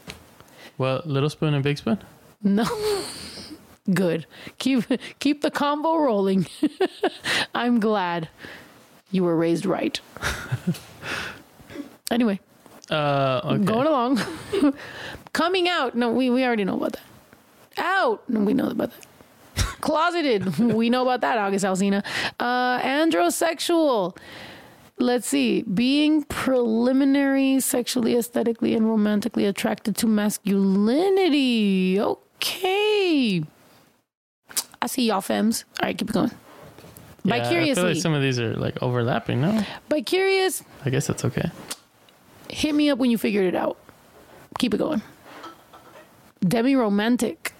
[0.78, 1.98] Well, little spoon and big spoon.
[2.42, 2.64] No.
[3.94, 4.26] Good.
[4.58, 4.84] Keep
[5.18, 6.46] keep the combo rolling.
[7.54, 8.28] I'm glad
[9.10, 10.00] you were raised right.
[12.10, 12.38] anyway,
[12.90, 13.64] Uh, okay.
[13.64, 14.20] going along.
[15.32, 15.94] Coming out.
[15.96, 17.02] No, we, we already know about that.
[17.78, 18.28] Out.
[18.28, 19.06] No, we know about that.
[19.80, 20.58] Closeted.
[20.58, 22.04] we know about that, August Alsina.
[22.38, 24.16] Uh, androsexual.
[25.00, 25.62] Let's see.
[25.62, 31.98] Being preliminary, sexually, aesthetically, and romantically attracted to masculinity.
[31.98, 33.42] Okay.
[34.82, 35.64] I see y'all femmes.
[35.80, 36.30] All right, keep it going.
[37.24, 39.40] Yeah, By I feel like some of these are like overlapping.
[39.40, 41.50] No, By curious, I guess that's okay.
[42.50, 43.78] hit me up when you figured it out.
[44.58, 45.02] Keep it going.
[46.46, 47.52] Demi romantic.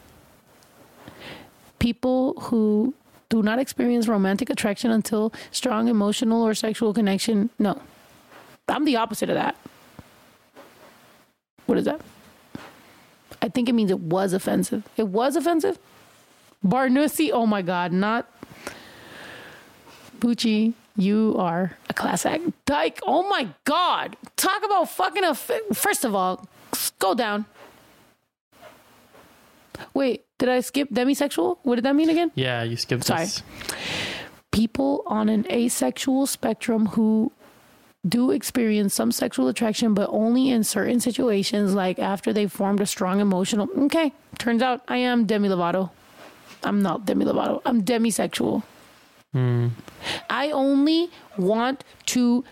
[1.78, 2.94] People who
[3.30, 7.48] do not experience romantic attraction until strong emotional or sexual connection.
[7.58, 7.80] No.
[8.68, 9.56] I'm the opposite of that.
[11.64, 12.00] What is that?
[13.40, 14.86] I think it means it was offensive.
[14.96, 15.78] It was offensive?
[16.64, 18.28] Barnussi, oh my God, not
[20.18, 22.42] Bucci, you are a class act.
[22.66, 24.16] Dyke, oh my God.
[24.36, 25.34] Talk about fucking a.
[25.34, 26.46] First of all,
[26.98, 27.46] go down.
[29.94, 31.58] Wait, did I skip demisexual?
[31.62, 32.30] What did that mean again?
[32.34, 33.24] Yeah, you skipped Sorry.
[33.24, 33.42] this.
[34.52, 37.32] People on an asexual spectrum who
[38.08, 42.86] do experience some sexual attraction, but only in certain situations, like after they've formed a
[42.86, 43.68] strong emotional.
[43.84, 45.90] Okay, turns out I am Demi Lovato.
[46.64, 47.60] I'm not Demi Lovato.
[47.64, 48.62] I'm demisexual.
[49.32, 49.68] Hmm.
[50.28, 52.44] I only want to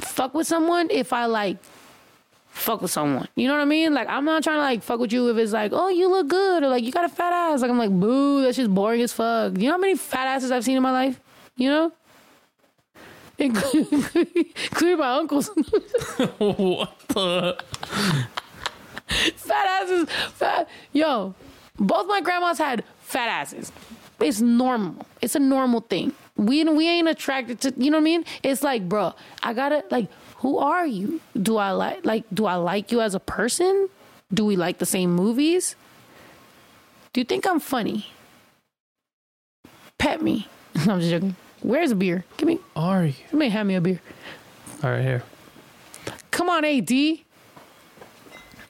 [0.00, 1.56] fuck with someone if I like
[2.54, 3.28] fuck with someone.
[3.34, 3.92] You know what I mean?
[3.92, 6.28] Like I'm not trying to like fuck with you if it's like, oh, you look
[6.28, 7.60] good or like you got a fat ass.
[7.60, 9.58] Like I'm like, boo, that's just boring as fuck.
[9.58, 11.20] You know how many fat asses I've seen in my life?
[11.56, 11.92] You know?
[13.36, 15.48] Including my uncles.
[16.38, 17.58] what the?
[19.34, 20.08] fat asses.
[20.08, 20.68] Fat.
[20.92, 21.34] Yo,
[21.76, 23.72] both my grandmas had fat asses.
[24.20, 25.04] It's normal.
[25.20, 26.12] It's a normal thing.
[26.36, 27.74] We we ain't attracted to.
[27.76, 28.24] You know what I mean?
[28.44, 30.08] It's like, bro, I gotta like.
[30.44, 31.22] Who are you?
[31.32, 32.24] Do I like like?
[32.30, 33.88] Do I like you as a person?
[34.30, 35.74] Do we like the same movies?
[37.14, 38.08] Do you think I'm funny?
[39.96, 40.46] Pet me.
[40.74, 41.34] I'm just joking.
[41.62, 42.26] Where's a beer?
[42.36, 42.58] Give me.
[42.76, 43.14] Are you?
[43.30, 44.02] Somebody hand me a beer.
[44.82, 45.22] All right, here.
[46.30, 46.92] Come on, AD.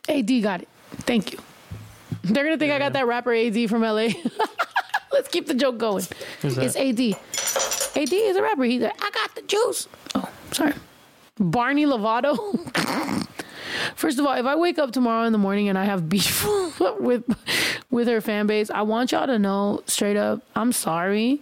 [0.08, 0.68] AD got it.
[0.98, 1.40] Thank you.
[2.22, 4.10] They're gonna think I got that rapper AD from LA.
[5.12, 6.04] Let's keep the joke going.
[6.40, 7.00] It's AD.
[8.00, 8.62] AD is a rapper.
[8.62, 9.88] He's like, I got the juice.
[11.50, 12.36] Barney Lovato.
[13.96, 16.44] First of all, if I wake up tomorrow in the morning and I have beef
[17.00, 17.24] with
[17.90, 21.40] with her fan base, I want y'all to know straight up, I'm sorry.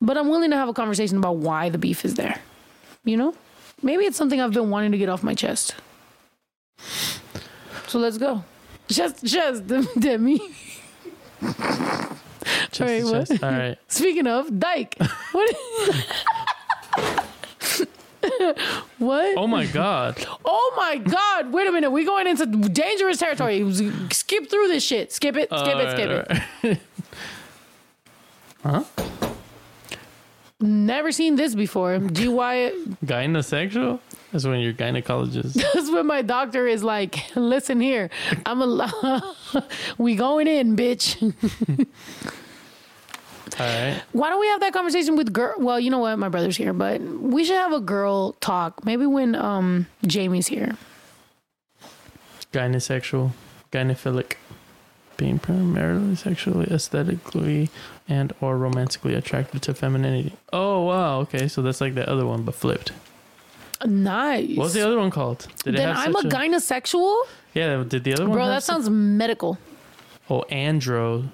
[0.00, 2.40] But I'm willing to have a conversation about why the beef is there.
[3.04, 3.34] You know?
[3.82, 5.74] Maybe it's something I've been wanting to get off my chest.
[7.88, 8.44] So let's go.
[8.88, 9.66] Just just
[9.98, 10.40] Demi.
[12.80, 13.28] Right, to what?
[13.28, 13.42] chest.
[13.42, 13.78] All right.
[13.88, 14.96] Speaking of Dyke,
[15.32, 15.54] what?
[18.98, 19.36] what?
[19.36, 20.24] Oh my god.
[20.44, 21.52] Oh my God!
[21.52, 21.90] Wait a minute.
[21.90, 23.70] We're going into dangerous territory.
[24.10, 25.12] Skip through this shit.
[25.12, 25.48] Skip it.
[25.48, 25.90] Skip it.
[25.90, 26.42] Skip it.
[26.62, 26.78] it.
[28.64, 28.84] huh?
[30.60, 31.98] Never seen this before.
[31.98, 32.72] GY.
[33.04, 33.98] Gynosexual?
[34.30, 35.54] That's when your gynecologist.
[35.74, 38.08] That's when my doctor is like, "Listen here,
[38.46, 39.34] I'm a.
[39.98, 41.18] we going in, bitch."
[43.58, 44.02] All right.
[44.12, 45.54] Why don't we have that conversation with girl?
[45.58, 48.84] Well, you know what, my brother's here, but we should have a girl talk.
[48.84, 50.76] Maybe when um Jamie's here.
[52.52, 53.32] Gynosexual,
[53.70, 54.34] gynophilic,
[55.16, 57.70] being primarily sexually, aesthetically,
[58.08, 60.34] and or romantically attracted to femininity.
[60.52, 62.92] Oh wow, okay, so that's like the other one, but flipped.
[63.84, 64.56] Nice.
[64.56, 65.48] What was the other one called?
[65.64, 67.22] Did then I'm a gynosexual,
[67.54, 68.32] Yeah, did the other one?
[68.36, 68.46] bro.
[68.46, 69.58] That sounds medical.
[70.30, 71.28] Oh, andro,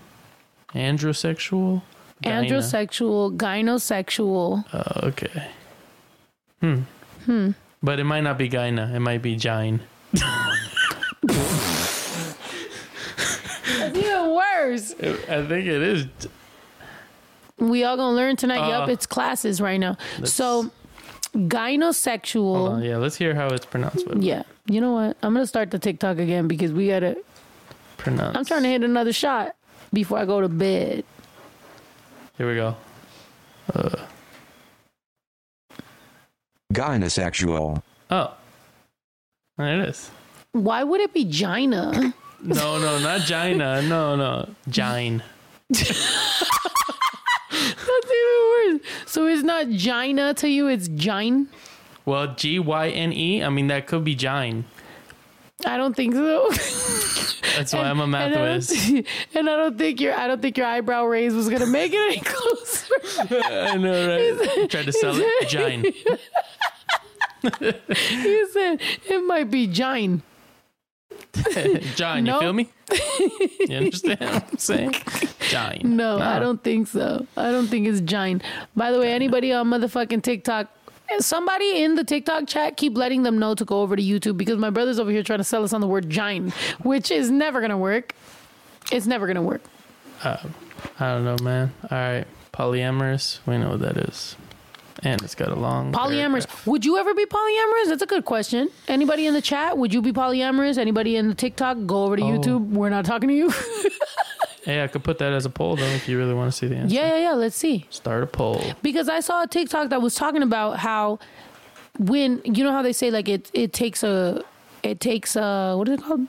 [0.74, 1.82] androsexual.
[2.23, 2.45] Gyna.
[2.47, 4.65] Androsexual, gynosexual.
[4.73, 5.49] Oh, okay.
[6.61, 6.81] Hmm.
[7.24, 7.51] Hmm.
[7.82, 8.93] But it might not be gyna.
[8.95, 9.81] It might be gine.
[13.78, 14.93] That's even worse.
[15.01, 16.07] I think it is.
[17.59, 18.65] We all gonna learn tonight.
[18.65, 19.97] Uh, yup, it's classes right now.
[20.24, 20.70] So,
[21.35, 22.57] gynosexual.
[22.57, 24.07] Hold on, yeah, let's hear how it's pronounced.
[24.07, 24.43] Wait, Yeah.
[24.66, 25.16] You know what?
[25.23, 27.16] I'm gonna start the TikTok again because we gotta.
[27.97, 28.36] Pronounce.
[28.36, 29.55] I'm trying to hit another shot
[29.93, 31.05] before I go to bed.
[32.39, 32.77] Here we go.
[33.74, 34.06] Uh,
[36.73, 37.82] Gynosexual.
[38.10, 38.35] oh,
[39.56, 40.10] there it is.
[40.52, 42.15] Why would it be Gina?
[42.40, 43.82] No, no, not Gina.
[43.82, 45.23] No, no, Gine.
[45.70, 45.90] That's
[47.51, 48.81] even worse.
[49.06, 51.48] So it's not Gina to you, it's Gine?
[52.06, 53.43] Well, G Y N E.
[53.43, 54.65] I mean, that could be Gine.
[55.66, 56.48] I don't think so.
[57.56, 58.68] That's why I'm a math and whiz.
[58.68, 61.93] don't, and I don't think your I don't think your eyebrow raise was gonna make
[61.93, 62.94] it any closer.
[63.44, 64.70] I know, right?
[64.70, 65.48] Tried to sell it.
[65.48, 65.82] Gine.
[67.43, 70.22] he said it might be Gine.
[71.97, 72.40] Gine, you Nope.
[72.40, 72.68] feel me?
[73.68, 74.94] You understand what I'm saying?
[75.40, 75.82] Gine.
[75.85, 76.39] No, I ah.
[76.39, 77.26] don't think so.
[77.36, 78.40] I don't think it's Gine.
[78.76, 80.68] By the way, anybody on motherfucking TikTok,
[81.20, 84.59] somebody in the TikTok chat, keep letting them know to go over to YouTube because
[84.59, 86.52] my brother's over here trying to sell us on the word Gine,
[86.82, 88.14] which is never gonna work.
[88.93, 89.62] It's never gonna work.
[90.22, 90.36] Uh,
[91.01, 91.72] I don't know, man.
[91.90, 93.40] All right, polyamorous.
[93.47, 94.36] We know what that is,
[95.02, 96.47] and it's got a long Polyamorous.
[96.66, 97.86] Would you ever be polyamorous?
[97.89, 98.68] That's a good question.
[98.89, 99.76] Anybody in the chat?
[99.78, 100.78] Would you be polyamorous?
[100.78, 101.78] Anybody in the TikTok?
[101.86, 102.26] Go over to Oh.
[102.26, 102.70] YouTube.
[102.70, 103.52] We're not talking to you.
[104.69, 106.66] Hey, I could put that as a poll though, if you really want to see
[106.66, 106.95] the answer.
[106.95, 107.32] yeah, yeah, yeah.
[107.32, 107.86] Let's see.
[107.89, 108.62] Start a poll.
[108.82, 111.20] Because I saw a TikTok that was talking about how
[111.99, 114.45] when you know how they say like it it takes a
[114.82, 116.27] it takes a what is it called?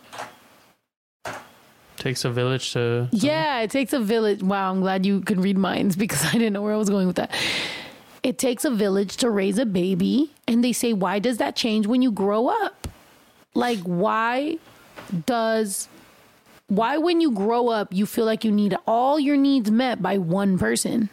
[1.98, 3.10] Takes a village to.
[3.12, 4.42] Yeah, it takes a village.
[4.42, 7.08] Wow, I'm glad you could read minds because I didn't know where I was going
[7.08, 7.36] with that.
[8.24, 11.88] It takes a village to raise a baby, and they say, why does that change
[11.88, 12.88] when you grow up?
[13.54, 14.60] Like, why
[15.26, 15.90] does
[16.70, 20.18] why when you grow up you feel like you need all your needs met by
[20.18, 21.10] one person?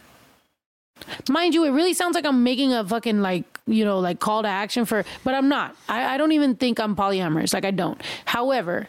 [1.29, 4.43] Mind you, it really sounds like I'm making a fucking like, you know, like call
[4.43, 5.75] to action for, but I'm not.
[5.87, 7.53] I, I don't even think I'm polyamorous.
[7.53, 8.01] Like, I don't.
[8.25, 8.87] However,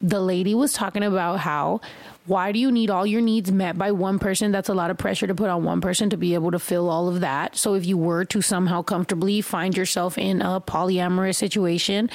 [0.00, 1.80] the lady was talking about how
[2.26, 4.98] why do you need all your needs met by one person that's a lot of
[4.98, 7.74] pressure to put on one person to be able to fill all of that so
[7.74, 12.10] if you were to somehow comfortably find yourself in a polyamorous situation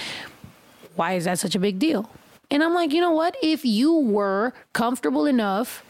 [0.96, 2.10] why is that such a big deal
[2.52, 5.84] and i'm like you know what if you were comfortable enough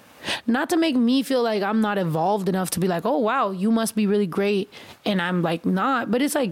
[0.46, 3.52] not to make me feel like i'm not evolved enough to be like oh wow
[3.52, 4.72] you must be really great
[5.06, 6.52] and i'm like not but it's like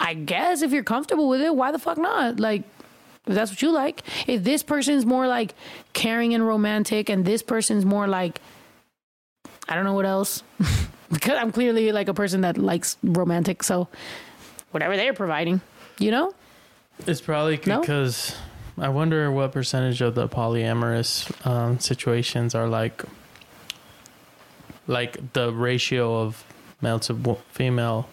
[0.00, 2.40] I guess if you're comfortable with it, why the fuck not?
[2.40, 2.62] Like,
[3.26, 4.02] if that's what you like.
[4.26, 5.54] If this person's more like
[5.92, 8.40] caring and romantic, and this person's more like,
[9.68, 10.42] I don't know what else,
[11.10, 13.62] because I'm clearly like a person that likes romantic.
[13.62, 13.88] So,
[14.70, 15.60] whatever they're providing,
[15.98, 16.34] you know?
[17.06, 18.34] It's probably because
[18.78, 23.02] I wonder what percentage of the polyamorous um, situations are like,
[24.86, 26.44] like the ratio of
[26.80, 28.08] male to female.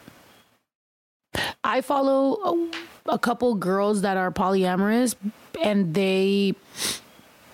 [1.63, 2.35] I follow
[3.05, 5.15] a, a couple girls that are polyamorous,
[5.61, 6.55] and they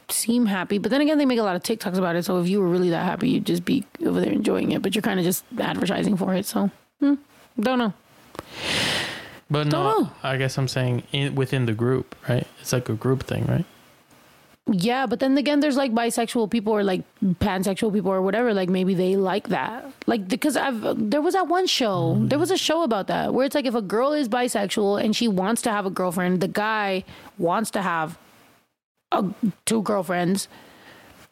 [0.09, 0.77] seem happy.
[0.77, 2.25] But then again, they make a lot of TikToks about it.
[2.25, 4.81] So if you were really that happy, you'd just be over there enjoying it.
[4.81, 6.45] But you're kind of just advertising for it.
[6.45, 7.15] So hmm,
[7.59, 7.93] don't know.
[9.49, 10.11] But Don't no, know.
[10.23, 12.47] I guess I'm saying in, within the group, right?
[12.61, 13.65] It's like a group thing, right?
[14.71, 18.51] Yeah, but then again, there's like bisexual people or like pansexual people or whatever.
[18.51, 19.85] Like maybe they like that.
[20.07, 20.81] Like because I've
[21.11, 22.15] there was that one show.
[22.15, 22.29] Mm-hmm.
[22.29, 25.15] There was a show about that where it's like if a girl is bisexual and
[25.15, 27.03] she wants to have a girlfriend, the guy
[27.37, 28.17] wants to have
[29.11, 29.23] a,
[29.65, 30.47] two girlfriends.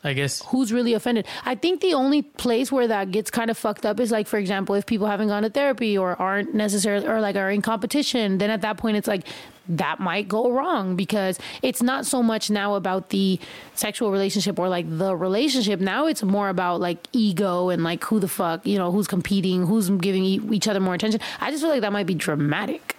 [0.03, 1.25] I guess Who's really offended?
[1.45, 4.37] I think the only place where that gets kind of fucked up is like, for
[4.37, 8.37] example, if people haven't gone to therapy or aren't necessarily or like are in competition,
[8.37, 9.25] then at that point it's like
[9.69, 13.39] that might go wrong because it's not so much now about the
[13.75, 15.79] sexual relationship or like the relationship.
[15.79, 19.65] Now it's more about like ego and like who the fuck, you know, who's competing,
[19.65, 21.21] who's giving each other more attention.
[21.39, 22.97] I just feel like that might be dramatic.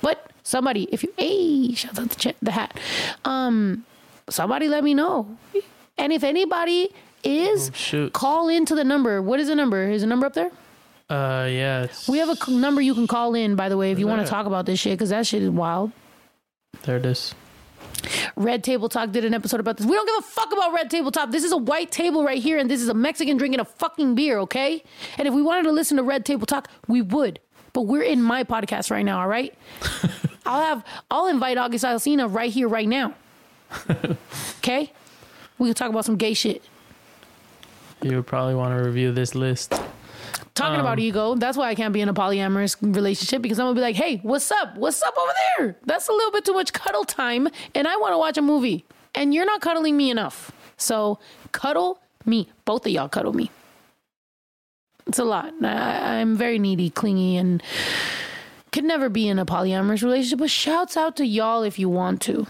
[0.00, 2.78] But somebody, if you, hey, shout out the, the hat.
[3.24, 3.84] Um,
[4.30, 5.36] somebody let me know.
[5.98, 6.90] And if anybody
[7.22, 7.70] is,
[8.12, 9.22] call into the number.
[9.22, 9.88] What is the number?
[9.90, 10.50] Is the number up there?
[11.10, 13.98] Uh, yeah, it's, We have a number you can call in, by the way, if
[13.98, 15.92] you want to talk about this shit, because that shit is wild.
[16.84, 17.34] there it is.
[18.34, 19.86] Red Table Talk did an episode about this.
[19.86, 21.30] We don't give a fuck about Red Table Talk.
[21.30, 24.14] This is a white table right here, and this is a Mexican drinking a fucking
[24.14, 24.82] beer, okay?
[25.18, 27.38] And if we wanted to listen to Red Table Talk, we would.
[27.74, 29.54] But we're in my podcast right now, all right?
[30.46, 33.14] I'll have I'll invite August Alsina right here, right now.
[34.58, 34.92] Okay?
[35.58, 36.62] We can talk about some gay shit.
[38.02, 39.72] You would probably want to review this list.
[40.54, 43.66] Talking Um, about ego, that's why I can't be in a polyamorous relationship because I'm
[43.66, 44.76] gonna be like, hey, what's up?
[44.76, 45.76] What's up over there?
[45.86, 48.84] That's a little bit too much cuddle time, and I wanna watch a movie.
[49.14, 50.52] And you're not cuddling me enough.
[50.76, 51.18] So
[51.52, 52.48] cuddle me.
[52.64, 53.50] Both of y'all cuddle me.
[55.06, 55.52] It's a lot.
[55.62, 57.62] I, I'm very needy, clingy, and
[58.72, 62.20] could never be in a polyamorous relationship, but shouts out to y'all if you want
[62.22, 62.46] to.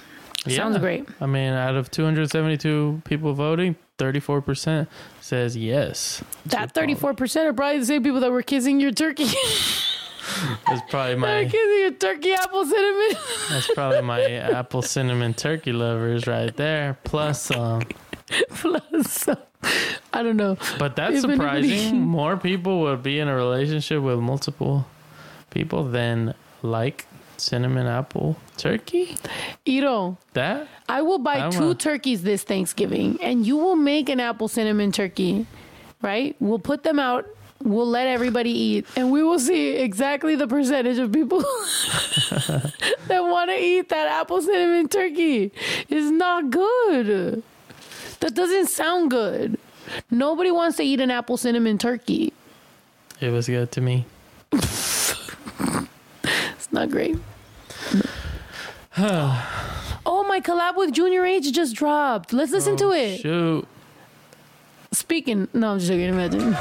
[0.49, 1.09] Sounds great.
[1.21, 4.89] I mean, out of 272 people voting, 34%
[5.21, 6.23] says yes.
[6.47, 9.27] That 34% are probably the same people that were kissing your turkey.
[10.67, 13.17] That's probably my kissing your turkey apple cinnamon.
[13.51, 16.97] that's probably my apple cinnamon turkey lovers right there.
[17.05, 17.83] Plus um
[18.51, 19.29] Plus,
[20.13, 20.57] I don't know.
[20.79, 22.01] But that's If anybody- surprising.
[22.19, 24.87] More people would be in a relationship with multiple
[25.51, 27.07] people than like
[27.37, 29.17] cinnamon apple turkey.
[29.65, 34.09] Ito, That I will buy I two want- turkeys this Thanksgiving, and you will make
[34.09, 35.47] an apple cinnamon turkey,
[36.03, 36.37] right?
[36.41, 37.27] We'll put them out.
[37.65, 41.39] We'll let everybody eat, and we will see exactly the percentage of people
[43.07, 45.53] that want to eat that apple cinnamon turkey.
[45.89, 47.43] It's not good.
[48.19, 49.59] That doesn't sound good.
[50.11, 52.33] Nobody wants to eat an apple cinnamon turkey.
[53.21, 54.07] it was good to me.
[56.73, 57.17] Not great.
[58.99, 62.33] oh, my collab with Junior H just dropped.
[62.33, 63.21] Let's listen to oh, it.
[63.21, 63.69] Shoot.
[64.93, 66.09] Speaking, no, I'm just joking.
[66.09, 66.57] Imagine.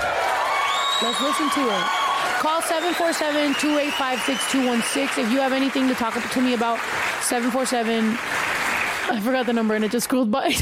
[1.01, 1.83] Let's listen to it.
[2.41, 6.77] Call 747-285-6216 if you have anything to talk to me about.
[7.23, 8.17] 747.
[9.13, 10.47] I forgot the number and it just scrolled by.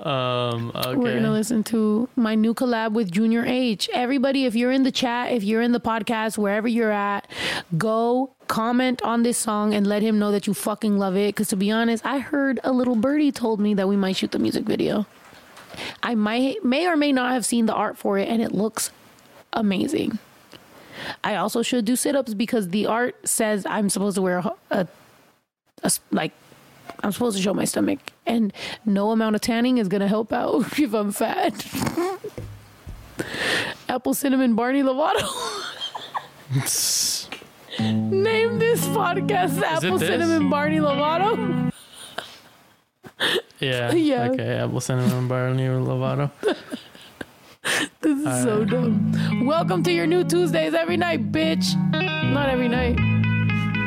[0.00, 0.94] Um okay.
[0.94, 3.88] We're gonna listen to my new collab with Junior H.
[3.92, 7.26] Everybody, if you're in the chat, if you're in the podcast, wherever you're at,
[7.78, 11.34] go comment on this song and let him know that you fucking love it.
[11.34, 14.32] Because to be honest, I heard a little birdie told me that we might shoot
[14.32, 15.06] the music video.
[16.02, 18.90] I might may or may not have seen the art for it, and it looks
[19.52, 20.18] amazing.
[21.22, 24.86] I also should do sit ups because the art says I'm supposed to wear a,
[25.82, 26.32] a like
[27.02, 28.52] I'm supposed to show my stomach, and
[28.84, 31.54] no amount of tanning is gonna help out if I'm fat.
[33.88, 35.26] Apple cinnamon Barney Lovato.
[37.80, 40.08] Name this podcast Apple this?
[40.08, 41.72] cinnamon Barney Lovato.
[43.60, 43.92] Yeah.
[43.94, 44.28] Yeah.
[44.30, 44.58] Okay.
[44.58, 46.30] Apple cinnamon Barney Lovato.
[48.00, 49.46] This is so dumb.
[49.46, 51.74] Welcome to your new Tuesdays every night, bitch.
[52.32, 52.98] Not every night.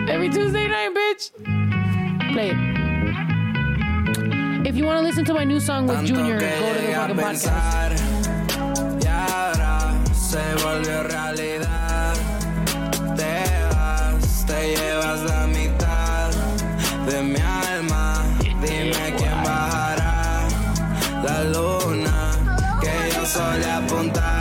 [0.09, 2.34] Every Tuesday night, bitch.
[2.34, 2.78] Play it.
[4.65, 7.15] If you want to listen to my new song with Junior, go to the fucking
[7.15, 8.02] podcast.
[9.03, 12.14] Y ahora se volvió realidad.
[13.15, 16.31] Te vas, te llevas la mitad
[17.07, 18.23] de mi alma.
[18.61, 20.48] Dime quién bajará
[21.23, 24.39] la luna que yo solía apuntarte.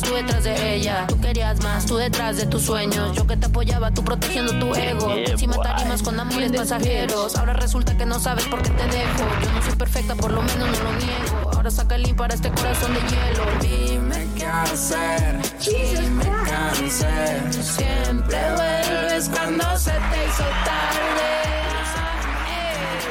[0.00, 1.06] Tú detrás de ella.
[1.06, 3.14] Tú querías más, tú detrás de tus sueños.
[3.16, 5.14] Yo que te apoyaba, tú protegiendo tu ego.
[5.36, 9.24] Si me tarimas con amores pasajeros, ahora resulta que no sabes por qué te dejo.
[9.42, 11.50] Yo no soy perfecta, por lo menos no lo niego.
[11.52, 13.44] Ahora saca el para este corazón de hielo.
[13.60, 17.52] Dime qué hacer, dime qué hacer.
[17.52, 21.41] Siempre vuelves cuando se te hizo tarde.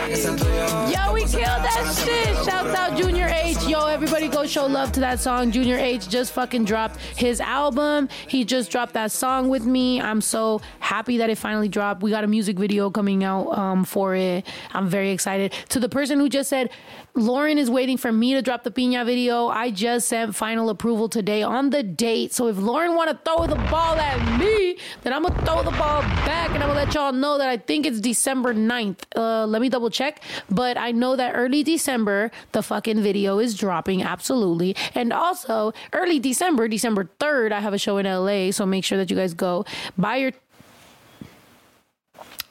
[0.02, 2.36] Yo, we killed that shit.
[2.44, 3.64] Shouts out Junior H.
[3.68, 5.52] Yo, everybody go show love to that song.
[5.52, 8.10] Junior H just fucking dropped his album.
[8.28, 10.02] He just dropped that song with me.
[10.02, 12.02] I'm so happy that it finally dropped.
[12.02, 14.48] We got a music video coming out um, for it.
[14.73, 15.53] I'm very excited.
[15.69, 16.72] To the person who just said,
[17.13, 19.47] Lauren is waiting for me to drop the Pina video.
[19.47, 22.33] I just sent final approval today on the date.
[22.33, 25.61] So if Lauren want to throw the ball at me, then I'm going to throw
[25.61, 28.53] the ball back and I'm going to let y'all know that I think it's December
[28.53, 28.99] 9th.
[29.15, 30.21] Uh, let me double check.
[30.49, 34.03] But I know that early December, the fucking video is dropping.
[34.03, 34.75] Absolutely.
[34.95, 38.51] And also, early December, December 3rd, I have a show in LA.
[38.51, 39.65] So make sure that you guys go
[39.97, 40.31] buy your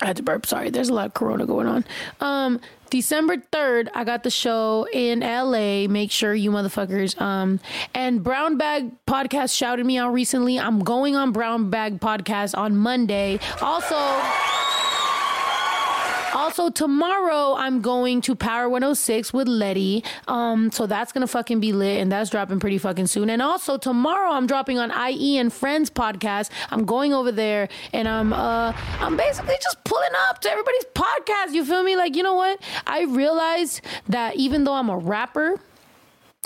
[0.00, 0.46] I had to burp.
[0.46, 1.84] Sorry, there's a lot of corona going on.
[2.20, 5.86] Um, December 3rd, I got the show in LA.
[5.88, 7.20] Make sure you motherfuckers.
[7.20, 7.60] Um,
[7.94, 10.58] and Brown Bag Podcast shouted me out recently.
[10.58, 13.38] I'm going on Brown Bag Podcast on Monday.
[13.60, 13.94] Also,
[16.60, 20.04] also tomorrow I'm going to Power 106 with Letty.
[20.28, 23.30] Um, so that's gonna fucking be lit and that's dropping pretty fucking soon.
[23.30, 26.50] And also tomorrow I'm dropping on IE and Friends podcast.
[26.70, 31.52] I'm going over there and I'm uh I'm basically just pulling up to everybody's podcast.
[31.52, 31.96] You feel me?
[31.96, 32.60] Like, you know what?
[32.86, 35.58] I realized that even though I'm a rapper,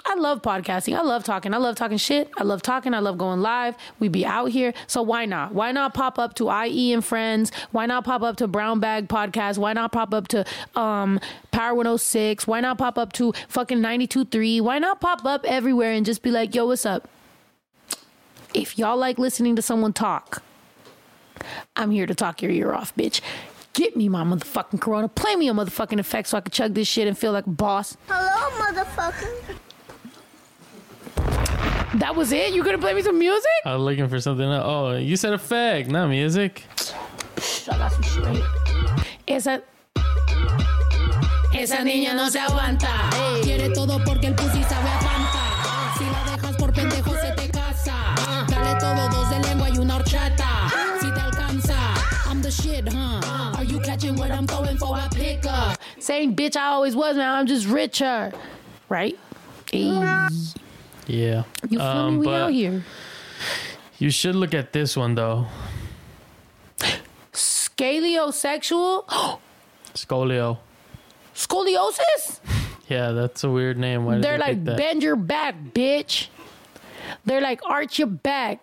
[0.06, 0.96] I love podcasting.
[0.96, 1.54] I love talking.
[1.54, 2.30] I love talking shit.
[2.36, 2.92] I love talking.
[2.92, 3.74] I love going live.
[3.98, 4.74] We be out here.
[4.86, 5.54] So why not?
[5.54, 7.50] Why not pop up to IE and Friends?
[7.70, 9.56] Why not pop up to Brown Bag Podcast?
[9.56, 10.44] Why not pop up to
[10.76, 11.20] um,
[11.52, 12.46] Power 106?
[12.46, 14.60] Why not pop up to fucking 92.3?
[14.60, 17.08] Why not pop up everywhere and just be like, yo, what's up?
[18.52, 20.42] If y'all like listening to someone talk,
[21.76, 23.20] I'm here to talk your ear off, bitch.
[23.72, 25.08] Get me my motherfucking corona.
[25.08, 27.50] Play me a motherfucking effect so I can chug this shit and feel like a
[27.50, 27.96] boss.
[28.06, 29.56] Hello, motherfucker.
[31.98, 32.52] That was it?
[32.52, 33.50] You gonna play me some music?
[33.64, 34.64] I was looking for something else.
[34.66, 36.64] Oh, you said a fag, not music.
[39.26, 39.62] Esa.
[41.54, 43.10] Esa niña no se aguanta.
[43.42, 45.94] Quiere todo porque el pussy sabe a Fanta.
[45.96, 47.94] Si la dejas por pendejo se te casa.
[48.48, 50.68] Dale todo dos de lengua y una horchata.
[51.00, 51.76] Si te alcanza,
[52.28, 53.20] I'm the shit, huh?
[53.56, 55.78] Are you catching what I'm throwing for a pickup?
[56.00, 58.32] Same bitch I always was, now I'm just richer.
[58.88, 59.16] Right?
[59.72, 60.54] Ayy.
[61.06, 61.44] Yeah.
[61.68, 62.26] You feel um, me?
[62.26, 62.84] We out here.
[63.98, 65.46] You should look at this one though.
[67.32, 69.38] Scaliosexual?
[69.94, 70.58] Scolio.
[71.34, 72.40] Scoliosis?
[72.88, 74.04] Yeah, that's a weird name.
[74.04, 74.76] Why did They're they like that?
[74.76, 76.28] bend your back, bitch.
[77.24, 78.60] They're like arch your back.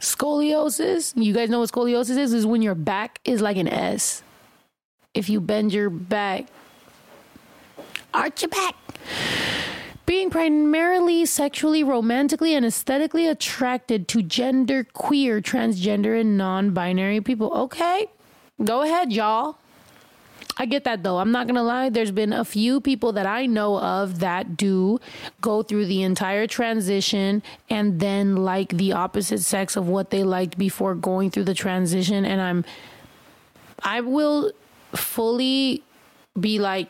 [0.00, 1.12] Scoliosis.
[1.16, 2.32] You guys know what scoliosis is?
[2.32, 4.22] Is when your back is like an S.
[5.14, 6.46] If you bend your back,
[8.12, 8.74] arch your back.
[10.14, 17.52] Being primarily sexually, romantically, and aesthetically attracted to gender queer, transgender, and non binary people.
[17.52, 18.06] Okay,
[18.62, 19.58] go ahead, y'all.
[20.56, 21.18] I get that though.
[21.18, 21.88] I'm not gonna lie.
[21.88, 25.00] There's been a few people that I know of that do
[25.40, 30.56] go through the entire transition and then like the opposite sex of what they liked
[30.56, 32.24] before going through the transition.
[32.24, 32.64] And I'm,
[33.82, 34.52] I will
[34.92, 35.82] fully
[36.38, 36.86] be like,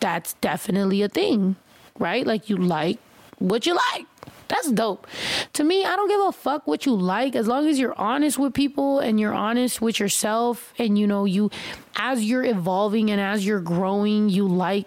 [0.00, 1.54] that's definitely a thing,
[2.00, 2.26] right?
[2.26, 2.98] Like you like
[3.38, 4.06] what you like.
[4.48, 5.06] That's dope.
[5.52, 8.36] To me, I don't give a fuck what you like as long as you're honest
[8.36, 11.52] with people and you're honest with yourself and you know you
[11.94, 14.86] as you're evolving and as you're growing, you like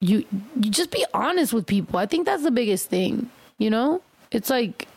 [0.00, 0.24] you
[0.58, 1.98] you just be honest with people.
[1.98, 3.28] I think that's the biggest thing,
[3.58, 4.00] you know?
[4.30, 4.88] It's like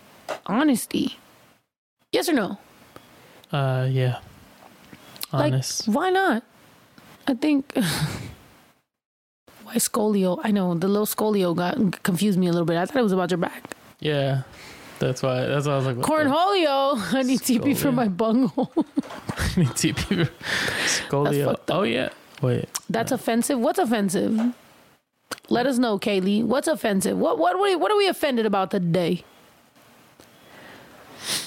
[0.46, 1.18] honesty.
[2.12, 2.58] Yes or no?
[3.52, 4.20] Uh, yeah.
[5.32, 5.88] Honest.
[5.88, 6.44] Like, why not?
[7.28, 7.78] I think.
[9.70, 10.40] why scolio?
[10.44, 12.78] I know the little scolio got confused me a little bit.
[12.78, 13.76] I thought it was about your back.
[14.00, 14.44] yeah.
[15.00, 15.46] That's why.
[15.46, 16.98] That's why I was like, Cornholio.
[17.14, 18.70] I need TP for my bunghole.
[18.76, 20.30] I need TP.
[20.84, 21.56] Scolio.
[21.70, 22.10] Oh yeah.
[22.42, 22.68] Wait.
[22.90, 23.60] That's uh, offensive.
[23.60, 24.38] What's offensive?
[25.48, 26.44] Let us know, Kaylee.
[26.44, 27.18] What's offensive?
[27.18, 29.24] What what what are, what are we offended about today?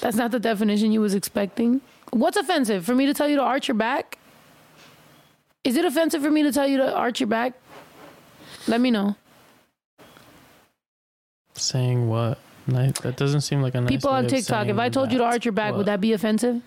[0.00, 1.82] That's not the definition you was expecting.
[2.10, 2.86] What's offensive?
[2.86, 4.18] For me to tell you to arch your back?
[5.62, 7.52] Is it offensive for me to tell you to arch your back?
[8.68, 9.16] Let me know.
[11.54, 12.38] Saying what?
[12.66, 12.92] Nice.
[13.00, 13.90] That doesn't seem like a nice.
[13.90, 13.96] Way.
[13.96, 15.78] People on of TikTok, if I told you to arch your back, What?
[15.78, 16.62] would that be offensive?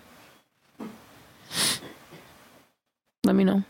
[3.24, 3.64] Let me know.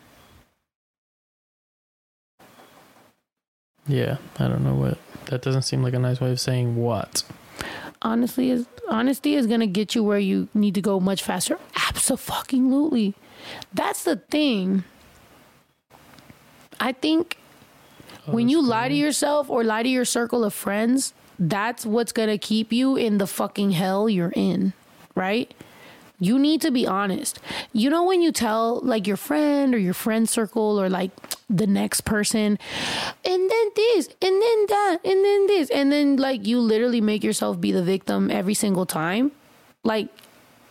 [3.89, 4.98] Yeah, I don't know what.
[5.27, 7.23] That doesn't seem like a nice way of saying what.
[8.03, 11.59] honestly is honesty is gonna get you where you need to go much faster.
[11.89, 13.15] Absolutely.
[13.73, 14.85] That's the thing.
[16.78, 17.39] I think
[18.27, 22.12] Oh, when you lie to yourself or lie to your circle of friends, that's what's
[22.12, 24.73] gonna keep you in the fucking hell you're in,
[25.15, 25.53] right?
[26.19, 27.39] You need to be honest.
[27.74, 31.11] You know when you tell like your friend or your friend circle or like
[31.51, 32.59] the next person,
[33.24, 37.23] and then this, and then that, and then this, and then like you literally make
[37.23, 39.31] yourself be the victim every single time.
[39.85, 40.09] Like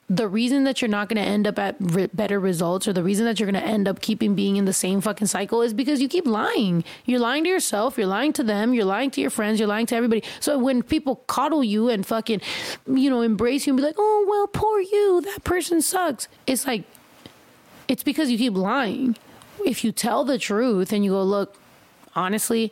[0.07, 3.01] the reason that you're not going to end up at re- better results or the
[3.01, 5.73] reason that you're going to end up keeping being in the same fucking cycle is
[5.73, 6.83] because you keep lying.
[7.05, 9.87] You're lying to yourself, you're lying to them, you're lying to your friends, you're lying
[9.87, 10.23] to everybody.
[10.39, 12.41] So when people coddle you and fucking,
[12.85, 16.67] you know, embrace you and be like, oh, well, poor you, that person sucks, it's
[16.67, 16.83] like,
[17.87, 19.15] it's because you keep lying.
[19.65, 21.57] If you tell the truth and you go, look,
[22.15, 22.71] honestly,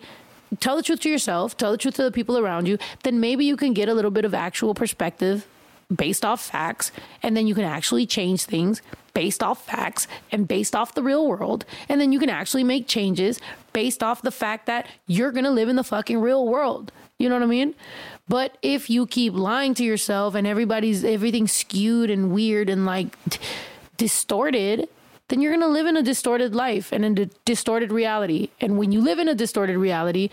[0.60, 3.44] tell the truth to yourself, tell the truth to the people around you, then maybe
[3.44, 5.48] you can get a little bit of actual perspective
[5.96, 6.92] based off facts,
[7.22, 8.82] and then you can actually change things
[9.14, 11.66] based off facts and based off the real world.
[11.88, 13.40] And then you can actually make changes
[13.72, 16.92] based off the fact that you're gonna live in the fucking real world.
[17.20, 17.76] You know what I mean?
[18.28, 23.18] But if you keep lying to yourself and everybody's everything's skewed and weird and like
[23.30, 23.40] t-
[23.98, 24.90] distorted,
[25.28, 28.50] then you're gonna live in a distorted life and in a distorted reality.
[28.60, 30.30] And when you live in a distorted reality,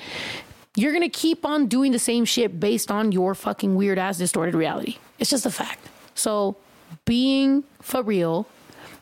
[0.80, 4.54] you're gonna keep on doing the same shit based on your fucking weird ass distorted
[4.54, 4.98] reality.
[5.18, 5.88] It's just a fact.
[6.14, 6.56] So
[7.04, 8.46] being for real,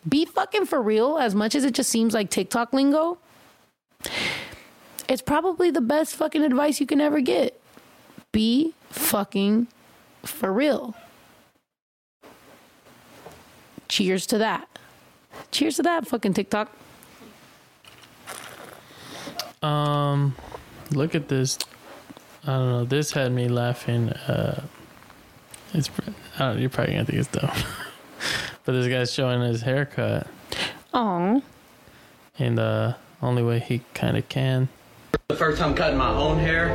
[0.08, 3.18] be fucking for real as much as it just seems like TikTok lingo.
[5.08, 7.60] It's probably the best fucking advice you can ever get.
[8.32, 9.68] Be fucking
[10.22, 10.94] for real.
[13.88, 14.68] Cheers to that.
[15.50, 16.70] Cheers to that fucking TikTok.
[19.62, 20.36] Um,
[20.90, 21.58] look at this.
[22.44, 22.84] I don't know.
[22.84, 24.10] This had me laughing.
[24.10, 24.62] Uh,
[25.74, 25.90] it's
[26.38, 27.50] I don't, you're probably gonna think it's dumb,
[28.64, 30.26] but this guy's showing his haircut
[30.94, 31.42] Oh.
[32.38, 34.68] And the only way he kind of can.
[35.28, 36.70] The first time cutting my own hair,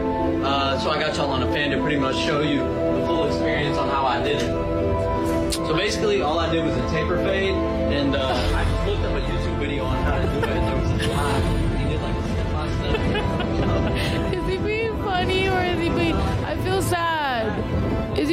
[0.46, 3.26] uh, so I got y'all on a fan to pretty much show you the full
[3.26, 5.54] experience on how I did it.
[5.54, 7.56] So basically, all I did was a taper fade,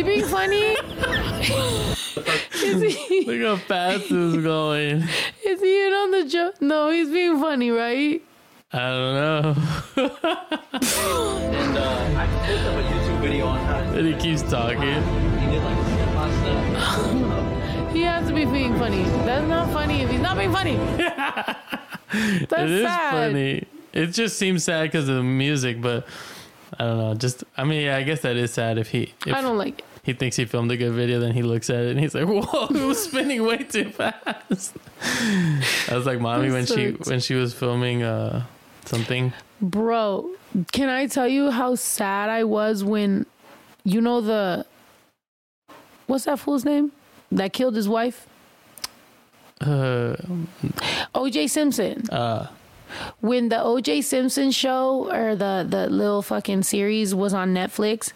[0.01, 0.77] he being funny?
[2.55, 3.25] is he?
[3.27, 5.05] Look how fast this is going.
[5.45, 6.63] Is he in on the joke?
[6.63, 8.23] No, he's being funny, right?
[8.73, 9.57] I don't know.
[9.97, 14.81] and uh, I just looked up a YouTube video on how And he keeps talking.
[14.81, 17.93] He did like a step by step.
[17.93, 19.03] He has to be being funny.
[19.03, 20.77] That's not funny if he's not being funny.
[22.13, 23.13] That's it is sad.
[23.13, 23.65] funny.
[23.93, 26.07] It just seems sad because of the music, but
[26.79, 27.15] I don't know.
[27.15, 29.13] Just I mean, yeah, I guess that is sad if he.
[29.27, 29.85] If I don't like it.
[30.03, 32.27] He thinks he filmed a good video, then he looks at it and he's like,
[32.27, 37.09] "Whoa, it was spinning way too fast." I was like, "Mommy," when she sucks.
[37.09, 38.45] when she was filming uh
[38.87, 39.33] something.
[39.61, 40.31] Bro,
[40.73, 43.27] can I tell you how sad I was when
[43.85, 44.65] you know the
[46.07, 46.93] what's that fool's name
[47.31, 48.27] that killed his wife?
[49.61, 50.17] Uh,
[51.15, 52.09] OJ Simpson.
[52.11, 52.47] uh,
[53.21, 58.13] When the OJ Simpson show or the the little fucking series was on Netflix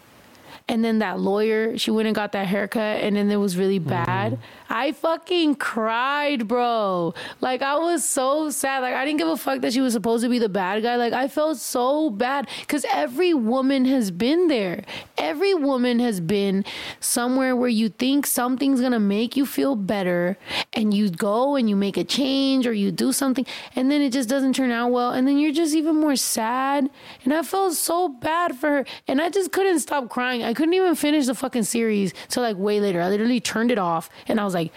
[0.69, 3.79] and then that lawyer, she went and got that haircut and then it was really
[3.79, 4.39] bad.
[4.69, 7.15] I fucking cried, bro.
[7.41, 8.81] Like I was so sad.
[8.81, 10.97] Like I didn't give a fuck that she was supposed to be the bad guy.
[10.97, 14.85] Like I felt so bad cuz every woman has been there.
[15.19, 16.65] Every woman has been
[17.01, 20.37] somewhere where you think something's going to make you feel better
[20.73, 23.47] and you go and you make a change or you do something
[23.77, 26.89] and then it just doesn't turn out well and then you're just even more sad.
[27.25, 30.43] And I felt so bad for her and I just couldn't stop crying.
[30.43, 33.01] I couldn't even finish the fucking series till like way later.
[33.01, 34.73] I literally turned it off and I was like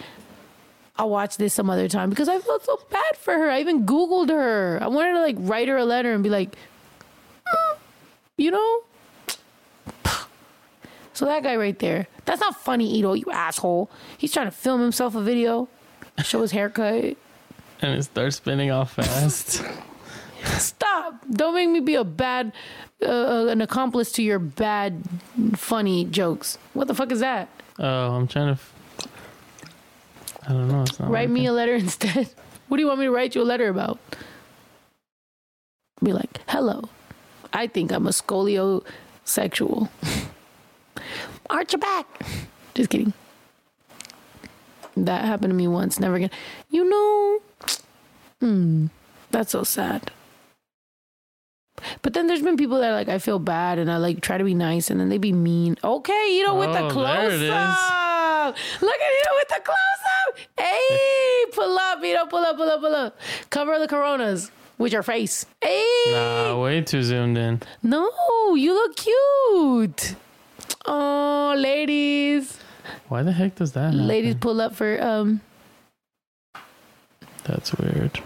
[0.96, 3.48] I'll watch this some other time because I felt so bad for her.
[3.50, 4.78] I even Googled her.
[4.82, 6.56] I wanted to like write her a letter and be like,
[7.46, 7.76] "Mm,
[8.36, 8.82] you know?
[11.14, 13.90] So that guy right there, that's not funny, Ito, you asshole.
[14.18, 15.68] He's trying to film himself a video,
[16.22, 17.16] show his haircut.
[17.80, 19.64] and it starts spinning off fast.
[20.44, 21.14] Stop!
[21.28, 22.52] Don't make me be a bad,
[23.04, 25.02] uh, an accomplice to your bad,
[25.56, 26.56] funny jokes.
[26.72, 27.48] What the fuck is that?
[27.80, 28.52] oh, I'm trying to.
[28.52, 28.72] F-
[30.48, 30.82] I don't know.
[30.82, 32.30] It's not write me a letter instead.
[32.68, 33.98] What do you want me to write you a letter about?
[36.02, 36.88] Be like, hello,
[37.52, 39.88] I think I'm a scoliosexual.
[41.50, 42.06] Arch your back.
[42.74, 43.12] Just kidding.
[44.96, 46.00] That happened to me once.
[46.00, 46.30] Never again.
[46.70, 47.40] You know,
[48.40, 48.86] hmm,
[49.30, 50.10] that's so sad.
[51.76, 54.38] But But then there's been people that like I feel bad and I like try
[54.38, 55.76] to be nice and then they be mean.
[55.84, 58.07] Okay, you know with the Oh, close there it is.
[58.48, 58.56] Up.
[58.80, 60.38] Look at you with the close up.
[60.58, 63.18] Hey, pull up, you know, pull up, pull up, pull up.
[63.50, 65.44] Cover the coronas with your face.
[65.62, 65.84] Hey.
[66.10, 67.60] Nah, way too zoomed in.
[67.82, 68.10] No,
[68.54, 70.14] you look cute.
[70.86, 72.58] Oh, ladies.
[73.08, 74.06] Why the heck does that happen?
[74.06, 75.40] Ladies pull up for um
[77.44, 78.20] That's weird.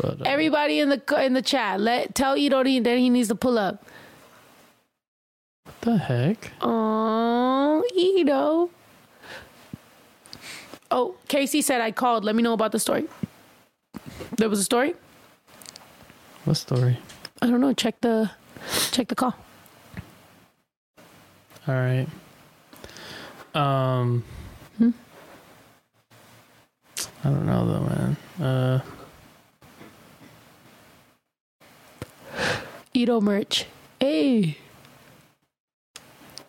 [0.00, 1.80] But uh, everybody in the in the chat.
[1.80, 3.84] Let tell Ito that he needs to pull up.
[5.64, 6.52] what the heck?
[6.60, 8.70] Oh, Ito.
[10.90, 12.24] Oh, Casey said I called.
[12.24, 13.06] Let me know about the story.
[14.36, 14.94] There was a story?
[16.44, 16.98] What story?
[17.42, 17.72] I don't know.
[17.72, 18.30] Check the
[18.90, 19.34] check the call.
[21.66, 22.06] All right.
[23.54, 24.24] Um.
[24.78, 24.90] Hmm?
[27.24, 28.16] I don't know though, man.
[28.40, 28.80] Uh.
[32.94, 33.66] Ito merch.
[34.00, 34.56] Hey.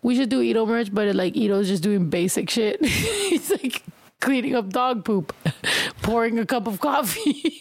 [0.02, 2.84] We should do Ito merch, but like Ito's just doing basic shit.
[2.86, 3.84] He's like
[4.19, 5.33] cleaning up dog poop,
[6.01, 7.59] pouring a cup of coffee.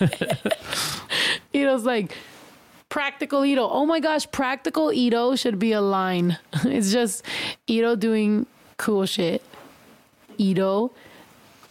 [1.52, 2.16] Ito's like
[2.88, 3.68] practical Ito.
[3.68, 6.38] Oh my gosh, practical Ito should be a line.
[6.64, 7.24] It's just
[7.66, 8.46] Ito doing
[8.76, 9.42] cool shit.
[10.38, 10.92] Ito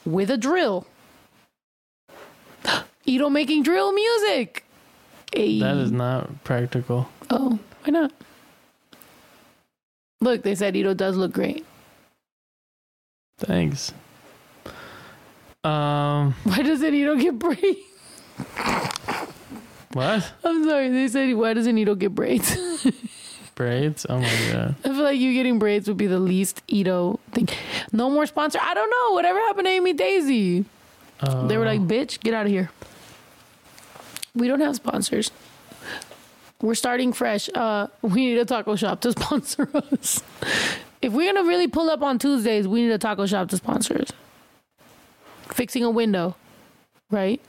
[0.05, 0.87] with a drill.
[3.05, 4.65] Ito making drill music.
[5.33, 5.59] Hey.
[5.59, 7.07] That is not practical.
[7.29, 8.11] Oh, why not?
[10.21, 11.65] Look, they said Ito does look great.
[13.37, 13.93] Thanks.
[15.63, 16.33] Um.
[16.43, 17.79] Why doesn't Ito get braids?
[19.93, 20.31] What?
[20.43, 20.89] I'm sorry.
[20.89, 22.55] They said, why doesn't Ito get braids?
[23.55, 24.05] Braids?
[24.07, 24.75] Oh my god.
[24.85, 27.49] I feel like you getting braids would be the least Ito thing.
[27.91, 28.59] No more sponsor.
[28.61, 29.13] I don't know.
[29.15, 30.63] Whatever happened to Amy Daisy?
[31.21, 32.69] They were like, bitch, get out of here.
[34.33, 35.31] We don't have sponsors.
[36.61, 37.49] We're starting fresh.
[37.53, 40.23] Uh, we need a taco shop to sponsor us.
[41.01, 44.01] If we're gonna really pull up on Tuesdays, we need a taco shop to sponsor
[44.01, 44.09] us.
[45.51, 46.35] Fixing a window,
[47.11, 47.41] right?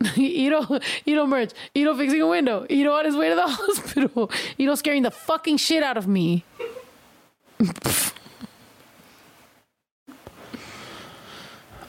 [0.16, 1.50] Ito, Ito merch.
[1.74, 2.66] Ito fixing a window.
[2.70, 4.30] Ito on his way to the hospital.
[4.58, 6.44] Ito scaring the fucking shit out of me.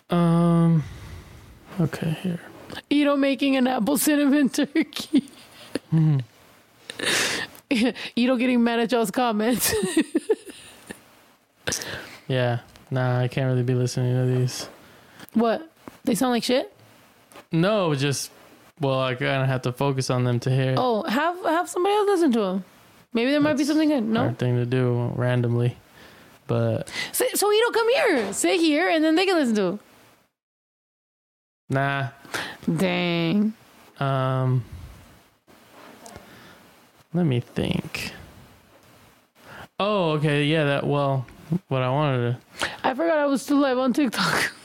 [0.09, 0.83] Um.
[1.79, 2.39] Okay, here.
[2.89, 5.29] Ito making an apple cinnamon turkey.
[5.93, 6.21] Mhm.
[8.15, 9.73] Ito getting mad at Joe's comments.
[12.27, 12.59] Yeah.
[12.89, 14.67] Nah, I can't really be listening to these.
[15.33, 15.69] What?
[16.03, 16.73] They sound like shit?
[17.51, 18.31] No, just
[18.79, 20.75] well, I kind of have to focus on them to hear.
[20.77, 22.65] Oh, have have somebody else listen to them.
[23.13, 24.03] Maybe there might be something good.
[24.03, 24.21] No.
[24.21, 25.77] Hard thing to do randomly,
[26.47, 28.33] but So, so Ito, come here.
[28.33, 29.79] Sit here, and then they can listen to
[31.69, 32.09] nah.
[32.77, 33.53] Dang.
[33.99, 34.63] Um.
[37.13, 38.13] Let me think.
[39.79, 40.45] Oh, okay.
[40.45, 40.87] Yeah, that.
[40.87, 41.25] Well,
[41.67, 42.69] what I wanted to.
[42.83, 44.53] I forgot I was still live on TikTok.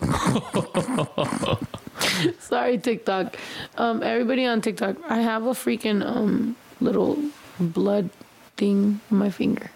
[2.38, 3.36] Sorry, TikTok.
[3.76, 7.18] Um, everybody on TikTok, I have a freaking um little
[7.58, 8.10] blood
[8.56, 9.70] thing on my finger.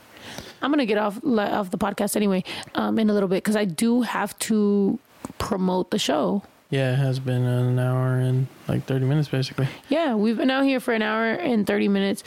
[0.60, 2.44] I'm gonna get off off the podcast anyway,
[2.74, 4.98] um, in a little bit because I do have to
[5.38, 6.42] promote the show.
[6.70, 9.68] yeah, it has been an hour and like thirty minutes, basically.
[9.88, 12.22] Yeah, we've been out here for an hour and 30 minutes.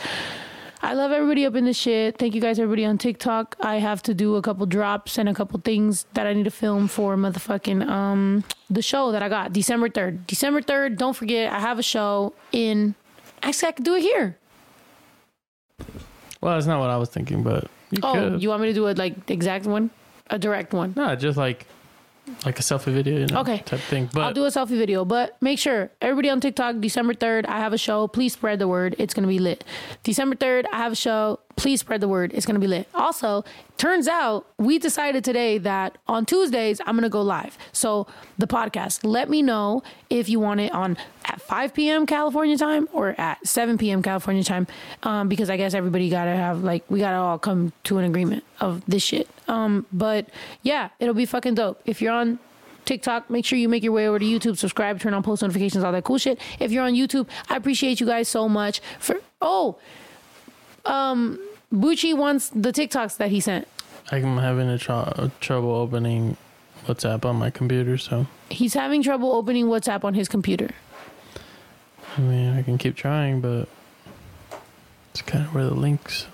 [0.81, 2.17] I love everybody up in the shit.
[2.17, 3.55] Thank you guys, everybody on TikTok.
[3.59, 6.51] I have to do a couple drops and a couple things that I need to
[6.51, 10.27] film for motherfucking um the show that I got December 3rd.
[10.27, 12.95] December 3rd, don't forget, I have a show in
[13.41, 14.37] actually I could do it here.
[16.41, 18.43] Well, that's not what I was thinking, but you oh, could.
[18.43, 19.89] you want me to do it like exact one?
[20.29, 20.93] A direct one.
[20.95, 21.67] no, just like
[22.45, 23.59] like a selfie video, you know, Okay.
[23.65, 24.09] type thing.
[24.15, 27.73] I'll do a selfie video, but make sure everybody on TikTok, December 3rd, I have
[27.73, 28.07] a show.
[28.07, 28.95] Please spread the word.
[28.97, 29.63] It's going to be lit.
[30.03, 31.39] December 3rd, I have a show.
[31.55, 32.31] Please spread the word.
[32.33, 32.87] It's going to be lit.
[32.93, 33.45] Also,
[33.77, 37.57] turns out we decided today that on Tuesdays, I'm going to go live.
[37.71, 38.07] So
[38.37, 42.05] the podcast, let me know if you want it on at 5 p.m.
[42.05, 44.01] California time or at 7 p.m.
[44.01, 44.67] California time.
[45.03, 47.97] Um, because I guess everybody got to have, like, we got to all come to
[47.97, 49.29] an agreement of this shit.
[49.47, 50.27] Um, but
[50.61, 51.81] yeah, it'll be fucking dope.
[51.85, 52.39] If you're on
[52.85, 55.83] TikTok, make sure you make your way over to YouTube, subscribe, turn on post notifications,
[55.83, 56.39] all that cool shit.
[56.59, 59.77] If you're on YouTube, I appreciate you guys so much for oh
[60.85, 61.39] um
[61.73, 63.67] Bucci wants the TikToks that he sent.
[64.11, 66.37] I'm having a tr- trouble opening
[66.85, 70.69] WhatsApp on my computer, so He's having trouble opening WhatsApp on his computer.
[72.15, 73.67] I mean, I can keep trying, but
[75.11, 76.27] it's kind of where the links.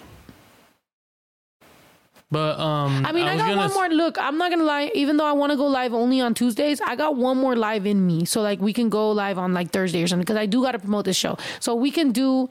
[2.29, 3.89] But um, I mean, I, was got one more.
[3.89, 4.89] Look, I'm not gonna lie.
[4.93, 7.85] Even though I want to go live only on Tuesdays, I got one more live
[7.85, 8.23] in me.
[8.23, 10.71] So like, we can go live on like Thursday or something because I do got
[10.71, 11.37] to promote this show.
[11.59, 12.49] So we can do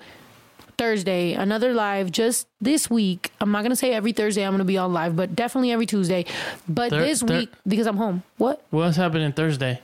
[0.80, 3.32] Thursday, another live just this week.
[3.38, 6.24] I'm not gonna say every Thursday I'm gonna be on live, but definitely every Tuesday.
[6.66, 8.22] But Thur- this thur- week because I'm home.
[8.38, 8.64] What?
[8.70, 9.78] What's happening Thursday?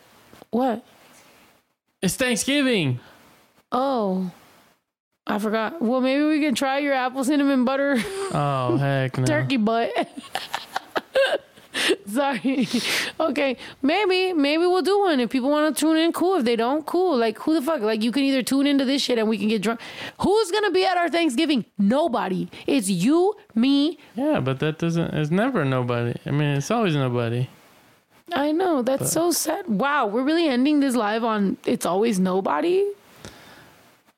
[0.51, 0.83] What?
[2.01, 2.99] It's Thanksgiving.
[3.71, 4.31] Oh,
[5.27, 5.83] I forgot.
[5.83, 8.03] Well, maybe we can try your apple cinnamon butter
[8.33, 9.25] Oh heck no.
[9.27, 9.93] turkey butt.
[12.07, 12.69] Sorry.
[13.21, 16.13] Okay, maybe maybe we'll do one if people want to tune in.
[16.13, 16.37] Cool.
[16.37, 17.17] If they don't, cool.
[17.17, 17.81] Like who the fuck?
[17.81, 19.81] Like you can either tune into this shit and we can get drunk.
[20.21, 21.65] Who's gonna be at our Thanksgiving?
[21.79, 22.49] Nobody.
[22.67, 23.99] It's you, me.
[24.15, 25.15] Yeah, but that doesn't.
[25.15, 26.15] It's never nobody.
[26.27, 27.49] I mean, it's always nobody.
[28.33, 29.69] I know that's But- so sad.
[29.69, 31.57] Wow, we're really ending this live on.
[31.65, 32.85] It's always nobody.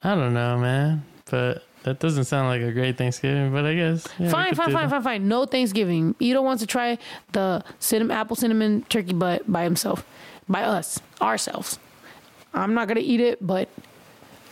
[0.03, 1.05] I don't know, man.
[1.31, 3.51] But that doesn't sound like a great Thanksgiving.
[3.51, 4.07] But I guess.
[4.19, 4.91] yeah, fine, fine, fine, that.
[4.91, 5.29] fine, fine.
[5.29, 6.15] No Thanksgiving.
[6.21, 6.99] Ito wants to try
[7.33, 10.05] the cinnamon, apple cinnamon turkey butt by himself,
[10.49, 11.79] by us, ourselves.
[12.53, 13.69] I'm not gonna eat it, but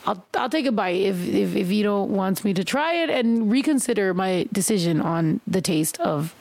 [0.06, 3.50] I'll I'll take a bite if if if Ito wants me to try it and
[3.50, 6.34] reconsider my decision on the taste of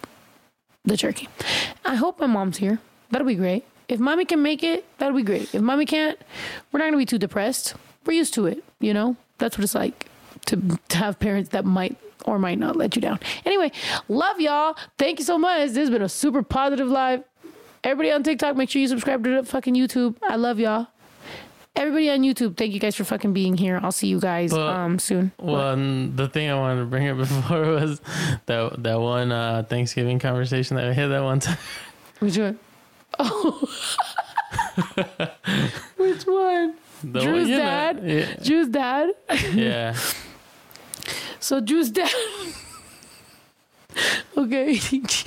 [0.85, 1.27] the turkey.
[1.83, 2.79] I hope my mom's here.
[3.11, 3.65] That'll be great.
[3.87, 5.53] If mommy can make it, that'll be great.
[5.53, 6.17] If mommy can't,
[6.71, 7.75] we're not gonna be too depressed.
[8.05, 9.17] We're used to it, you know.
[9.37, 10.07] That's what it's like
[10.47, 13.19] to, to have parents that might or might not let you down.
[13.45, 13.71] Anyway,
[14.07, 14.75] love y'all.
[14.97, 15.67] Thank you so much.
[15.69, 17.23] This has been a super positive live.
[17.83, 20.15] Everybody on TikTok, make sure you subscribe to the fucking YouTube.
[20.27, 20.87] I love y'all.
[21.75, 23.79] Everybody on YouTube, thank you guys for fucking being here.
[23.83, 25.33] I'll see you guys um soon.
[25.37, 27.99] Well, the thing I wanted to bring up before was
[28.45, 31.57] that that one uh, Thanksgiving conversation that we had that one time.
[32.19, 32.57] Which one?
[33.17, 33.69] Oh.
[35.97, 36.75] Which one?
[37.03, 38.01] The Drew's one- you know, dad.
[38.03, 38.35] yeah.
[38.43, 39.09] Drew's dad.
[39.53, 39.95] Yeah.
[41.45, 42.09] So juice down.
[44.37, 44.79] okay.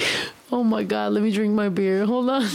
[0.51, 2.05] oh my god, let me drink my beer.
[2.07, 2.43] Hold on.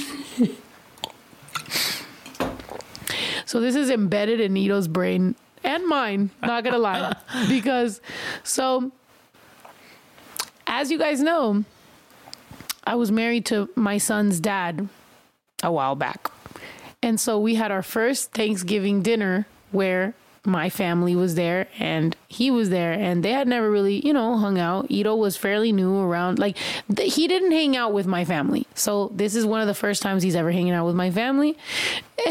[3.46, 7.16] so this is embedded in Ito's brain and mine, not gonna lie.
[7.48, 8.02] because
[8.44, 8.92] so
[10.68, 11.64] as you guys know,
[12.84, 14.90] I was married to my son's dad
[15.64, 16.30] a while back.
[17.02, 20.16] And so we had our first Thanksgiving dinner where
[20.46, 24.36] my family was there and he was there and they had never really, you know,
[24.38, 24.88] hung out.
[24.90, 26.38] Ito was fairly new around.
[26.38, 26.58] Like
[26.94, 28.68] th- he didn't hang out with my family.
[28.76, 31.58] So this is one of the first times he's ever hanging out with my family.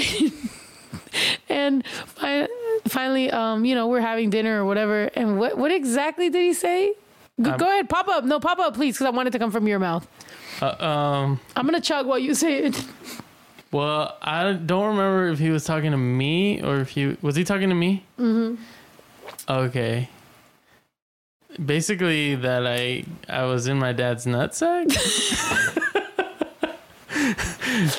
[1.49, 2.49] and fi-
[2.87, 5.05] finally, um, you know, we're having dinner or whatever.
[5.15, 6.95] And what what exactly did he say?
[7.41, 8.25] Go, Um, go ahead, pop up.
[8.25, 10.07] No, pop up, please, because I want it to come from your mouth.
[10.61, 11.41] Uh, um.
[11.57, 12.85] I'm gonna chug while you say it.
[13.73, 17.45] Well, I don't remember if he was talking to me or if he was he
[17.45, 18.05] talking to me.
[18.19, 18.63] Mm-hmm.
[19.49, 20.11] Okay.
[21.65, 24.89] Basically, that I I was in my dad's nutsack.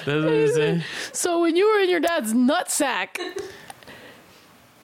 [0.06, 0.82] That's what.
[1.12, 3.18] So when you were in your dad's nutsack,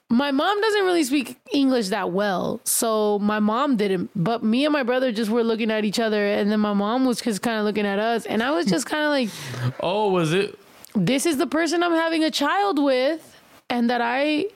[0.08, 2.60] my mom doesn't really speak English that well.
[2.64, 6.26] So my mom didn't, but me and my brother just were looking at each other,
[6.26, 8.86] and then my mom was just kind of looking at us, and I was just
[8.86, 10.58] kind of like, "Oh, was it?
[10.94, 13.36] This is the person I'm having a child with,
[13.68, 14.46] and that I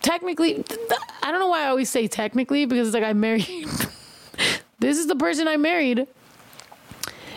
[0.00, 0.64] technically,
[1.22, 3.46] I don't know why I always say technically because it's like I married.
[4.78, 6.06] this is the person I married.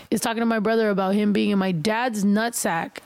[0.09, 2.99] Is talking to my brother about him being in my dad's nutsack.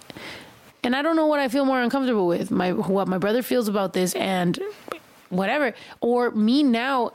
[0.83, 2.51] And I don't know what I feel more uncomfortable with.
[2.51, 4.59] My what my brother feels about this and
[5.29, 5.73] whatever.
[5.99, 7.13] Or me now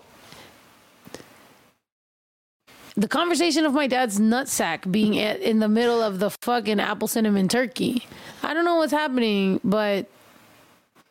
[2.96, 7.08] the conversation of my dad's nutsack being at, in the middle of the fucking apple
[7.08, 8.06] cinnamon turkey.
[8.42, 10.06] I don't know what's happening, but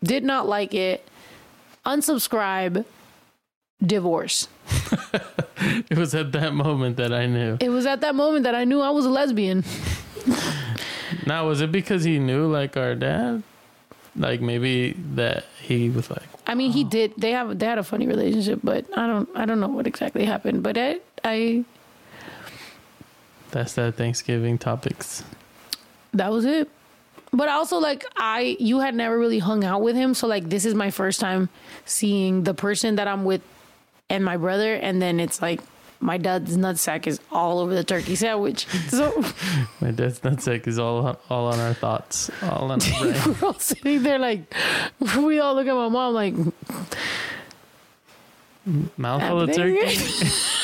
[0.04, 1.08] did not like it.
[1.86, 2.86] Unsubscribe.
[3.86, 4.48] Divorce.
[5.90, 7.58] It was at that moment that I knew.
[7.60, 9.64] It was at that moment that I knew I was a lesbian.
[11.26, 13.44] Now, was it because he knew like our dad?
[14.16, 17.14] Like maybe that he was like, I mean, he did.
[17.18, 20.26] They have they had a funny relationship, but I don't I don't know what exactly
[20.26, 20.64] happened.
[20.64, 21.66] But I I
[23.56, 25.24] that's that Thanksgiving topics.
[26.14, 26.68] that was it.
[27.32, 30.66] But also like I you had never really hung out with him, so like this
[30.66, 31.48] is my first time
[31.86, 33.42] seeing the person that I'm with
[34.10, 35.62] and my brother, and then it's like
[36.02, 38.68] my dad's nutsack is all over the turkey sandwich.
[38.90, 39.12] So
[39.82, 43.16] My dad's nutsack is all all on our thoughts, all on our brain.
[43.42, 44.54] we're all sitting there like
[45.18, 46.36] we all look at my mom like
[48.98, 49.96] Mouthful of turkey,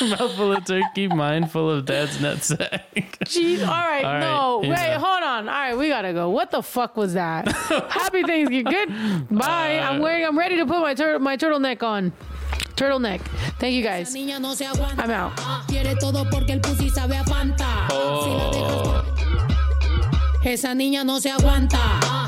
[0.10, 2.82] mouthful of turkey, mindful of dad's nutsack.
[3.24, 5.02] Jeez, all right, All right, no, wait, enough.
[5.02, 5.48] hold on.
[5.48, 6.28] All right, we gotta go.
[6.30, 7.46] What the fuck was that?
[7.88, 8.64] Happy Thanksgiving.
[8.64, 9.28] Good.
[9.30, 9.78] Bye.
[9.78, 10.24] I'm uh, wearing.
[10.24, 12.12] I'm ready to put my tur- my turtleneck on.
[12.74, 13.20] Turtleneck.
[13.60, 14.12] Thank you guys.
[14.12, 14.98] Niña no se aguanta.
[15.04, 15.32] I'm out.
[15.68, 17.86] Quiere todo porque el pussy sabe a Fanta.
[17.88, 18.50] Si la oh.
[18.50, 18.82] dejas
[20.42, 21.78] por- Esa niña no se aguanta.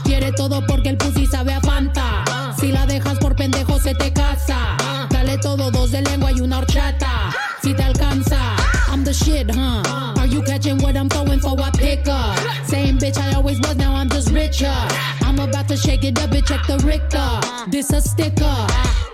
[0.04, 2.24] Quiere todo porque el pussy sabe a Fanta.
[2.74, 4.76] La dejas por pendejo se te casa.
[5.08, 7.32] Dale todo, dos de lengua y una horchata.
[7.62, 8.56] Si te alcanza,
[8.90, 9.82] I'm the shit, huh?
[10.18, 12.36] Are you catching what I'm throwing for a pickup?
[12.66, 14.74] Same bitch I always was, now I'm just richer.
[15.22, 17.70] I'm about to shake it up, bitch, check the Richter.
[17.70, 19.13] This a sticker.